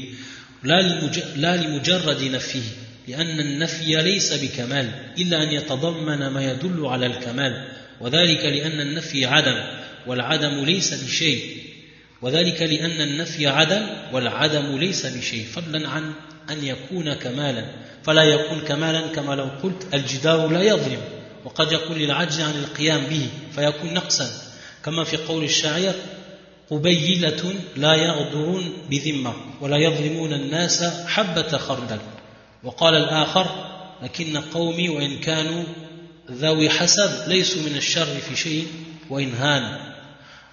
لا 0.65 1.57
لمجرد 1.57 2.23
نفيه 2.23 2.63
لأن 3.09 3.41
النفي 3.41 4.03
ليس 4.03 4.33
بكمال 4.33 4.91
إلا 5.19 5.43
أن 5.43 5.49
يتضمن 5.49 6.27
ما 6.27 6.53
يدل 6.53 6.87
على 6.87 7.07
الكمال 7.07 7.69
وذلك 8.01 8.45
لأن 8.45 8.81
النفي 8.81 9.27
عدم 9.27 9.65
والعدم 10.07 10.65
ليس 10.65 11.05
بشيء. 11.05 11.63
وذلك 12.23 12.63
لأن 12.63 13.01
النفي 13.01 13.47
عدم 13.47 13.87
والعدم 14.13 14.79
ليس 14.79 15.07
بشيء 15.07 15.47
فضلا 15.47 15.89
عن 15.89 16.13
أن 16.51 16.65
يكون 16.65 17.15
كمالا. 17.15 17.65
فلا 18.05 18.23
يكون 18.23 18.61
كمالا 18.61 19.01
كما 19.01 19.35
لو 19.35 19.45
قلت 19.63 19.95
الجدار 19.95 20.49
لا 20.49 20.63
يظلم 20.63 21.01
وقد 21.45 21.73
يكون 21.73 21.97
للعجز 21.97 22.41
عن 22.41 22.55
القيام 22.55 23.01
به 23.05 23.27
فيكون 23.55 23.95
نقصا. 23.95 24.31
كما 24.85 25.05
في 25.05 25.17
قول 25.17 25.45
الشاعر 25.45 25.95
قبيلة 26.71 27.55
لا 27.77 27.95
يغدرون 27.95 28.73
بذمة 28.91 29.35
ولا 29.61 29.77
يظلمون 29.77 30.33
الناس 30.33 30.85
حبة 31.07 31.59
خردل. 31.59 31.99
وقال 32.65 32.95
الآخر 32.95 33.47
لكن 34.03 34.37
قومي 34.37 34.89
وإن 34.89 35.19
كانوا 35.19 35.65
ذوي 36.31 36.71
حسب 36.71 37.29
ليسوا 37.29 37.63
من 37.63 37.77
الشر 37.77 38.07
في 38.07 38.37
شيء 38.37 38.67
وإن 39.11 39.35
هان. 39.35 39.93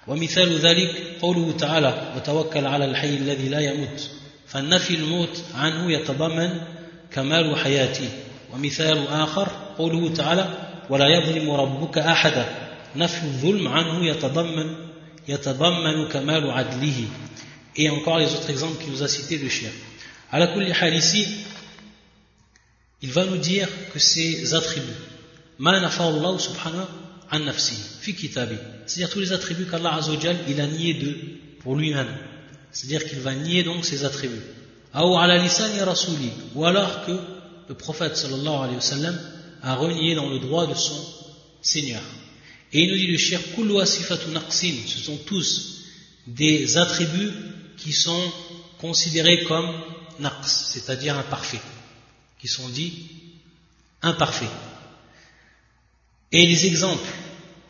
ومثال 0.06 0.58
ذلك 0.58 0.90
قوله 1.22 1.52
تعالى 1.52 2.12
وتوكل 2.16 2.66
على 2.66 2.84
الحي 2.84 3.16
الذي 3.16 3.48
لا 3.48 3.60
يموت 3.60 4.10
فالنفي 4.46 4.94
الموت 4.94 5.42
عنه 5.54 5.92
يتضمن 5.92 6.60
كمال 7.12 7.58
حياته. 7.58 8.08
ومثال 8.54 9.08
آخر 9.08 9.48
قوله 9.78 10.14
تعالى 10.14 10.48
ولا 10.90 11.08
يظلم 11.08 11.50
ربك 11.50 11.98
أحدا. 11.98 12.44
نفي 12.96 13.22
الظلم 13.22 13.68
عنه 13.68 14.06
يتضمن 14.06 14.89
et 17.76 17.90
encore 17.90 18.18
les 18.18 18.32
autres 18.32 18.50
exemples 18.50 18.82
qu'il 18.82 18.92
nous 18.92 19.02
a 19.02 19.08
cités 19.08 19.38
de 19.38 19.48
chien. 19.48 19.70
La 20.32 20.46
hal 20.46 20.94
ici, 20.94 21.26
il 23.02 23.12
va 23.12 23.24
nous 23.24 23.38
dire 23.38 23.68
que 23.92 23.98
ces 23.98 24.54
attributs, 24.54 24.86
subhanahu 25.58 26.86
an 27.32 27.52
fi 27.52 27.74
c'est-à-dire 28.86 29.10
tous 29.10 29.20
les 29.20 29.32
attributs 29.32 29.66
qu'Allah 29.66 29.94
azawajal, 29.94 30.36
il 30.48 30.60
a 30.60 30.66
nié 30.66 30.94
d'eux 30.94 31.16
pour 31.60 31.76
lui-même. 31.76 32.08
C'est-à-dire 32.72 33.08
qu'il 33.08 33.20
va 33.20 33.34
nier 33.34 33.62
donc 33.62 33.84
ces 33.84 34.04
attributs. 34.04 34.42
Ou 34.94 36.64
alors 36.64 37.06
que 37.06 37.12
le 37.68 37.74
prophète 37.74 38.16
sallallahu 38.16 38.64
alayhi 38.64 38.76
wa 38.76 39.12
a 39.62 39.74
renié 39.76 40.14
dans 40.14 40.28
le 40.28 40.40
droit 40.40 40.66
de 40.66 40.74
son 40.74 41.00
Seigneur. 41.62 42.02
Et 42.72 42.82
il 42.82 42.90
nous 42.90 42.96
dit 42.96 43.06
le 43.08 43.18
shir 43.18 43.40
ce 44.86 44.98
sont 44.98 45.16
tous 45.26 45.80
des 46.26 46.76
attributs 46.76 47.32
qui 47.76 47.92
sont 47.92 48.32
considérés 48.78 49.44
comme 49.44 49.68
naqs, 50.20 50.46
c'est-à-dire 50.46 51.18
imparfaits, 51.18 51.60
qui 52.38 52.48
sont 52.48 52.68
dits 52.68 53.08
imparfaits. 54.02 54.48
Et 56.32 56.46
les 56.46 56.66
exemples, 56.66 57.08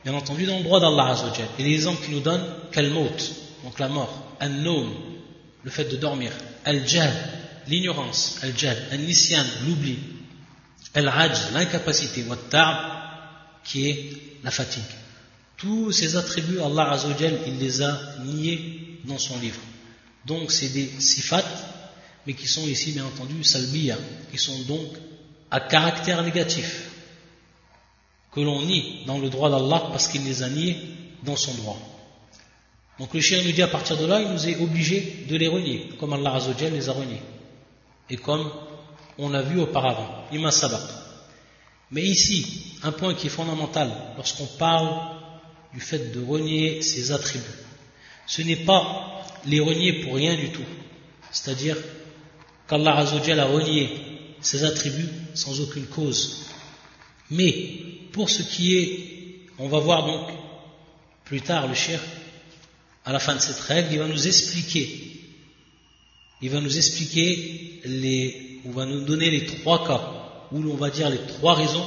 bien 0.05 0.13
entendu, 0.15 0.45
dans 0.45 0.59
le 0.59 0.65
droit 0.65 0.81
d'Allah 0.81 1.13
Azzawajal, 1.13 1.49
et 1.59 1.63
les 1.63 1.75
exemples 1.75 2.05
qu'il 2.05 2.15
nous 2.15 2.21
donne, 2.21 2.45
kalmaut, 2.71 3.11
donc 3.65 3.79
la 3.79 3.89
mort, 3.89 4.37
al-nawm, 4.39 4.93
le 5.63 5.71
fait 5.71 5.85
de 5.85 5.97
dormir, 5.97 6.33
al-jal, 6.65 7.13
l'ignorance, 7.69 8.39
al-jal, 8.43 8.77
al-nisyan, 8.91 9.47
l'oubli, 9.67 9.99
al-ajz, 10.95 11.53
l'incapacité, 11.55 12.25
wa 12.25 12.37
qui 13.65 13.89
est 13.89 14.13
la 14.43 14.51
fatigue. 14.51 14.83
Tous 15.57 15.93
ces 15.93 16.17
attributs, 16.17 16.61
Allah 16.61 16.93
Azzawajal, 16.93 17.41
il 17.47 17.59
les 17.59 17.83
a 17.83 18.01
niés 18.25 18.99
dans 19.05 19.19
son 19.19 19.39
livre. 19.39 19.61
Donc 20.27 20.51
c'est 20.51 20.71
des 20.71 20.89
sifat, 21.01 21.45
mais 22.27 22.35
qui 22.35 22.47
sont 22.47 22.67
ici 22.67 22.93
bien 22.93 23.05
entendu 23.05 23.43
salbiya, 23.45 23.97
qui 24.31 24.39
sont 24.39 24.59
donc 24.61 24.87
à 25.51 25.61
caractère 25.61 26.23
négatif, 26.23 26.91
que 28.33 28.41
l'on 28.41 28.63
nie 28.63 29.05
dans 29.07 29.19
le 29.19 29.29
droit 29.29 29.51
d'Allah 29.51 29.89
parce 29.91 30.09
qu'il 30.09 30.25
les 30.25 30.43
a 30.43 30.49
niés 30.49 30.77
dans 31.25 31.37
son 31.37 31.53
droit. 31.55 31.79
Donc 32.99 33.13
le 33.15 33.21
chien 33.21 33.43
nous 33.43 33.53
dit 33.53 33.63
à 33.63 33.69
partir 33.69 33.97
de 33.97 34.07
là, 34.07 34.21
il 34.21 34.29
nous 34.31 34.49
est 34.49 34.61
obligé 34.61 35.25
de 35.29 35.37
les 35.37 35.49
renier, 35.49 35.91
comme 35.99 36.13
Allah 36.13 36.35
Azzawajal 36.35 36.73
les 36.73 36.89
a 36.89 36.93
reniés. 36.93 37.23
Et 38.09 38.17
comme 38.17 38.51
on 39.19 39.29
l'a 39.29 39.43
vu 39.43 39.61
auparavant, 39.61 40.25
ima 40.33 40.51
sabak. 40.51 40.81
Mais 41.91 42.03
ici, 42.03 42.77
un 42.83 42.93
point 42.93 43.15
qui 43.15 43.27
est 43.27 43.31
fondamental 43.31 43.91
lorsqu'on 44.17 44.47
parle 44.47 45.17
du 45.75 45.81
fait 45.81 46.13
de 46.13 46.23
renier 46.25 46.83
ses 46.83 47.11
attributs, 47.13 47.45
ce 48.27 48.43
n'est 48.43 48.65
pas 48.65 49.25
les 49.47 49.61
renier 49.61 50.05
pour 50.05 50.15
rien 50.15 50.37
du 50.37 50.51
tout. 50.51 50.65
C'est-à-dire 51.33 51.77
qu'Allah 52.69 52.99
a 52.99 53.45
renié 53.45 53.91
ses 54.41 54.65
attributs 54.65 55.09
sans 55.35 55.61
aucune 55.61 55.87
cause. 55.87 56.47
Mais 57.31 57.53
pour 58.13 58.31
ce 58.31 58.43
qui 58.43 58.77
est, 58.77 59.47
on 59.59 59.69
va 59.69 59.79
voir 59.81 60.07
donc 60.07 60.37
plus 61.25 61.41
tard 61.41 61.67
le 61.67 61.75
cher, 61.75 62.01
à 63.05 63.13
la 63.13 63.19
fin 63.19 63.35
de 63.35 63.41
cette 63.41 63.61
règle, 63.61 63.89
il 63.93 63.99
va 63.99 64.07
nous 64.07 64.27
expliquer, 64.27 65.23
il 66.43 66.51
va 66.51 66.61
nous 66.61 66.77
expliquer 66.77 67.81
les, 67.85 68.61
on 68.65 68.71
va 68.71 68.87
nous 68.87 69.05
donner 69.05 69.31
les 69.31 69.47
trois 69.47 69.87
cas 69.87 70.20
où 70.53 70.63
l'on 70.63 70.75
va 70.77 70.91
dire 70.91 71.09
les 71.11 71.19
trois 71.19 71.55
raisons 71.55 71.85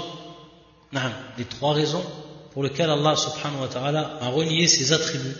les 1.37 1.45
trois 1.45 1.73
raisons 1.73 2.03
pour 2.51 2.63
lesquelles 2.63 2.89
Allah 2.89 3.15
subhanahu 3.15 3.61
wa 3.61 3.67
ta'ala 3.67 4.19
a 4.21 4.27
renié 4.29 4.67
ses 4.67 4.93
attributs. 4.93 5.35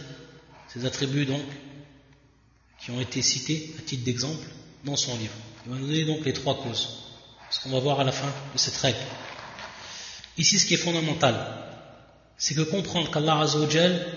Ces 0.67 0.86
attributs 0.86 1.26
donc 1.26 1.43
qui 2.80 2.91
ont 2.91 2.99
été 2.99 3.21
cités 3.21 3.74
à 3.78 3.82
titre 3.84 4.03
d'exemple 4.03 4.47
dans 4.84 4.95
son 4.95 5.15
livre. 5.17 5.34
Il 5.65 5.71
va 5.71 5.78
nous 5.78 5.88
donner 5.88 6.05
donc 6.05 6.26
les 6.26 6.34
trois 6.34 6.55
causes. 6.55 6.89
Ce 7.49 7.61
qu'on 7.61 7.69
va 7.69 7.80
voir 7.80 7.99
à 7.99 8.03
la 8.03 8.11
fin 8.11 8.28
de 8.28 8.57
cette 8.57 8.76
règle. 8.78 8.97
Ici, 10.38 10.57
ce 10.57 10.65
qui 10.65 10.74
est 10.74 10.78
fondamental, 10.78 11.36
c'est 12.38 12.55
que 12.55 12.61
comprendre 12.61 13.11
qu'Allah 13.11 13.41
Azzawajal, 13.41 14.07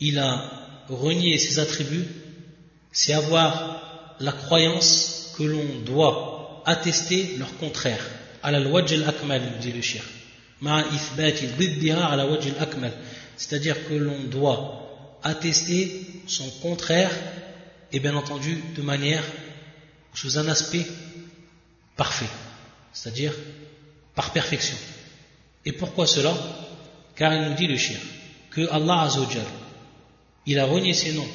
il 0.00 0.18
a 0.18 0.50
renié 0.88 1.36
ses 1.36 1.58
attributs, 1.58 2.08
c'est 2.90 3.12
avoir 3.12 4.16
la 4.18 4.32
croyance 4.32 5.34
que 5.36 5.42
l'on 5.42 5.80
doit 5.84 6.39
attester 6.66 7.36
leur 7.38 7.56
contraire. 7.58 8.04
Dit 9.60 9.72
le 9.72 9.82
shir. 9.82 10.02
C'est-à-dire 13.36 13.88
que 13.88 13.94
l'on 13.94 14.24
doit 14.24 15.18
attester 15.22 16.06
son 16.26 16.48
contraire 16.62 17.10
et 17.92 18.00
bien 18.00 18.14
entendu 18.14 18.62
de 18.76 18.82
manière 18.82 19.24
sous 20.14 20.38
un 20.38 20.48
aspect 20.48 20.86
parfait, 21.96 22.28
c'est-à-dire 22.92 23.32
par 24.14 24.32
perfection. 24.32 24.76
Et 25.64 25.72
pourquoi 25.72 26.06
cela? 26.06 26.34
Car 27.16 27.34
il 27.34 27.42
nous 27.42 27.54
dit 27.54 27.66
le 27.66 27.76
shir 27.76 27.98
que 28.50 28.68
Allah 28.70 29.02
Azzawajal, 29.02 29.44
il 30.46 30.58
a 30.58 30.64
renié 30.64 30.94
ses 30.94 31.12
noms 31.12 31.28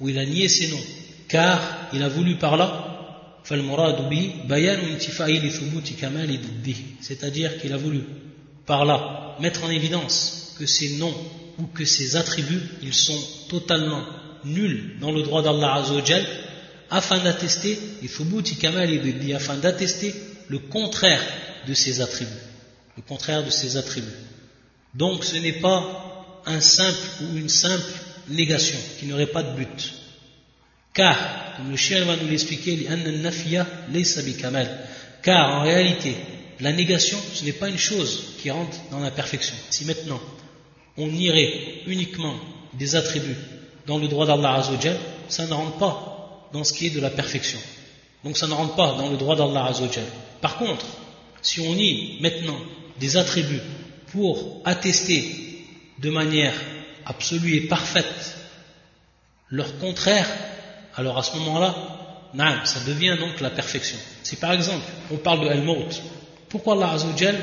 ou 0.00 0.08
il 0.08 0.18
a 0.18 0.24
nié 0.24 0.48
ses 0.48 0.68
noms 0.68 0.84
car 1.28 1.60
il 1.92 2.02
a 2.02 2.08
voulu 2.08 2.36
par 2.36 2.56
là 2.56 2.93
c'est-à-dire 7.00 7.58
qu'il 7.60 7.72
a 7.72 7.76
voulu 7.76 8.00
par 8.66 8.84
là 8.84 9.36
mettre 9.40 9.64
en 9.64 9.70
évidence 9.70 10.54
que 10.58 10.66
ces 10.66 10.96
noms 10.96 11.14
ou 11.58 11.64
que 11.66 11.84
ces 11.84 12.16
attributs 12.16 12.62
ils 12.82 12.94
sont 12.94 13.18
totalement 13.48 14.02
nuls 14.44 14.96
dans 15.00 15.12
le 15.12 15.22
droit 15.22 15.42
d'Allah 15.42 15.74
Azzawajal 15.74 16.24
afin 16.90 17.18
d'attester 17.18 17.78
afin 19.34 19.56
d'attester 19.56 20.14
le 20.48 20.58
contraire 20.58 21.22
de 21.66 21.74
ces 21.74 22.00
attributs. 22.00 22.30
Le 22.96 23.02
contraire 23.02 23.44
de 23.44 23.50
ces 23.50 23.76
attributs. 23.76 24.06
Donc 24.94 25.24
ce 25.24 25.36
n'est 25.36 25.60
pas 25.60 26.42
un 26.46 26.60
simple 26.60 26.98
ou 27.22 27.36
une 27.36 27.48
simple 27.48 27.90
négation 28.28 28.78
qui 28.98 29.06
n'aurait 29.06 29.26
pas 29.26 29.42
de 29.42 29.56
but 29.56 29.94
car 30.94 31.16
comme 31.56 31.70
le 31.70 31.76
chien 31.76 32.04
va 32.04 32.16
nous 32.16 32.28
l'expliquer 32.28 32.86
car 35.22 35.50
en 35.50 35.62
réalité 35.62 36.14
la 36.60 36.72
négation 36.72 37.18
ce 37.34 37.44
n'est 37.44 37.52
pas 37.52 37.68
une 37.68 37.78
chose 37.78 38.34
qui 38.40 38.50
rentre 38.50 38.76
dans 38.90 39.00
la 39.00 39.10
perfection 39.10 39.54
si 39.70 39.84
maintenant 39.84 40.20
on 40.96 41.10
irait 41.10 41.82
uniquement 41.86 42.34
des 42.74 42.94
attributs 42.96 43.36
dans 43.86 43.98
le 43.98 44.08
droit 44.08 44.26
d'Allah 44.26 44.54
Azzawajal 44.54 44.98
ça 45.28 45.46
ne 45.46 45.52
rentre 45.52 45.78
pas 45.78 46.14
dans 46.52 46.64
ce 46.64 46.72
qui 46.72 46.86
est 46.86 46.90
de 46.90 47.00
la 47.00 47.10
perfection. 47.10 47.58
Donc 48.22 48.38
ça 48.38 48.46
ne 48.46 48.52
rentre 48.52 48.76
pas 48.76 48.94
dans 48.96 49.10
le 49.10 49.16
droit 49.16 49.36
d'Allah 49.36 49.66
Azzawajal. 49.66 50.04
Par 50.40 50.56
contre, 50.56 50.86
si 51.42 51.60
on 51.60 51.74
nie 51.74 52.18
maintenant 52.20 52.58
des 53.00 53.16
attributs 53.16 53.60
pour 54.12 54.62
attester 54.64 55.64
de 55.98 56.10
manière 56.10 56.54
absolue 57.04 57.56
et 57.56 57.60
parfaite 57.62 58.36
leur 59.50 59.78
contraire, 59.78 60.26
alors 60.96 61.18
à 61.18 61.22
ce 61.22 61.36
moment-là, 61.38 61.74
ça 62.64 62.80
devient 62.86 63.16
donc 63.18 63.40
la 63.40 63.50
perfection. 63.50 63.98
Si 64.22 64.36
par 64.36 64.52
exemple 64.52 64.84
on 65.10 65.16
parle 65.16 65.44
de 65.44 65.48
Al-Maut, 65.48 65.88
pourquoi 66.48 66.74
Allah 66.74 66.92
Azzawajal 66.92 67.36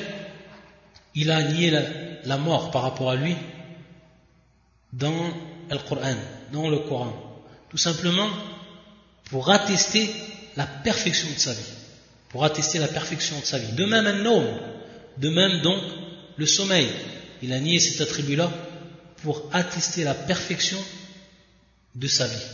il 1.16 1.32
a 1.32 1.44
nié 1.44 1.72
la, 2.24 2.38
mort 2.38 2.72
par 2.72 2.84
rapport 2.84 3.12
à 3.12 3.16
lui 3.16 3.36
dans 4.94 5.34
le 5.70 5.78
Coran, 5.78 6.16
dans 6.52 6.70
le 6.70 6.80
Coran? 6.80 7.14
Tout 7.70 7.78
simplement 7.78 8.30
pour 9.26 9.50
attester 9.50 10.10
la 10.56 10.66
perfection 10.66 11.30
de 11.30 11.40
sa 11.40 11.54
vie. 11.54 11.74
Pour 12.30 12.46
attester 12.46 12.80
la 12.80 12.88
perfection 12.88 13.38
de 13.40 13.46
sa 13.46 13.58
vie. 13.58 13.74
De 13.74 13.86
même 13.86 14.08
un 14.08 14.26
homme, 14.26 14.60
de 15.18 15.30
même 15.30 15.62
donc 15.62 15.82
le 16.38 16.46
sommeil. 16.46 16.90
Il 17.42 17.52
a 17.54 17.60
nié 17.60 17.80
cet 17.80 18.02
attribut-là 18.02 18.50
pour 19.24 19.44
attester 19.52 20.04
la 20.04 20.14
perfection 20.14 20.78
de 21.96 22.08
sa 22.08 22.28
vie. 22.28 22.46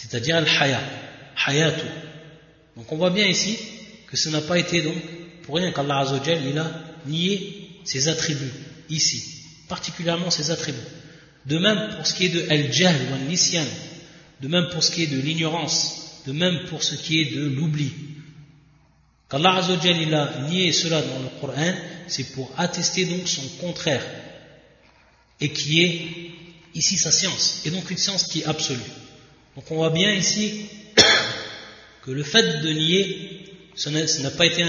C'est-à-dire 0.00 0.36
al-haya, 0.36 0.80
hayatu. 1.44 1.84
Donc 2.76 2.92
on 2.92 2.96
voit 2.96 3.10
bien 3.10 3.26
ici 3.26 3.58
que 4.06 4.16
ce 4.16 4.28
n'a 4.28 4.40
pas 4.40 4.56
été 4.56 4.80
donc 4.80 4.94
pour 5.42 5.56
rien 5.56 5.72
qu'Allah 5.72 6.04
il 6.24 6.56
a 6.56 6.70
nié 7.06 7.80
ses 7.82 8.06
attributs 8.06 8.52
ici, 8.88 9.24
particulièrement 9.68 10.30
ses 10.30 10.52
attributs. 10.52 10.78
De 11.46 11.58
même 11.58 11.96
pour 11.96 12.06
ce 12.06 12.14
qui 12.14 12.26
est 12.26 12.28
de 12.28 12.46
al-jahl 12.48 12.94
ou 13.10 13.14
al-nisyan, 13.14 13.66
de 14.40 14.46
même 14.46 14.68
pour 14.68 14.84
ce 14.84 14.92
qui 14.92 15.02
est 15.02 15.08
de 15.08 15.18
l'ignorance, 15.20 16.22
de 16.28 16.32
même 16.32 16.66
pour 16.68 16.84
ce 16.84 16.94
qui 16.94 17.20
est 17.20 17.34
de 17.34 17.48
l'oubli. 17.48 17.92
Qu'Allah 19.28 19.66
il 19.84 20.14
a 20.14 20.42
nié 20.48 20.72
cela 20.72 21.02
dans 21.02 21.18
le 21.18 21.40
Coran, 21.40 21.74
c'est 22.06 22.34
pour 22.34 22.52
attester 22.56 23.04
donc 23.04 23.26
son 23.26 23.48
contraire, 23.60 24.06
et 25.40 25.52
qui 25.52 25.82
est 25.82 26.06
ici 26.76 26.96
sa 26.96 27.10
science, 27.10 27.62
et 27.64 27.70
donc 27.72 27.90
une 27.90 27.98
science 27.98 28.28
qui 28.28 28.42
est 28.42 28.46
absolue. 28.46 28.78
Donc 29.58 29.72
on 29.72 29.74
voit 29.74 29.90
bien 29.90 30.12
ici 30.12 30.66
que 32.04 32.12
le 32.12 32.22
fait 32.22 32.60
de 32.62 32.68
nier, 32.70 33.52
ce 33.74 33.90
n'a 33.90 34.30
pas 34.30 34.46
été 34.46 34.64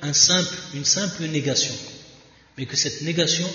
une 0.00 0.84
simple 0.84 1.26
négation, 1.28 1.72
mais 2.58 2.66
que 2.66 2.74
cette 2.74 3.02
négation 3.02 3.48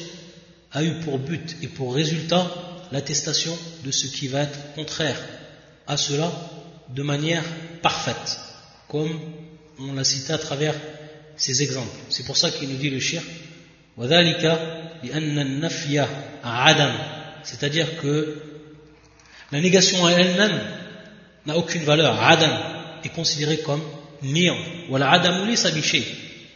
a 0.71 0.81
eu 0.81 1.01
pour 1.01 1.19
but 1.19 1.57
et 1.61 1.67
pour 1.67 1.93
résultat 1.93 2.49
l'attestation 2.93 3.57
de 3.83 3.91
ce 3.91 4.07
qui 4.07 4.29
va 4.29 4.43
être 4.43 4.73
contraire 4.73 5.19
à 5.85 5.97
cela 5.97 6.31
de 6.95 7.03
manière 7.03 7.43
parfaite, 7.81 8.39
comme 8.87 9.19
on 9.79 9.91
l'a 9.91 10.05
cité 10.05 10.31
à 10.31 10.37
travers 10.37 10.75
ces 11.35 11.61
exemples. 11.61 11.99
C'est 12.07 12.23
pour 12.25 12.37
ça 12.37 12.51
qu'il 12.51 12.69
nous 12.69 12.77
dit 12.77 12.89
le 12.89 13.01
shir, 13.01 13.21
c'est-à-dire 17.43 18.01
que 18.01 18.48
la 19.51 19.61
négation 19.61 20.05
à 20.05 20.11
elle-même 20.11 20.61
n'a 21.45 21.57
aucune 21.57 21.83
valeur. 21.83 22.21
Adam 22.21 22.59
est 23.03 23.09
considéré 23.09 23.59
comme 23.59 23.81
néant. 24.21 24.57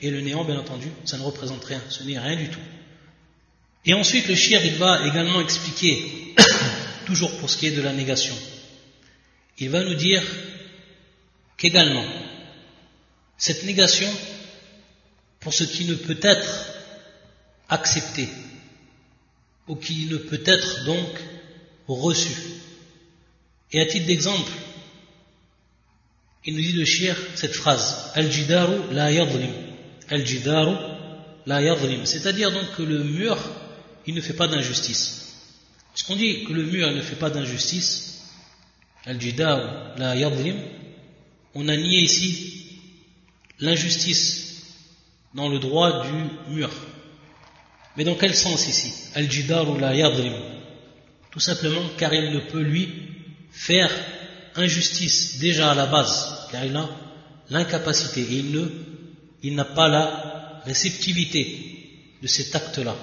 Et 0.02 0.12
le 0.12 0.22
néant, 0.22 0.44
bien 0.44 0.60
entendu, 0.60 0.88
ça 1.06 1.18
ne 1.18 1.24
représente 1.24 1.64
rien, 1.64 1.82
ce 1.90 2.04
n'est 2.04 2.20
rien 2.20 2.36
du 2.36 2.50
tout. 2.50 2.60
Et 3.86 3.94
ensuite, 3.94 4.28
le 4.28 4.36
shir, 4.36 4.64
il 4.66 4.76
va 4.76 5.08
également 5.08 5.42
expliquer, 5.42 6.36
toujours 7.06 7.32
pour 7.38 7.50
ce 7.50 7.58
qui 7.58 7.68
est 7.68 7.72
de 7.72 7.82
la 7.82 7.94
négation, 7.94 8.36
il 9.60 9.70
va 9.70 9.84
nous 9.84 9.96
dire 9.96 10.24
qu'également, 11.58 12.06
cette 13.38 13.64
négation, 13.66 14.10
pour 15.40 15.54
ce 15.54 15.64
qui 15.64 15.86
ne 15.86 15.96
peut 15.96 16.20
être 16.22 16.66
accepté, 17.70 18.28
ou 19.68 19.76
qui 19.76 20.08
ne 20.08 20.18
peut 20.18 20.42
être 20.46 20.86
donc 20.86 21.10
reçu. 21.88 22.32
Et 23.74 23.82
à 23.82 23.86
titre 23.88 24.06
d'exemple, 24.06 24.52
il 26.46 26.56
nous 26.56 26.62
dit 26.62 26.74
le 26.74 26.86
shir 26.86 27.18
cette 27.36 27.56
phrase 27.56 28.12
Al-jidaru 28.14 28.94
la 28.94 29.12
yadlim. 29.12 29.52
Al-jidaru 30.10 30.76
la 31.48 31.62
yadlim. 31.62 32.06
C'est-à-dire 32.06 32.52
donc 32.52 32.76
que 32.78 32.84
le 32.84 33.04
mur, 33.04 33.38
il 34.06 34.14
ne 34.14 34.22
fait 34.22 34.34
pas 34.34 34.48
d'injustice. 34.48 35.24
Puisqu'on 35.94 36.16
dit 36.16 36.44
que 36.46 36.54
le 36.54 36.64
mur 36.64 36.92
ne 36.92 37.02
fait 37.02 37.16
pas 37.16 37.30
d'injustice, 37.30 38.30
al-jidar 39.06 39.96
la 39.98 40.16
yadlim, 40.16 40.56
on 41.56 41.68
a 41.68 41.76
nié 41.76 42.00
ici 42.00 42.80
l'injustice 43.60 44.64
dans 45.34 45.50
le 45.50 45.60
droit 45.60 46.06
du 46.06 46.54
mur. 46.54 46.70
Mais 47.96 48.04
dans 48.04 48.16
quel 48.16 48.36
sens 48.36 48.68
ici? 48.68 48.92
Al-jidar 49.16 49.78
la 49.78 49.96
yadlim 49.96 50.34
Tout 51.32 51.40
simplement 51.40 51.90
car 51.98 52.14
il 52.14 52.32
ne 52.32 52.40
peut 52.40 52.62
lui 52.62 53.13
faire 53.54 53.90
injustice 54.56 55.40
déjà 55.40 55.72
à 55.72 55.76
la 55.76 55.86
base, 55.86 56.48
car 56.52 56.66
il 56.66 56.76
a 56.76 56.90
l'incapacité 57.50 58.22
et 58.22 58.44
il 59.44 59.56
n'a 59.56 59.66
pas 59.66 59.88
la 59.88 60.62
réceptivité 60.66 62.18
de 62.22 62.28
cet 62.28 62.56
acte-là. 62.56 62.96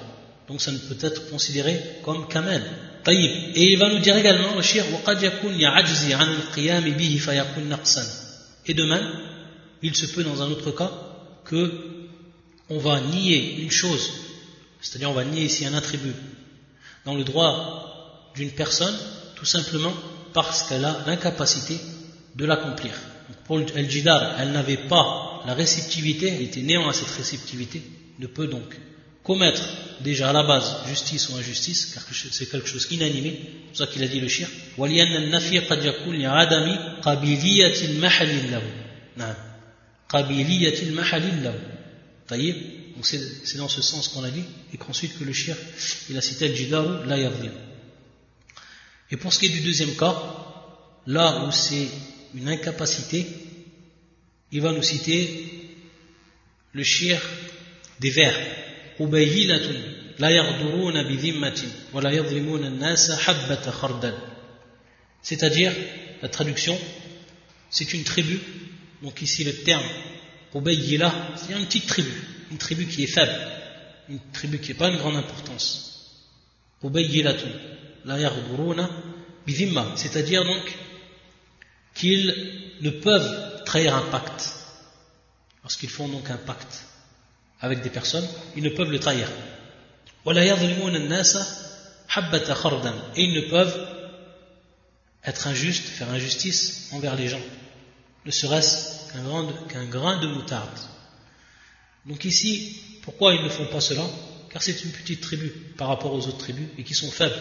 Donc 0.48 0.60
ça 0.60 0.72
ne 0.72 0.78
peut 0.78 0.98
être 1.00 1.30
considéré 1.30 1.80
comme 2.02 2.26
kamel. 2.28 2.62
Et 3.06 3.72
il 3.72 3.78
va 3.78 3.88
nous 3.88 4.00
dire 4.00 4.16
également, 4.16 4.54
le 4.56 4.62
shir, 4.62 4.84
Et 8.66 8.74
de 8.74 8.84
même, 8.84 9.08
il 9.82 9.94
se 9.94 10.06
peut 10.06 10.24
dans 10.24 10.42
un 10.42 10.50
autre 10.50 10.70
cas 10.72 10.90
que 11.44 11.72
on 12.68 12.78
va 12.78 13.00
nier 13.00 13.60
une 13.62 13.70
chose, 13.70 14.12
c'est-à-dire 14.80 15.10
on 15.10 15.14
va 15.14 15.24
nier 15.24 15.44
ici 15.44 15.66
un 15.66 15.74
attribut 15.74 16.14
dans 17.04 17.14
le 17.14 17.24
droit 17.24 18.32
d'une 18.36 18.50
personne, 18.50 18.96
tout 19.34 19.46
simplement 19.46 19.92
parce 20.32 20.64
qu'elle 20.64 20.84
a 20.84 21.04
l'incapacité 21.06 21.78
de 22.36 22.44
l'accomplir. 22.44 22.92
Pour 23.44 23.58
Al-Jidar, 23.58 24.36
elle 24.40 24.52
n'avait 24.52 24.88
pas 24.88 25.42
la 25.46 25.54
réceptivité, 25.54 26.28
elle 26.28 26.42
était 26.42 26.62
néant 26.62 26.88
à 26.88 26.92
cette 26.92 27.10
réceptivité, 27.10 27.82
ne 28.18 28.26
peut 28.26 28.46
donc 28.46 28.76
commettre 29.22 29.62
déjà 30.00 30.30
à 30.30 30.32
la 30.32 30.42
base 30.42 30.76
justice 30.88 31.28
ou 31.28 31.36
injustice, 31.36 31.92
car 31.94 32.02
c'est 32.32 32.50
quelque 32.50 32.68
chose 32.68 32.88
inanimé, 32.90 33.40
c'est 33.42 33.68
pour 33.68 33.76
ça 33.76 33.86
qu'il 33.86 34.02
a 34.02 34.08
dit 34.08 34.20
le 34.20 34.28
shir. 34.28 34.48
C'est 43.02 43.58
dans 43.58 43.68
ce 43.68 43.82
sens 43.82 44.08
qu'on 44.08 44.24
a 44.24 44.30
dit, 44.30 44.44
et 44.72 44.76
qu'ensuite 44.76 45.18
que 45.18 45.24
le 45.24 45.32
shir, 45.32 45.56
il 46.08 46.16
a 46.16 46.20
cité 46.20 46.46
Al-Jidaru, 46.46 47.06
la 47.06 47.18
yavdil. 47.18 47.50
Et 49.10 49.16
pour 49.16 49.32
ce 49.32 49.38
qui 49.38 49.46
est 49.46 49.50
du 49.50 49.60
deuxième 49.60 49.96
cas, 49.96 50.14
là 51.06 51.44
où 51.44 51.50
c'est 51.50 51.88
une 52.34 52.48
incapacité, 52.48 53.26
il 54.52 54.60
va 54.60 54.72
nous 54.72 54.82
citer 54.82 55.68
le 56.72 56.82
shirk 56.84 57.22
des 58.00 58.10
vers. 58.10 58.36
C'est-à-dire, 65.22 65.72
la 66.22 66.28
traduction, 66.28 66.78
c'est 67.70 67.92
une 67.94 68.04
tribu. 68.04 68.38
Donc 69.02 69.22
ici 69.22 69.44
le 69.44 69.54
terme 69.54 69.86
Ubayyila, 70.54 71.14
c'est 71.36 71.52
une 71.54 71.64
petite 71.66 71.86
tribu, 71.86 72.10
une 72.50 72.58
tribu 72.58 72.86
qui 72.86 73.04
est 73.04 73.06
faible, 73.06 73.32
une 74.08 74.20
tribu 74.32 74.58
qui 74.58 74.68
n'est 74.68 74.78
pas 74.78 74.88
une 74.88 74.98
grande 74.98 75.16
importance. 75.16 75.86
C'est-à-dire 79.96 80.44
donc 80.44 80.78
qu'ils 81.94 82.34
ne 82.80 82.90
peuvent 82.90 83.64
trahir 83.64 83.94
un 83.94 84.10
pacte. 84.10 84.54
Lorsqu'ils 85.62 85.90
font 85.90 86.08
donc 86.08 86.30
un 86.30 86.36
pacte 86.36 86.84
avec 87.60 87.82
des 87.82 87.90
personnes, 87.90 88.26
ils 88.56 88.62
ne 88.62 88.70
peuvent 88.70 88.90
le 88.90 88.98
trahir. 88.98 89.28
Et 93.16 93.22
ils 93.22 93.34
ne 93.34 93.48
peuvent 93.50 93.88
être 95.24 95.46
injustes, 95.46 95.86
faire 95.86 96.10
injustice 96.10 96.88
envers 96.92 97.14
les 97.16 97.28
gens, 97.28 97.40
ne 98.24 98.30
serait-ce 98.30 99.12
qu'un 99.12 99.84
grain, 99.86 100.20
de 100.20 100.26
moutarde. 100.28 100.78
Donc 102.06 102.24
ici, 102.24 102.80
pourquoi 103.02 103.34
ils 103.34 103.42
ne 103.42 103.48
font 103.48 103.66
pas 103.66 103.80
cela? 103.80 104.04
Car 104.50 104.62
c'est 104.62 104.82
une 104.84 104.90
petite 104.90 105.20
tribu 105.20 105.50
par 105.76 105.88
rapport 105.88 106.12
aux 106.12 106.26
autres 106.26 106.38
tribus 106.38 106.68
et 106.78 106.84
qui 106.84 106.94
sont 106.94 107.10
faibles. 107.10 107.38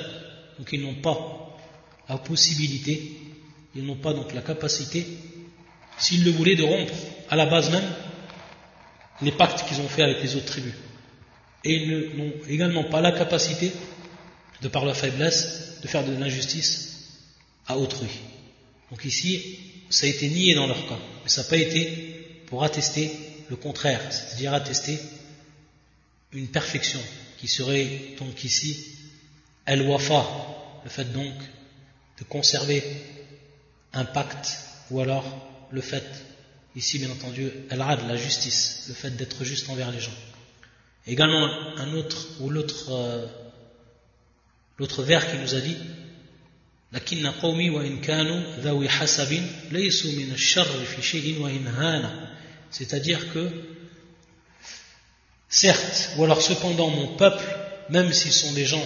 Donc 0.60 0.70
ils 0.74 0.82
n'ont 0.82 0.96
pas 1.02 1.58
la 2.10 2.18
possibilité, 2.18 3.14
ils 3.76 3.86
n'ont 3.86 3.96
pas 3.96 4.14
donc 4.14 4.34
la 4.34 4.42
capacité, 4.42 5.08
s'ils 5.98 6.26
le 6.26 6.32
voulaient, 6.32 6.56
de 6.56 6.64
rompre 6.64 6.94
à 7.30 7.36
la 7.36 7.46
base 7.46 7.72
même 7.72 7.90
les 9.22 9.32
pactes 9.32 9.68
qu'ils 9.68 9.80
ont 9.82 9.88
fait 9.88 10.04
avec 10.04 10.22
les 10.22 10.36
autres 10.36 10.46
tribus. 10.46 10.74
Et 11.64 11.76
ils 11.76 12.18
n'ont 12.18 12.34
également 12.48 12.84
pas 12.84 13.02
la 13.02 13.14
capacité, 13.14 13.72
de 14.62 14.68
par 14.68 14.86
leur 14.86 14.96
faiblesse, 14.96 15.80
de 15.82 15.88
faire 15.88 16.06
de 16.06 16.14
l'injustice 16.14 17.20
à 17.68 17.78
autrui. 17.78 18.10
Donc 18.92 19.06
ici, 19.06 19.60
ça 19.90 20.06
a 20.06 20.10
été 20.10 20.28
nié 20.28 20.56
dans 20.56 20.68
leur 20.68 20.88
cas, 20.88 21.00
mais 21.24 21.30
ça 21.30 21.44
n'a 21.44 21.50
pas 21.50 21.58
été 21.58 22.44
pour 22.48 22.64
attester 22.64 23.12
le 23.50 23.56
contraire, 23.56 24.02
c'est-à-dire 24.12 24.54
attester 24.54 25.00
une 26.34 26.48
perfection 26.48 27.00
qui 27.38 27.48
serait 27.48 28.16
donc 28.20 28.44
ici 28.44 28.96
el-wafa, 29.66 30.26
le 30.84 30.90
fait 30.90 31.12
donc 31.12 31.34
de 32.20 32.24
conserver 32.26 32.84
un 33.94 34.06
pacte, 34.06 34.60
ou 34.92 35.00
alors 35.00 35.26
le 35.72 35.82
fait 35.82 36.06
Ici, 36.76 37.00
bien 37.00 37.10
entendu, 37.10 37.52
al-ad, 37.72 38.08
la 38.08 38.16
justice, 38.16 38.86
le 38.90 38.94
fait 38.94 39.10
d'être 39.10 39.44
juste 39.44 39.70
envers 39.70 39.92
les 39.92 40.00
gens. 40.00 40.14
Également, 41.08 41.50
un 41.78 41.94
autre, 41.94 42.28
ou 42.40 42.50
l'autre, 42.50 42.92
euh, 42.92 43.26
l'autre 44.78 45.02
vers 45.02 45.30
qui 45.30 45.38
nous 45.38 45.56
a 45.56 45.60
dit, 45.62 45.76
c'est-à-dire 52.72 53.34
que 53.34 53.52
certes 55.50 56.12
ou 56.18 56.24
alors 56.24 56.42
cependant 56.42 56.90
mon 56.90 57.16
peuple 57.16 57.44
même 57.90 58.12
s'ils 58.12 58.34
sont 58.34 58.54
des 58.54 58.66
gens 58.66 58.84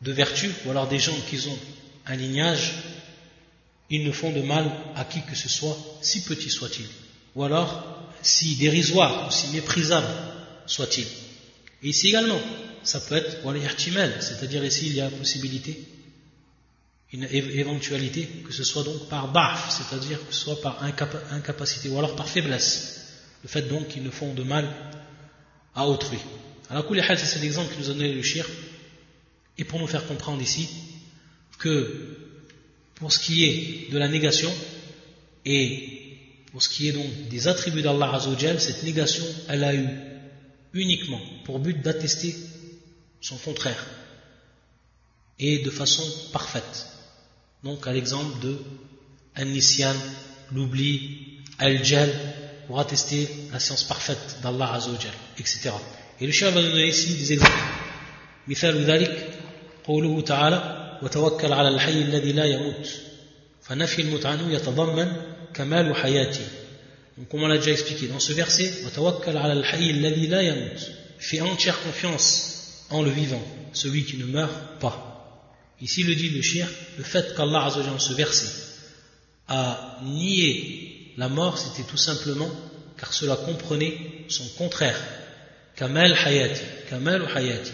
de 0.00 0.12
vertu 0.12 0.50
ou 0.64 0.70
alors 0.70 0.88
des 0.88 0.98
gens 0.98 1.16
qui 1.28 1.46
ont 1.48 1.58
un 2.06 2.16
lignage 2.16 2.72
ils 3.90 4.04
ne 4.04 4.12
font 4.12 4.30
de 4.30 4.40
mal 4.40 4.70
à 4.94 5.04
qui 5.04 5.20
que 5.22 5.34
ce 5.34 5.48
soit, 5.48 5.76
si 6.00 6.22
petit 6.22 6.48
soit-il, 6.48 6.86
ou 7.34 7.42
alors 7.42 8.06
si 8.22 8.54
dérisoire 8.56 9.26
ou 9.26 9.32
si 9.32 9.48
méprisable 9.48 10.06
soit-il. 10.66 11.06
Et 11.82 11.88
ici 11.88 12.08
également, 12.08 12.40
ça 12.84 13.00
peut 13.00 13.16
être 13.16 13.38
c'est-à-dire 14.20 14.64
ici 14.64 14.86
il 14.86 14.94
y 14.94 15.00
a 15.00 15.10
possibilité, 15.10 15.84
une 17.12 17.24
éventualité, 17.24 18.28
que 18.46 18.52
ce 18.52 18.62
soit 18.62 18.84
donc 18.84 19.08
par 19.08 19.32
baf, 19.32 19.76
c'est-à-dire 19.76 20.24
que 20.24 20.32
ce 20.32 20.40
soit 20.40 20.60
par 20.60 20.80
incapacité, 21.32 21.88
ou 21.88 21.98
alors 21.98 22.14
par 22.14 22.28
faiblesse. 22.28 23.08
Le 23.42 23.48
fait 23.48 23.62
donc 23.62 23.88
qu'ils 23.88 24.04
ne 24.04 24.10
font 24.10 24.32
de 24.32 24.44
mal 24.44 24.68
à 25.74 25.88
autrui. 25.88 26.18
Alors, 26.68 26.86
c'est 26.88 27.40
l'exemple 27.40 27.74
que 27.74 27.80
nous 27.80 27.90
a 27.90 27.94
donné 27.94 28.12
le 28.12 28.22
shir, 28.22 28.46
et 29.60 29.64
pour 29.64 29.78
nous 29.78 29.86
faire 29.86 30.06
comprendre 30.06 30.40
ici 30.40 30.68
que 31.58 32.16
pour 32.94 33.12
ce 33.12 33.18
qui 33.18 33.44
est 33.44 33.92
de 33.92 33.98
la 33.98 34.08
négation 34.08 34.50
et 35.44 36.16
pour 36.50 36.62
ce 36.62 36.70
qui 36.70 36.88
est 36.88 36.92
donc 36.92 37.28
des 37.28 37.46
attributs 37.46 37.82
d'Allah 37.82 38.14
Azzawajal, 38.14 38.58
cette 38.58 38.82
négation, 38.82 39.24
elle 39.48 39.62
a 39.64 39.74
eu 39.74 39.86
uniquement 40.72 41.20
pour 41.44 41.58
but 41.58 41.80
d'attester 41.82 42.34
son 43.20 43.36
contraire 43.36 43.86
et 45.38 45.58
de 45.58 45.70
façon 45.70 46.04
parfaite. 46.32 46.86
Donc 47.62 47.86
à 47.86 47.92
l'exemple 47.92 48.40
de 48.40 48.58
An-Nisyan, 49.38 49.94
l'oubli, 50.52 51.38
Al-Jal, 51.58 52.10
pour 52.66 52.80
attester 52.80 53.28
la 53.52 53.60
science 53.60 53.84
parfaite 53.84 54.38
d'Allah 54.42 54.72
Azzawajal, 54.72 55.12
etc. 55.38 55.70
Et 56.18 56.26
le 56.26 56.32
chien 56.32 56.50
va 56.50 56.62
nous 56.62 56.70
donner 56.70 56.88
ici 56.88 57.14
des 57.14 57.34
exemples. 57.34 57.52
مثال 59.89 59.89
ذلك 59.89 59.89
قوله 59.89 60.21
تعالى 60.21 60.99
وتوكل 61.03 61.53
على 61.53 61.69
الحي 61.69 62.01
الذي 62.01 62.31
لا 62.31 62.45
يموت 62.45 62.89
فنفي 63.61 64.01
المتعنو 64.01 64.49
يتضمن 64.49 65.11
كمال 65.53 65.95
حياتي 65.95 66.45
Donc, 67.17 67.29
comme 67.29 67.43
on 67.43 67.47
l'a 67.47 67.57
déjà 67.57 67.71
expliqué 67.71 68.07
dans 68.07 68.19
ce 68.19 68.33
verset, 68.33 68.85
وتوكل 68.85 69.37
على 69.37 69.53
الحي 69.53 69.91
الذي 69.91 70.27
لا 70.27 70.41
يموت 70.41 70.79
Fais 71.17 71.41
entière 71.41 71.81
confiance 71.81 72.87
en 72.89 73.01
le 73.01 73.09
vivant, 73.09 73.41
celui 73.73 74.03
qui 74.03 74.17
ne 74.17 74.25
meurt 74.25 74.79
pas. 74.81 74.97
Ici, 75.81 76.03
le 76.03 76.13
dit 76.13 76.29
le 76.29 76.41
shir, 76.41 76.67
le 76.97 77.03
fait 77.03 77.33
qu'Allah 77.35 77.71
dans 77.73 77.99
ce 77.99 78.13
verset 78.13 78.51
a 79.47 79.99
nié 80.03 81.13
la 81.17 81.29
mort, 81.29 81.57
c'était 81.57 81.87
tout 81.89 81.97
simplement 81.97 82.49
car 82.97 83.13
cela 83.13 83.37
comprenait 83.37 83.97
son 84.27 84.47
contraire. 84.57 84.99
Kamal 85.77 86.13
hayati, 86.13 86.61
kamal 86.89 87.25
hayati. 87.33 87.71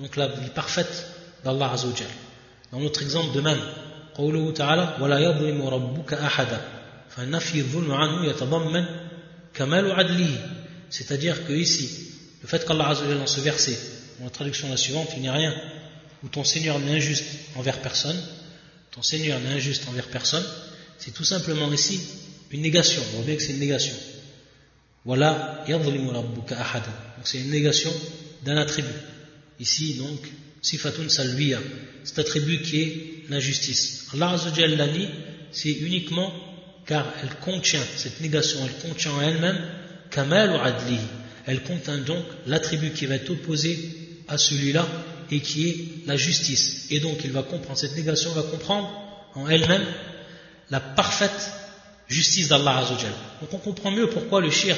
Donc 0.00 0.16
la 0.16 0.26
vie 0.26 0.50
parfaite 0.54 1.06
d'Allah 1.44 1.72
Azzawajal. 1.72 2.08
Dans 2.72 2.80
notre 2.80 3.02
exemple 3.02 3.34
de 3.34 3.40
même, 3.40 3.60
قوله 4.14 4.52
تعالى 4.52 4.96
ولا 5.00 5.18
يظلم 5.18 5.62
ربك 5.62 6.12
أحدا 6.14 6.60
فنفي 7.10 7.58
الظلم 7.58 7.92
عنه 7.92 8.26
يتضمن 8.26 8.84
كمال 9.54 9.92
عدله 9.92 10.58
c'est-à-dire 10.90 11.46
que 11.46 11.52
ici 11.52 11.88
le 12.42 12.48
fait 12.48 12.66
qu'Allah 12.66 12.88
Azza 12.88 13.06
dans 13.14 13.26
ce 13.26 13.40
verset 13.40 13.78
dans 14.18 14.24
la 14.24 14.30
traduction 14.30 14.68
la 14.68 14.76
suivante 14.76 15.08
il 15.16 15.22
n'y 15.22 15.28
a 15.28 15.32
rien 15.32 15.54
où 16.22 16.28
ton 16.28 16.44
Seigneur 16.44 16.78
n'est 16.78 16.92
injuste 16.96 17.24
envers 17.56 17.78
personne 17.80 18.20
ton 18.90 19.02
Seigneur 19.02 19.40
n'est 19.40 19.54
injuste 19.54 19.88
envers 19.88 20.08
personne 20.08 20.44
c'est 20.98 21.12
tout 21.14 21.24
simplement 21.24 21.72
ici 21.72 22.00
une 22.50 22.60
négation 22.60 23.02
on 23.12 23.16
voit 23.16 23.24
bien 23.24 23.36
que 23.36 23.42
c'est 23.42 23.52
une 23.52 23.60
négation 23.60 23.94
voilà 25.04 25.64
يظلم 25.68 26.10
ربك 26.10 26.52
أحدا 26.52 26.92
donc 27.16 27.26
c'est 27.26 27.38
une 27.38 27.50
négation 27.50 27.92
d'un 28.44 28.58
attribut 28.58 29.00
ici 29.58 29.94
donc 29.94 30.20
sifatun 30.61 31.09
salbiya, 31.09 31.59
cet 32.03 32.19
attribut 32.19 32.61
qui 32.61 32.81
est 32.81 33.23
la 33.29 33.39
justice. 33.39 34.07
Allah 34.13 34.31
Azzawajal 34.31 34.89
c'est 35.51 35.71
uniquement 35.71 36.31
car 36.85 37.05
elle 37.21 37.35
contient, 37.41 37.83
cette 37.97 38.21
négation, 38.21 38.59
elle 38.65 38.89
contient 38.89 39.11
en 39.11 39.21
elle-même 39.21 39.59
kamal 40.09 40.51
ou 40.51 40.55
adli. 40.55 40.99
Elle 41.45 41.63
contient 41.63 41.97
donc 41.97 42.23
l'attribut 42.45 42.91
qui 42.91 43.05
va 43.05 43.15
être 43.15 43.29
opposé 43.29 43.77
à 44.27 44.37
celui-là 44.37 44.87
et 45.31 45.39
qui 45.41 45.69
est 45.69 46.07
la 46.07 46.15
justice. 46.15 46.87
Et 46.89 46.99
donc 46.99 47.23
il 47.23 47.31
va 47.31 47.43
comprendre, 47.43 47.77
cette 47.77 47.95
négation 47.95 48.31
va 48.31 48.43
comprendre 48.43 48.89
en 49.35 49.47
elle-même 49.47 49.85
la 50.69 50.79
parfaite 50.79 51.51
justice 52.07 52.47
d'Allah 52.47 52.77
Azzawajal. 52.79 53.13
Donc 53.41 53.53
on 53.53 53.57
comprend 53.57 53.91
mieux 53.91 54.09
pourquoi 54.09 54.41
le 54.41 54.49
shir, 54.49 54.75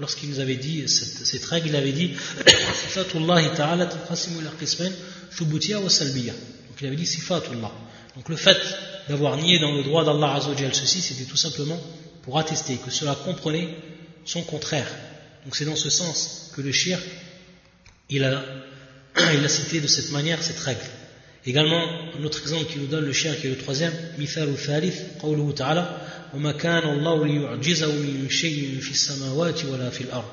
lorsqu'il 0.00 0.30
nous 0.30 0.40
avait 0.40 0.56
dit 0.56 0.88
cette, 0.88 1.44
règle, 1.44 1.68
il 1.68 1.76
avait 1.76 1.92
dit. 1.92 2.12
Donc 6.68 6.80
il 6.80 6.86
avait 6.86 6.96
dit 6.96 7.06
sifatullah. 7.06 7.72
Donc 8.16 8.28
le 8.28 8.36
fait 8.36 8.58
d'avoir 9.08 9.36
nié 9.36 9.58
dans 9.58 9.72
le 9.72 9.82
droit 9.82 10.04
d'Allah 10.04 10.34
Azzawajal 10.34 10.74
ceci, 10.74 11.00
c'était 11.00 11.24
tout 11.24 11.36
simplement 11.36 11.80
pour 12.22 12.38
attester 12.38 12.76
que 12.76 12.90
cela 12.90 13.14
comprenait 13.14 13.68
son 14.24 14.42
contraire. 14.42 14.88
Donc 15.44 15.54
c'est 15.54 15.64
dans 15.64 15.76
ce 15.76 15.90
sens 15.90 16.50
que 16.54 16.60
le 16.60 16.72
shir 16.72 16.98
il 18.08 18.24
a, 18.24 18.42
il 19.34 19.44
a 19.44 19.48
cité 19.48 19.80
de 19.80 19.86
cette 19.86 20.10
manière 20.10 20.42
cette 20.42 20.58
règle. 20.58 20.80
Également, 21.46 21.84
un 22.18 22.24
autre 22.24 22.40
exemple 22.42 22.64
qui 22.64 22.78
nous 22.78 22.86
donne 22.86 23.04
le 23.04 23.12
chien 23.12 23.32
qui 23.34 23.46
est 23.46 23.50
le 23.50 23.56
troisième, 23.56 23.92
مثال 24.18 24.48
الثالث 24.48 25.22
قوله 25.22 25.52
تعالى 25.52 25.96
وما 26.34 26.52
كان 26.52 26.88
الله 26.88 27.26
ليعجزه 27.26 27.92
من 27.92 28.26
شيء 28.30 28.78
في 28.80 28.90
السماوات 28.90 29.64
ولا 29.64 29.90
في 29.90 30.00
الأرض 30.00 30.28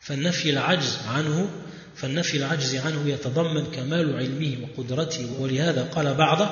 فالنفي 0.00 0.50
العجز 0.50 0.98
عنه 1.08 1.50
فالنفي 1.96 2.36
العجز 2.36 2.76
عنه 2.76 3.08
يتضمن 3.08 3.64
كمال 3.64 4.16
علمه 4.16 4.56
وقدرته 4.62 5.40
ولهذا 5.40 5.82
قال 5.82 6.14
بعضه 6.14 6.48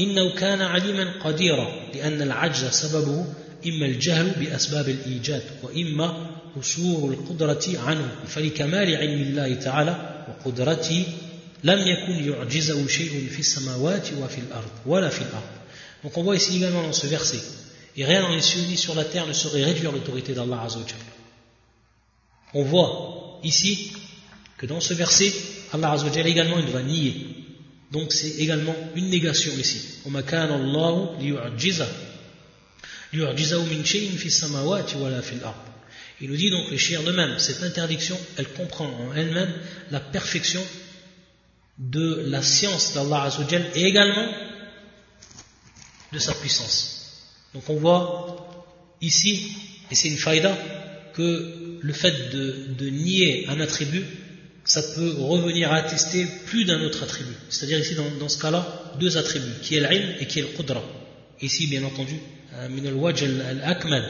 إنه 0.00 0.34
كان 0.34 0.62
عليما 0.62 1.12
قديرا 1.24 1.68
لأن 1.94 2.22
العجز 2.22 2.64
سببه 2.64 3.26
إما 3.66 3.86
الجهل 3.86 4.30
بأسباب 4.30 4.88
الإيجاد 4.88 5.42
وإما 5.62 6.26
قصور 6.56 7.12
القدرة 7.12 7.64
عنه 7.86 8.08
فلكمال 8.26 8.96
علم 8.96 9.22
الله 9.22 9.54
تعالى 9.54 10.24
وقدرته 10.28 11.04
لم 11.63 11.87
يكن 11.87 12.31
يعجزه 12.31 12.87
شيء 12.87 13.29
في 13.31 13.39
السماوات 13.39 14.07
وفي 14.13 14.37
الأرض 14.37 14.71
ولا 14.85 15.09
في 15.09 15.21
الأرض 15.21 15.55
Donc 16.03 16.17
on 16.17 16.23
voit 16.23 16.35
ici 16.35 16.57
également 16.57 16.83
dans 16.83 16.93
ce 16.93 17.07
verset, 17.07 17.41
et 17.97 18.05
rien 18.05 18.21
dans 18.21 18.29
les 18.29 18.41
cieux 18.41 18.61
ni 18.67 18.77
sur 18.77 18.93
la 18.93 19.03
terre 19.03 19.25
ne 19.25 19.33
saurait 19.33 19.63
réduire 19.63 19.91
l'autorité 19.91 20.33
d'Allah 20.33 20.61
Azzawajal. 20.61 20.99
On 22.53 22.63
voit 22.63 23.39
ici 23.43 23.91
que 24.57 24.67
dans 24.67 24.79
ce 24.79 24.93
verset, 24.93 25.33
Allah 25.73 25.93
Azzawajal 25.93 26.27
également 26.27 26.59
il 26.59 26.67
va 26.67 26.83
nier. 26.83 27.15
Donc 27.91 28.13
c'est 28.13 28.35
également 28.37 28.75
une 28.95 29.09
négation 29.09 29.51
ici. 29.57 29.81
وَمَا 30.05 30.21
كَانَ 30.21 30.51
اللَّهُ 30.51 31.17
لِيُعْجِزَهُ 31.21 31.87
لِيُعْجِزَهُ 33.13 33.65
مِنْ 33.65 33.85
شَيْءٍ 33.85 34.17
فِي 34.17 34.27
السَّمَاوَاتِ 34.27 34.95
وَلَا 34.95 35.21
فِي 35.21 35.33
الْأَرْضِ 35.35 35.65
Il 36.21 36.29
nous 36.29 36.37
dit 36.37 36.51
donc 36.51 36.69
le 36.69 36.77
shir 36.77 37.03
de 37.03 37.11
même, 37.11 37.39
cette 37.39 37.63
interdiction, 37.63 38.19
elle 38.37 38.47
comprend 38.49 38.85
en 38.85 39.15
elle-même 39.15 39.51
la 39.91 39.99
perfection 39.99 40.61
de 41.80 42.26
la 42.26 42.42
science 42.42 42.92
d'Allah 42.92 43.22
Azzawajal 43.22 43.70
et 43.74 43.84
également 43.84 44.28
de 46.12 46.18
sa 46.18 46.34
puissance. 46.34 47.24
Donc 47.54 47.68
on 47.68 47.76
voit 47.76 48.66
ici, 49.00 49.56
et 49.90 49.94
c'est 49.94 50.08
une 50.08 50.18
faïda, 50.18 50.56
que 51.14 51.78
le 51.80 51.92
fait 51.92 52.30
de, 52.30 52.90
nier 52.90 53.46
un 53.48 53.58
attribut, 53.60 54.04
ça 54.64 54.82
peut 54.94 55.14
revenir 55.18 55.72
à 55.72 55.76
attester 55.76 56.26
plus 56.46 56.66
d'un 56.66 56.82
autre 56.82 57.02
attribut. 57.02 57.34
C'est-à-dire 57.48 57.78
ici, 57.78 57.94
dans, 57.94 58.28
ce 58.28 58.38
cas-là, 58.38 58.92
deux 59.00 59.16
attributs, 59.16 59.60
qui 59.62 59.76
est 59.76 59.80
l'ilm 59.80 60.14
et 60.20 60.26
qui 60.26 60.40
est 60.40 60.42
le 60.42 60.48
qudra. 60.48 60.82
Ici, 61.40 61.66
bien 61.66 61.82
entendu, 61.84 62.14
euh, 62.54 62.68
min 62.68 62.84
al-wajh 62.84 63.24
al-akmal, 63.24 64.04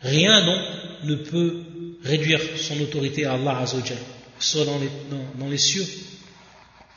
rien 0.00 0.46
donc 0.46 0.60
ne 1.04 1.14
peut 1.16 1.62
réduire 2.02 2.40
son 2.56 2.80
autorité 2.80 3.26
à 3.26 3.34
Allah 3.34 3.58
Azzawajal, 3.58 3.98
soit 4.38 4.64
dans 4.64 4.78
les, 4.78 4.90
dans, 5.38 5.48
les 5.48 5.58
cieux, 5.58 5.86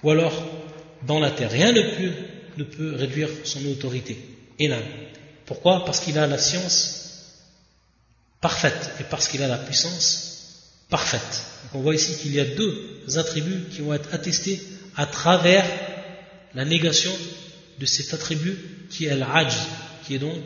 ou 0.04 0.10
alors 0.10 0.32
dans 1.06 1.20
la 1.20 1.32
terre. 1.32 1.52
Rien 1.52 1.74
ne 1.74 1.82
peut, 1.82 2.14
ne 2.56 2.64
peut 2.64 2.96
réduire 2.96 3.28
son 3.44 3.66
autorité. 3.66 4.18
Là, 4.58 4.78
pourquoi? 5.46 5.84
Parce 5.84 6.00
qu'il 6.00 6.18
a 6.18 6.28
la 6.28 6.38
science 6.38 7.42
parfaite, 8.40 8.92
et 9.02 9.04
parce 9.04 9.28
qu'il 9.28 9.44
a 9.44 9.50
la 9.50 9.58
puissance 9.58 10.80
parfaite. 10.90 11.42
Donc 11.64 11.76
on 11.76 11.82
voit 11.82 11.96
ici 11.96 12.16
qu'il 12.22 12.34
y 12.34 12.40
a 12.40 12.46
deux 12.46 13.02
attributs 13.18 13.66
qui 13.70 13.82
vont 13.82 13.94
être 13.94 14.14
attestés 14.14 14.62
à 14.96 15.06
travers 15.06 15.66
la 16.54 16.66
négation 16.66 17.12
de 17.80 17.86
cet 17.86 18.14
attribut 18.14 18.58
qui 18.90 19.06
est 19.06 19.16
l'ajj, 19.16 19.56
qui 20.06 20.16
est 20.16 20.20
donc 20.20 20.44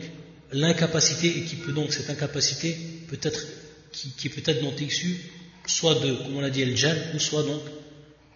l'incapacité 0.52 1.26
et 1.38 1.44
qui 1.44 1.56
peut 1.56 1.72
donc 1.72 1.92
cette 1.92 2.08
incapacité 2.10 2.76
peut 3.08 3.18
être 3.22 3.46
qui, 3.92 4.10
qui 4.10 4.28
peut 4.28 4.42
être 4.50 4.62
donc 4.62 4.80
issue 4.80 5.16
soit 5.66 5.96
de 5.96 6.14
comme 6.14 6.36
on 6.36 6.40
l'a 6.40 6.50
dit 6.50 6.62
el 6.62 6.74
ou 7.14 7.18
soit 7.18 7.42
donc 7.42 7.60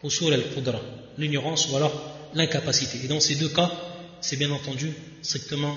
usul 0.05 0.33
al 0.33 0.45
qudra 0.55 0.81
l'ignorance 1.19 1.69
ou 1.69 1.77
alors 1.77 1.95
l'incapacité. 2.35 2.99
Et 3.05 3.09
dans 3.09 3.21
ces 3.21 3.37
deux 3.37 3.49
cas 3.49 3.71
c'est 4.21 4.37
bien 4.37 4.51
entendu 4.51 4.93
strictement 5.23 5.77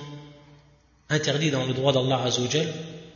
interdit 1.10 1.52
dans 1.52 1.66
le 1.66 1.74
droit 1.74 1.94
d'Allah 1.94 2.24
Azzawajal 2.26 2.68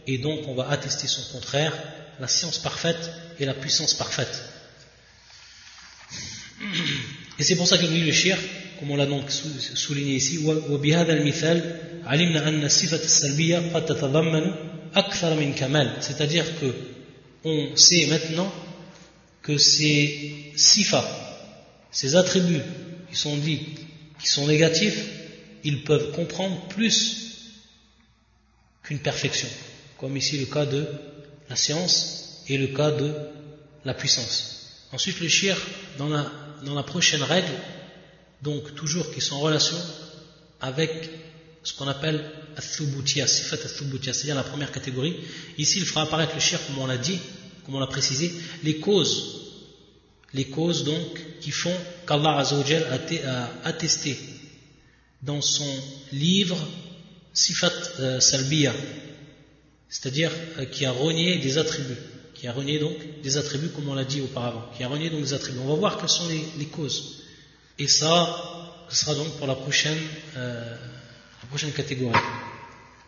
et 0.07 0.17
donc 0.19 0.47
on 0.47 0.55
va 0.55 0.69
attester 0.69 1.07
son 1.07 1.23
contraire 1.33 1.73
la 2.19 2.27
science 2.27 2.59
parfaite 2.59 3.11
et 3.39 3.45
la 3.45 3.53
puissance 3.53 3.93
parfaite 3.93 4.43
et 7.38 7.42
c'est 7.42 7.56
pour 7.56 7.66
ça 7.66 7.78
que 7.78 7.86
dit 7.86 8.00
le 8.00 8.12
shir 8.12 8.36
comme 8.78 8.90
on 8.90 8.96
l'a 8.96 9.06
donc 9.06 9.30
souligné 9.30 10.14
ici 10.16 10.38
وبهذا 10.38 11.12
المثال 11.12 11.80
علمنا 12.04 12.48
أن 12.48 12.64
الصفة 12.64 13.04
السلبية 13.04 13.72
قد 13.74 13.86
تتضمن 13.86 14.54
أكثر 14.94 15.34
من 15.40 15.54
كمال 15.54 15.96
c'est-à-dire 16.00 16.44
que 16.60 16.72
on 17.44 17.76
sait 17.76 18.06
maintenant 18.06 18.52
que 19.42 19.58
ces 19.58 20.52
sifas 20.56 21.04
ces 21.90 22.16
attributs 22.16 22.62
qui 23.10 23.16
sont 23.16 23.36
dits 23.36 23.60
qui 24.20 24.28
sont 24.28 24.46
négatifs 24.46 24.98
ils 25.64 25.82
peuvent 25.82 26.12
comprendre 26.12 26.68
plus 26.68 26.96
qu'une 28.82 28.98
perfection 28.98 29.48
comme 29.98 30.16
ici 30.16 30.38
le 30.38 30.46
cas 30.46 30.66
de 30.66 30.86
la 31.48 31.56
science 31.56 32.42
et 32.48 32.58
le 32.58 32.68
cas 32.68 32.90
de 32.90 33.12
la 33.84 33.94
puissance 33.94 34.88
ensuite 34.92 35.20
le 35.20 35.28
shir 35.28 35.56
dans 35.98 36.08
la, 36.08 36.30
dans 36.65 36.75
la 36.75 36.83
prochaine 36.83 37.23
règle 37.23 37.51
donc 38.41 38.75
toujours 38.75 39.11
qui 39.13 39.21
sont 39.21 39.35
en 39.35 39.39
relation 39.39 39.77
avec 40.61 41.09
ce 41.63 41.73
qu'on 41.73 41.87
appelle 41.87 42.23
Athubutia, 42.55 43.27
Sifat 43.27 43.57
Athubutia, 43.57 44.13
c'est-à-dire 44.13 44.35
la 44.35 44.43
première 44.43 44.71
catégorie. 44.71 45.17
Ici, 45.57 45.79
il 45.79 45.85
fera 45.85 46.03
apparaître 46.03 46.33
le 46.33 46.39
shir, 46.39 46.59
comme 46.65 46.79
on 46.79 46.87
l'a 46.87 46.97
dit, 46.97 47.19
comme 47.65 47.75
on 47.75 47.79
l'a 47.79 47.87
précisé, 47.87 48.33
les 48.63 48.79
causes, 48.79 49.41
les 50.33 50.45
causes 50.45 50.83
donc 50.83 51.39
qui 51.41 51.51
font 51.51 51.75
qu'Allah 52.07 52.43
a 52.43 53.67
attesté 53.67 54.17
dans 55.21 55.41
son 55.41 55.69
livre 56.11 56.57
Sifat 57.33 57.71
euh, 57.99 58.19
Salbiya, 58.19 58.73
c'est-à-dire 59.89 60.31
euh, 60.57 60.65
qui 60.65 60.85
a 60.85 60.91
renié 60.91 61.37
des 61.37 61.57
attributs, 61.57 61.97
qui 62.39 62.47
a 62.47 62.53
renié 62.53 62.79
donc 62.79 62.95
des 63.21 63.37
attributs 63.37 63.69
comme 63.69 63.89
on 63.89 63.93
l'a 63.93 64.05
dit 64.05 64.21
auparavant, 64.21 64.69
qui 64.75 64.83
a 64.83 64.87
renié 64.87 65.09
donc 65.09 65.21
des 65.21 65.33
attributs. 65.33 65.59
On 65.59 65.67
va 65.67 65.75
voir 65.75 65.97
quelles 65.97 66.07
sont 66.07 66.27
les, 66.29 66.45
les 66.57 66.67
causes. 66.67 67.23
Et 67.77 67.87
ça, 67.87 68.81
ce 68.87 68.95
sera 68.95 69.13
donc 69.13 69.37
pour 69.37 69.47
la 69.47 69.55
prochaine, 69.55 69.97
euh, 70.37 70.75
la 71.41 71.49
prochaine 71.49 71.71
catégorie. 71.73 72.17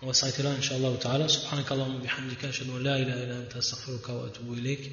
On 0.02 0.08
va 0.08 0.14
s'arrêter 0.14 0.44
là, 0.44 0.52
Inch'Allah 0.52 0.92
ta'ala. 1.00 1.30
Subhanakallahumma 1.30 2.00
bihamdika, 2.00 2.48
ashhadu 2.48 2.72
an 2.72 2.80
la 2.80 3.00
ilaha 3.00 3.24
illa 3.24 3.36
anta 3.38 3.60
astaghfiruka 3.60 4.14
wa 4.14 4.26
atubu 4.28 4.58
ilayk. 4.58 4.92